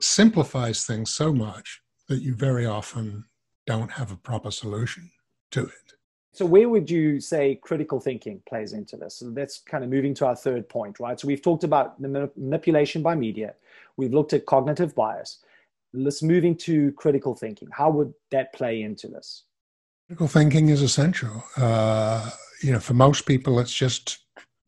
simplifies 0.00 0.86
things 0.86 1.10
so 1.14 1.32
much 1.32 1.82
that 2.08 2.22
you 2.22 2.34
very 2.34 2.64
often 2.64 3.24
don't 3.66 3.90
have 3.90 4.10
a 4.10 4.16
proper 4.16 4.50
solution 4.50 5.10
to 5.50 5.66
it. 5.66 5.92
So, 6.32 6.46
where 6.46 6.68
would 6.68 6.90
you 6.90 7.20
say 7.20 7.54
critical 7.62 7.98
thinking 7.98 8.42
plays 8.46 8.72
into 8.72 8.96
this? 8.96 9.18
So, 9.18 9.30
that's 9.30 9.58
kind 9.58 9.82
of 9.82 9.90
moving 9.90 10.14
to 10.14 10.26
our 10.26 10.36
third 10.36 10.68
point, 10.68 11.00
right? 11.00 11.18
So, 11.18 11.26
we've 11.26 11.42
talked 11.42 11.64
about 11.64 12.00
the 12.00 12.30
manipulation 12.36 13.02
by 13.02 13.14
media, 13.14 13.54
we've 13.96 14.12
looked 14.12 14.32
at 14.34 14.46
cognitive 14.46 14.94
bias. 14.94 15.38
Let's 15.96 16.22
move 16.22 16.44
into 16.44 16.92
critical 16.92 17.34
thinking. 17.34 17.68
How 17.72 17.90
would 17.90 18.12
that 18.30 18.52
play 18.52 18.82
into 18.82 19.08
this? 19.08 19.44
Critical 20.06 20.28
thinking 20.28 20.68
is 20.68 20.82
essential. 20.82 21.42
Uh, 21.56 22.30
you 22.62 22.72
know, 22.72 22.80
for 22.80 22.94
most 22.94 23.26
people, 23.26 23.58
it's 23.58 23.74
just 23.74 24.18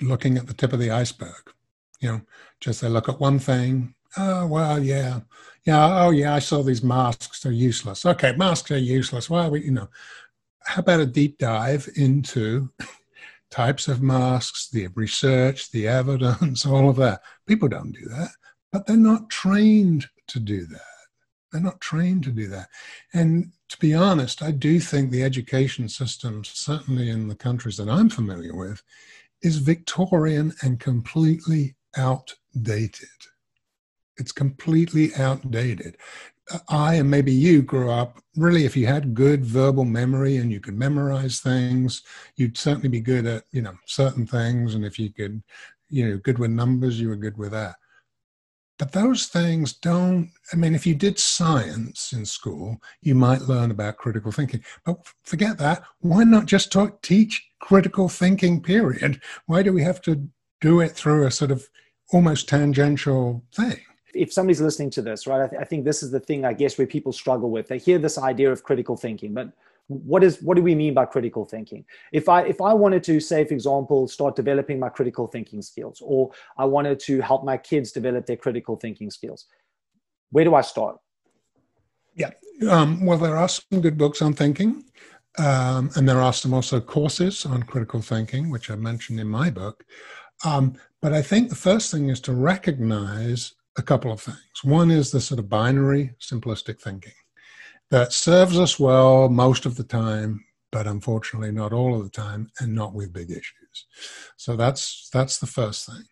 looking 0.01 0.37
at 0.37 0.47
the 0.47 0.55
tip 0.55 0.72
of 0.72 0.81
the 0.81 0.91
iceberg. 0.91 1.53
You 2.01 2.09
know, 2.09 2.20
just 2.61 2.81
they 2.81 2.89
look 2.89 3.09
at 3.09 3.20
one 3.20 3.39
thing. 3.39 3.95
Oh 4.16 4.47
well, 4.47 4.83
yeah, 4.83 5.20
yeah. 5.64 6.05
Oh 6.07 6.11
yeah, 6.11 6.35
I 6.35 6.39
saw 6.39 6.62
these 6.62 6.83
masks. 6.83 7.41
They're 7.41 7.53
useless. 7.53 8.07
Okay, 8.07 8.35
masks 8.37 8.70
are 8.70 8.79
useless. 8.79 9.29
Why? 9.29 9.43
Well, 9.43 9.51
we, 9.53 9.64
you 9.64 9.72
know, 9.72 9.89
how 10.64 10.81
about 10.81 11.01
a 11.01 11.07
deep 11.07 11.39
dive 11.39 11.89
into 11.97 12.70
types 13.51 13.89
of 13.89 14.03
masks, 14.03 14.68
the 14.70 14.89
research, 14.89 15.70
the 15.70 15.89
evidence, 15.89 16.64
all 16.66 16.89
of 16.89 16.97
that? 16.97 17.20
People 17.47 17.68
don't 17.68 17.93
do 17.93 18.07
that, 18.09 18.31
but 18.72 18.87
they're 18.87 18.97
not 18.97 19.31
trained 19.31 20.09
to 20.29 20.41
do 20.41 20.66
that. 20.66 20.97
They're 21.51 21.61
not 21.61 21.80
trained 21.80 22.24
to 22.24 22.30
do 22.30 22.46
that. 22.49 22.68
And 23.12 23.53
to 23.68 23.78
be 23.78 23.94
honest, 23.94 24.42
I 24.42 24.51
do 24.51 24.80
think 24.80 25.11
the 25.11 25.22
education 25.22 25.88
system, 25.88 26.44
certainly 26.44 27.11
in 27.11 27.28
the 27.28 27.34
countries 27.34 27.76
that 27.78 27.88
I'm 27.88 28.11
familiar 28.11 28.55
with, 28.55 28.82
is 29.42 29.59
Victorian 29.59 30.53
and 30.62 30.80
completely 30.80 31.76
outdated. 31.96 33.09
It's 34.16 34.32
completely 34.32 35.14
outdated. 35.14 35.96
I 36.68 36.94
and 36.94 37.11
maybe 37.11 37.32
you 37.32 37.62
grew 37.62 37.90
up 37.90 38.18
really 38.36 38.64
if 38.64 38.76
you 38.76 38.86
had 38.86 39.14
good 39.14 39.44
verbal 39.44 39.84
memory 39.84 40.38
and 40.38 40.51
you 40.51 40.61
could 40.61 40.78
memorize 40.78 41.40
things, 41.40 42.03
you'd 42.36 42.57
certainly 42.57 42.88
be 42.88 43.01
good 43.01 43.26
at, 43.26 43.44
you 43.53 43.62
know, 43.62 43.74
certain 43.86 44.26
things. 44.26 44.74
And 44.74 44.84
if 44.84 44.99
you 44.99 45.12
could, 45.12 45.42
you 45.90 46.09
know, 46.09 46.18
good 46.18 46.38
with 46.38 46.51
numbers, 46.51 47.01
you 47.01 47.09
were 47.09 47.16
good 47.16 47.36
with 47.36 47.53
that. 47.53 47.76
But 48.79 48.93
those 48.93 49.26
things 49.26 49.72
don't, 49.72 50.31
I 50.53 50.57
mean, 50.57 50.74
if 50.74 50.87
you 50.87 50.95
did 50.95 51.18
science 51.18 52.12
in 52.12 52.24
school, 52.24 52.79
you 53.03 53.14
might 53.14 53.43
learn 53.43 53.70
about 53.70 53.97
critical 53.97 54.31
thinking. 54.31 54.62
But 54.85 54.99
forget 55.24 55.59
that. 55.59 55.83
Why 56.01 56.24
not 56.24 56.47
just 56.47 56.70
talk, 56.70 57.03
teach 57.03 57.45
critical 57.61 58.09
thinking, 58.09 58.62
period? 58.62 59.20
Why 59.47 59.62
do 59.62 59.72
we 59.72 59.83
have 59.83 60.01
to 60.03 60.29
do 60.61 60.81
it 60.81 60.93
through 60.93 61.26
a 61.26 61.31
sort 61.31 61.51
of 61.51 61.68
almost 62.12 62.49
tangential 62.49 63.45
thing? 63.53 63.81
if 64.14 64.33
somebody's 64.33 64.61
listening 64.61 64.91
to 64.91 65.03
this, 65.03 65.26
right, 65.26 65.43
I, 65.43 65.49
th- 65.49 65.61
I, 65.61 65.64
think 65.64 65.85
this 65.85 66.03
is 66.03 66.11
the 66.11 66.20
thing, 66.20 66.45
I 66.45 66.53
guess, 66.53 66.76
where 66.76 66.87
people 66.87 67.12
struggle 67.12 67.51
with. 67.51 67.68
They 67.68 67.79
hear 67.79 67.99
this 67.99 68.18
idea 68.18 68.51
of 68.51 68.62
critical 68.62 68.97
thinking, 68.97 69.35
but 69.35 69.53
what 69.89 70.22
is 70.22 70.41
what 70.43 70.57
do 70.57 70.62
we 70.62 70.74
mean 70.74 70.95
by 70.95 71.07
critical 71.07 71.45
thinking? 71.45 71.84
If 72.12 72.28
I 72.28 72.43
if 72.43 72.61
I 72.61 72.74
wanted 72.74 73.03
to, 73.05 73.20
say, 73.20 73.45
for 73.45 73.55
example, 73.55 74.07
start 74.07 74.36
developing 74.36 74.78
my 74.78 74.91
critical 74.91 75.26
thinking 75.26 75.62
skills, 75.62 76.01
or 76.05 76.30
I 76.57 76.66
wanted 76.66 77.01
to 77.01 77.20
help 77.20 77.45
my 77.45 77.57
kids 77.57 77.91
develop 77.91 78.26
their 78.26 78.36
critical 78.36 78.76
thinking 78.76 79.11
skills, 79.11 79.47
where 80.30 80.45
do 80.45 80.55
I 80.55 80.61
start? 80.61 80.99
Yeah, 82.14 82.30
um, 82.70 83.05
well, 83.05 83.18
there 83.18 83.36
are 83.36 83.49
some 83.49 83.80
good 83.80 83.99
books 83.99 84.22
on 84.22 84.34
thinking. 84.34 84.84
Um, 85.39 85.91
and 85.95 86.09
there 86.09 86.20
are 86.20 86.32
some 86.32 86.53
also 86.53 86.80
courses 86.80 87.47
on 87.47 87.62
critical 87.62 88.03
thinking, 88.03 88.51
which 88.51 88.70
I 88.70 88.74
mentioned 88.74 89.20
in 89.20 89.28
my 89.28 89.51
book. 89.51 89.84
Um, 90.45 90.74
but 91.01 91.12
I 91.12 91.22
think 91.22 91.49
the 91.49 91.55
first 91.55 91.93
thing 91.93 92.09
is 92.09 92.18
to 92.22 92.32
recognize 92.32 93.53
a 93.76 93.82
couple 93.82 94.11
of 94.11 94.20
things. 94.20 94.64
One 94.64 94.91
is 94.91 95.12
the 95.12 95.20
sort 95.20 95.39
of 95.39 95.49
binary, 95.49 96.14
simplistic 96.20 96.80
thinking 96.80 97.12
that 97.91 98.12
serves 98.12 98.59
us 98.59 98.78
well 98.78 99.28
most 99.28 99.66
of 99.66 99.76
the 99.76 99.84
time, 99.84 100.45
but 100.70 100.86
unfortunately 100.86 101.53
not 101.53 101.72
all 101.72 101.97
of 101.97 102.05
the 102.05 102.11
time, 102.11 102.51
and 102.61 102.74
not 102.74 102.95
with 102.95 103.12
big 103.12 103.30
issues. 103.30 103.86
So 104.36 104.57
that's 104.57 105.09
that's 105.12 105.39
the 105.39 105.47
first 105.47 105.86
thing. 105.86 106.05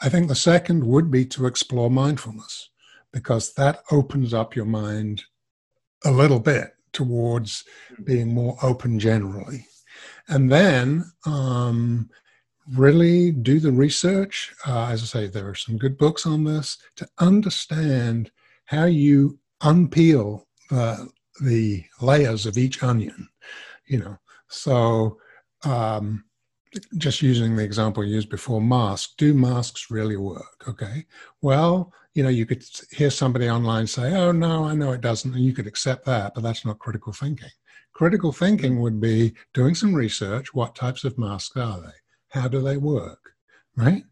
I 0.00 0.08
think 0.08 0.28
the 0.28 0.34
second 0.34 0.84
would 0.84 1.10
be 1.10 1.24
to 1.26 1.46
explore 1.46 1.90
mindfulness, 1.90 2.70
because 3.12 3.54
that 3.54 3.82
opens 3.90 4.32
up 4.32 4.54
your 4.54 4.66
mind 4.66 5.24
a 6.04 6.10
little 6.10 6.40
bit 6.40 6.74
towards 6.92 7.64
being 8.04 8.32
more 8.32 8.56
open 8.62 8.98
generally. 8.98 9.66
And 10.28 10.50
then 10.50 11.04
um, 11.26 12.08
really 12.72 13.30
do 13.32 13.58
the 13.58 13.72
research. 13.72 14.54
Uh, 14.66 14.86
as 14.86 15.02
I 15.02 15.06
say, 15.06 15.26
there 15.26 15.48
are 15.48 15.54
some 15.54 15.76
good 15.76 15.98
books 15.98 16.26
on 16.26 16.44
this 16.44 16.78
to 16.96 17.08
understand 17.18 18.30
how 18.66 18.84
you 18.84 19.38
unpeel 19.62 20.44
the, 20.70 21.08
the 21.40 21.84
layers 22.00 22.46
of 22.46 22.58
each 22.58 22.82
onion. 22.82 23.28
You 23.86 23.98
know, 23.98 24.18
so 24.48 25.18
um, 25.64 26.24
just 26.98 27.22
using 27.22 27.56
the 27.56 27.64
example 27.64 28.04
used 28.04 28.28
before, 28.28 28.60
masks. 28.60 29.14
Do 29.16 29.34
masks 29.34 29.90
really 29.90 30.16
work? 30.16 30.64
Okay. 30.68 31.06
Well, 31.42 31.92
you 32.14 32.22
know, 32.22 32.28
you 32.28 32.46
could 32.46 32.64
hear 32.92 33.10
somebody 33.10 33.50
online 33.50 33.86
say, 33.86 34.14
"Oh 34.14 34.32
no, 34.32 34.64
I 34.64 34.74
know 34.74 34.92
it 34.92 35.00
doesn't," 35.00 35.34
and 35.34 35.44
you 35.44 35.52
could 35.52 35.66
accept 35.66 36.04
that, 36.06 36.34
but 36.34 36.42
that's 36.42 36.64
not 36.64 36.78
critical 36.78 37.12
thinking. 37.12 37.50
Critical 37.92 38.32
thinking 38.32 38.80
would 38.80 39.00
be 39.00 39.34
doing 39.52 39.74
some 39.74 39.94
research. 39.94 40.54
What 40.54 40.74
types 40.74 41.04
of 41.04 41.18
masks 41.18 41.56
are 41.56 41.80
they? 41.80 42.40
How 42.40 42.48
do 42.48 42.60
they 42.60 42.76
work? 42.76 43.34
Right? 43.76 44.04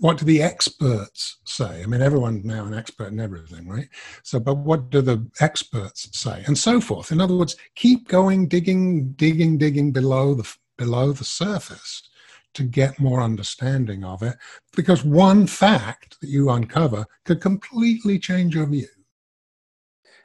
What 0.00 0.18
do 0.18 0.24
the 0.24 0.42
experts 0.42 1.38
say? 1.44 1.82
I 1.82 1.86
mean, 1.86 2.02
everyone's 2.02 2.44
now 2.44 2.64
an 2.64 2.74
expert 2.74 3.08
in 3.08 3.20
everything, 3.20 3.68
right? 3.68 3.88
So, 4.22 4.40
but 4.40 4.56
what 4.56 4.90
do 4.90 5.02
the 5.02 5.28
experts 5.40 6.08
say, 6.18 6.42
and 6.46 6.56
so 6.56 6.80
forth? 6.80 7.12
In 7.12 7.20
other 7.20 7.36
words, 7.36 7.56
keep 7.74 8.08
going, 8.08 8.48
digging, 8.48 9.12
digging, 9.12 9.58
digging 9.58 9.92
below 9.92 10.34
the 10.34 10.50
below 10.78 11.12
the 11.12 11.24
surface 11.24 12.02
to 12.54 12.62
get 12.64 12.98
more 12.98 13.22
understanding 13.22 14.04
of 14.04 14.22
it, 14.22 14.36
because 14.74 15.04
one 15.04 15.46
fact 15.46 16.20
that 16.20 16.28
you 16.28 16.50
uncover 16.50 17.06
could 17.24 17.40
completely 17.40 18.18
change 18.18 18.54
your 18.54 18.66
view. 18.66 18.88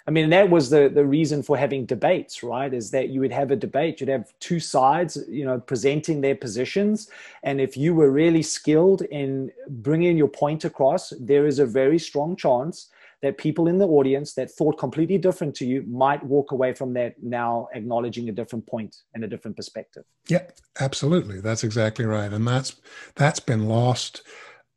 I 0.08 0.12
mean, 0.12 0.30
that 0.30 0.50
was 0.50 0.70
the, 0.70 0.88
the 0.88 1.06
reason 1.06 1.44
for 1.44 1.58
having 1.58 1.86
debates, 1.86 2.42
right? 2.42 2.74
Is 2.74 2.92
that 2.92 3.10
you 3.10 3.20
would 3.20 3.32
have 3.34 3.52
a 3.52 3.58
debate, 3.58 4.00
you'd 4.00 4.10
have 4.10 4.32
two 4.40 4.60
sides, 4.60 5.18
you 5.28 5.44
know, 5.44 5.60
presenting 5.60 6.22
their 6.22 6.36
positions. 6.36 7.10
And 7.44 7.60
if 7.60 7.76
you 7.76 7.94
were 7.94 8.10
really 8.10 8.42
skilled 8.42 9.02
in 9.02 9.52
bringing 9.68 10.18
your 10.18 10.30
point 10.30 10.64
across, 10.64 11.12
there 11.20 11.46
is 11.46 11.60
a 11.60 11.66
very 11.66 12.00
strong 12.00 12.38
chance 12.38 12.90
that 13.22 13.38
people 13.38 13.68
in 13.68 13.80
the 13.80 13.88
audience 13.88 14.34
that 14.34 14.50
thought 14.52 14.78
completely 14.78 15.18
different 15.18 15.56
to 15.56 15.66
you 15.66 15.84
might 15.88 16.24
walk 16.24 16.52
away 16.52 16.74
from 16.74 16.94
that 16.94 17.22
now 17.22 17.68
acknowledging 17.74 18.30
a 18.30 18.32
different 18.32 18.66
point 18.66 18.96
and 19.14 19.24
a 19.24 19.28
different 19.28 19.58
perspective. 19.58 20.04
Yeah, 20.30 20.44
absolutely. 20.80 21.42
That's 21.42 21.64
exactly 21.64 22.06
right. 22.06 22.32
And 22.32 22.48
that's 22.48 22.76
that's 23.16 23.40
been 23.40 23.68
lost 23.68 24.22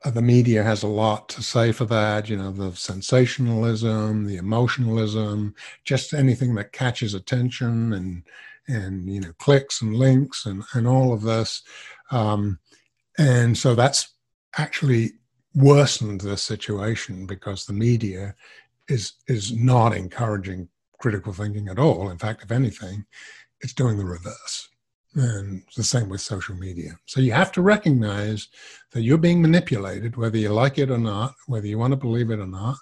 the 0.05 0.23
media 0.23 0.63
has 0.63 0.83
a 0.83 0.89
lot 0.89 1.29
to 1.29 1.43
say 1.43 1.73
for 1.73 1.85
that. 1.87 2.29
You 2.29 2.37
know, 2.37 2.51
the 2.51 2.75
sensationalism, 2.75 4.25
the 4.25 4.37
emotionalism, 4.37 5.55
just 5.85 6.15
anything 6.15 6.55
that 6.55 6.73
catches 6.73 7.15
attention 7.15 7.93
and 7.93 8.23
and 8.67 9.09
you 9.11 9.21
know 9.21 9.33
clicks 9.39 9.83
and 9.83 9.95
links 9.95 10.47
and 10.47 10.63
and 10.75 10.87
all 10.89 11.13
of 11.13 11.23
this. 11.23 11.63
Um, 12.11 12.59
and 13.19 13.57
so 13.57 13.75
that's 13.75 14.15
actually 14.57 15.13
worsened 15.55 16.23
the 16.23 16.37
situation 16.37 17.27
because 17.27 17.67
the 17.67 17.73
media 17.75 18.35
is 18.89 19.13
is 19.29 19.53
not 19.53 19.95
encouraging 19.95 20.69
critical 20.99 21.33
thinking 21.33 21.69
at 21.69 21.79
all. 21.79 22.09
In 22.09 22.19
fact, 22.19 22.43
if 22.43 22.51
anything, 22.51 23.05
it's 23.61 23.75
doing 23.75 23.99
the 23.99 24.05
reverse. 24.05 24.70
And 25.15 25.65
the 25.77 25.83
same 25.83 26.09
with 26.09 26.21
social 26.21 26.55
media. 26.55 26.97
So 27.07 27.21
you 27.21 27.33
have 27.33 27.51
to 27.53 27.63
recognize 27.63 28.47
that 28.93 29.03
you're 29.03 29.19
being 29.19 29.43
manipulated, 29.43 30.17
whether 30.17 30.39
you 30.39 30.51
like 30.51 30.79
it 30.79 30.89
or 30.89 30.99
not, 30.99 31.35
whether 31.47 31.67
you 31.67 31.79
want 31.79 31.93
to 31.93 31.97
believe 31.97 32.31
it 32.31 32.39
or 32.39 32.47
not. 32.47 32.77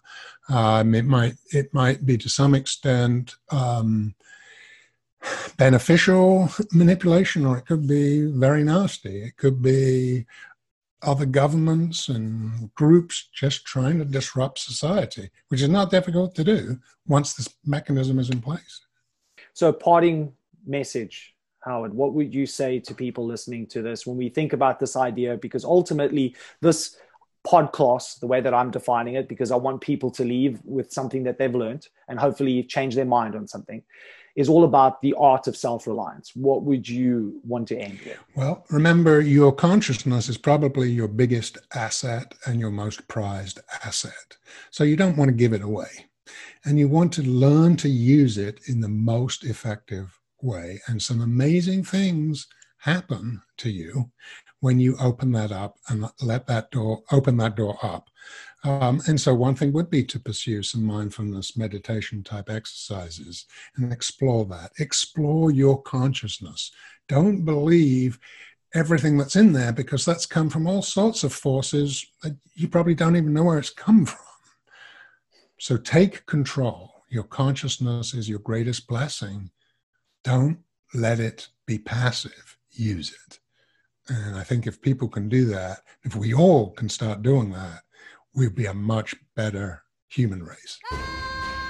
Um, 0.51 0.95
it 0.95 1.07
might 1.07 1.35
it 1.53 1.73
might 1.73 2.05
be 2.05 2.19
to 2.19 2.29
some 2.29 2.55
extent 2.55 3.35
um, 3.51 4.15
beneficial 5.57 6.51
manipulation, 6.73 7.47
or 7.47 7.57
it 7.57 7.67
could 7.67 7.89
be 7.89 8.27
very 8.27 8.63
nasty. 8.63 9.23
It 9.23 9.39
could 9.39 9.63
be 9.63 10.27
other 11.03 11.27
governments 11.27 12.09
and 12.09 12.75
groups 12.75 13.29
just 13.33 13.65
trying 13.65 13.99
to 13.99 14.05
disrupt 14.05 14.59
society, 14.59 15.31
which 15.49 15.63
is 15.63 15.69
not 15.69 15.91
difficult 15.91 16.35
to 16.35 16.45
do 16.45 16.79
once 17.07 17.35
this 17.35 17.49
mechanism 17.65 18.19
is 18.19 18.31
in 18.31 18.41
place. 18.41 18.81
So, 19.55 19.73
parting 19.73 20.35
message 20.67 21.35
Howard, 21.61 21.93
what 21.93 22.15
would 22.15 22.35
you 22.35 22.47
say 22.47 22.79
to 22.81 22.95
people 22.95 23.27
listening 23.27 23.67
to 23.69 23.83
this 23.83 24.07
when 24.07 24.17
we 24.17 24.29
think 24.29 24.53
about 24.53 24.79
this 24.79 24.97
idea? 24.97 25.37
Because 25.37 25.65
ultimately, 25.65 26.37
this 26.61 26.97
podcast, 27.47 28.21
the 28.21 28.27
way 28.27 28.41
that 28.41 28.55
I'm 28.55 28.71
defining 28.71 29.15
it, 29.15 29.29
because 29.29 29.51
I 29.51 29.57
want 29.57 29.81
people 29.81 30.11
to 30.13 30.25
leave 30.25 30.61
with 30.65 30.93
something 30.93 31.25
that 31.25 31.39
they've 31.39 31.55
learned 31.55 31.89
and 32.09 32.19
hopefully 32.19 32.63
change 32.63 32.95
their 32.95 33.05
mind 33.05 33.35
on 33.35 33.49
something, 33.49 33.83
is 34.37 34.49
all 34.49 34.65
about 34.65 35.03
the 35.03 35.15
art 35.19 35.49
of 35.49 35.57
self 35.57 35.87
reliance. 35.87 36.31
What 36.37 36.63
would 36.63 36.89
you 36.89 37.41
want 37.45 37.67
to 37.69 37.77
end 37.77 37.99
with? 38.05 38.19
Well, 38.37 38.65
remember, 38.71 39.21
your 39.21 39.53
consciousness 39.53 40.29
is 40.29 40.39
probably 40.39 40.91
your 40.91 41.09
biggest 41.09 41.59
asset 41.75 42.35
and 42.47 42.61
your 42.61 42.71
most 42.71 43.09
prized 43.09 43.61
asset. 43.85 44.37
So 44.71 44.85
you 44.85 44.97
don't 44.97 45.17
want 45.17 45.31
to 45.31 45.35
give 45.35 45.53
it 45.53 45.63
away. 45.63 46.07
And 46.65 46.79
you 46.79 46.89
want 46.89 47.13
to 47.15 47.23
learn 47.23 47.77
to 47.79 47.89
use 47.89 48.39
it 48.39 48.61
in 48.67 48.81
the 48.81 48.89
most 48.89 49.45
effective 49.45 50.19
way. 50.43 50.81
And 50.87 51.03
some 51.03 51.21
amazing 51.21 51.85
things 51.85 52.47
happen 52.79 53.43
to 53.59 53.71
you 53.71 54.11
when 54.61 54.81
you 54.81 54.97
open 55.01 55.33
that 55.33 55.53
up 55.53 55.77
and 55.89 56.07
let 56.23 56.47
that 56.47 56.71
door 56.71 57.03
open 57.13 57.37
that 57.37 57.57
door 57.57 57.79
up. 57.83 58.11
Um, 58.65 59.01
and 59.07 59.21
so, 59.21 59.35
one 59.35 59.55
thing 59.55 59.73
would 59.73 59.89
be 59.89 60.05
to 60.05 60.19
pursue 60.19 60.63
some 60.65 60.83
mindfulness 60.83 61.57
meditation 61.57 62.25
type 62.25 62.51
exercises 62.51 63.47
and 63.77 63.93
explore 63.93 64.45
that. 64.47 64.73
Explore 64.81 65.53
your 65.53 65.81
consciousness. 65.83 66.73
Don't 67.09 67.45
believe 67.45 68.19
everything 68.75 69.17
that's 69.17 69.37
in 69.37 69.53
there 69.53 69.73
because 69.73 70.05
that's 70.05 70.27
come 70.27 70.51
from 70.51 70.67
all 70.67 70.83
sorts 70.83 71.23
of 71.23 71.33
forces 71.33 72.05
that 72.23 72.37
you 72.55 72.69
probably 72.69 72.95
don't 72.95 73.17
even 73.17 73.33
know 73.33 73.45
where 73.45 73.59
it's 73.59 73.71
come 73.71 74.05
from. 74.05 74.19
So, 75.61 75.77
take 75.77 76.27
control. 76.27 76.95
Your 77.11 77.25
consciousness 77.25 78.13
is 78.13 78.29
your 78.29 78.41
greatest 78.41 78.89
blessing. 78.89 79.51
Don't 80.25 80.59
let 80.95 81.21
it 81.21 81.49
be 81.67 81.79
passive, 81.79 82.59
use 82.71 83.13
it. 83.13 83.39
And 84.09 84.37
I 84.37 84.43
think 84.43 84.67
if 84.67 84.81
people 84.81 85.09
can 85.09 85.29
do 85.29 85.45
that, 85.47 85.83
if 86.03 86.17
we 86.17 86.33
all 86.33 86.71
can 86.71 86.89
start 86.89 87.23
doing 87.23 87.51
that, 87.53 87.83
we'd 88.35 88.55
be 88.55 88.67
a 88.67 88.75
much 88.75 89.15
better 89.37 89.83
human 90.09 90.43
race. 90.43 90.79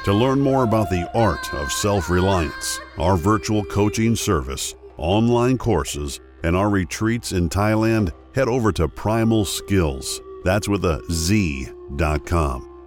To 0.04 0.12
learn 0.12 0.40
more 0.40 0.62
about 0.62 0.88
the 0.90 1.10
art 1.14 1.52
of 1.52 1.72
self 1.72 2.08
reliance, 2.08 2.80
our 2.98 3.16
virtual 3.16 3.64
coaching 3.64 4.14
service, 4.14 4.74
online 4.96 5.58
courses, 5.58 6.20
and 6.44 6.56
our 6.56 6.70
retreats 6.70 7.32
in 7.32 7.48
Thailand, 7.48 8.12
head 8.34 8.48
over 8.48 8.70
to 8.72 8.88
Primal 8.88 9.44
Skillz. 9.44 10.20
That's 10.44 10.68
with 10.68 10.84
a 10.84 11.02
Z.com. 11.10 12.77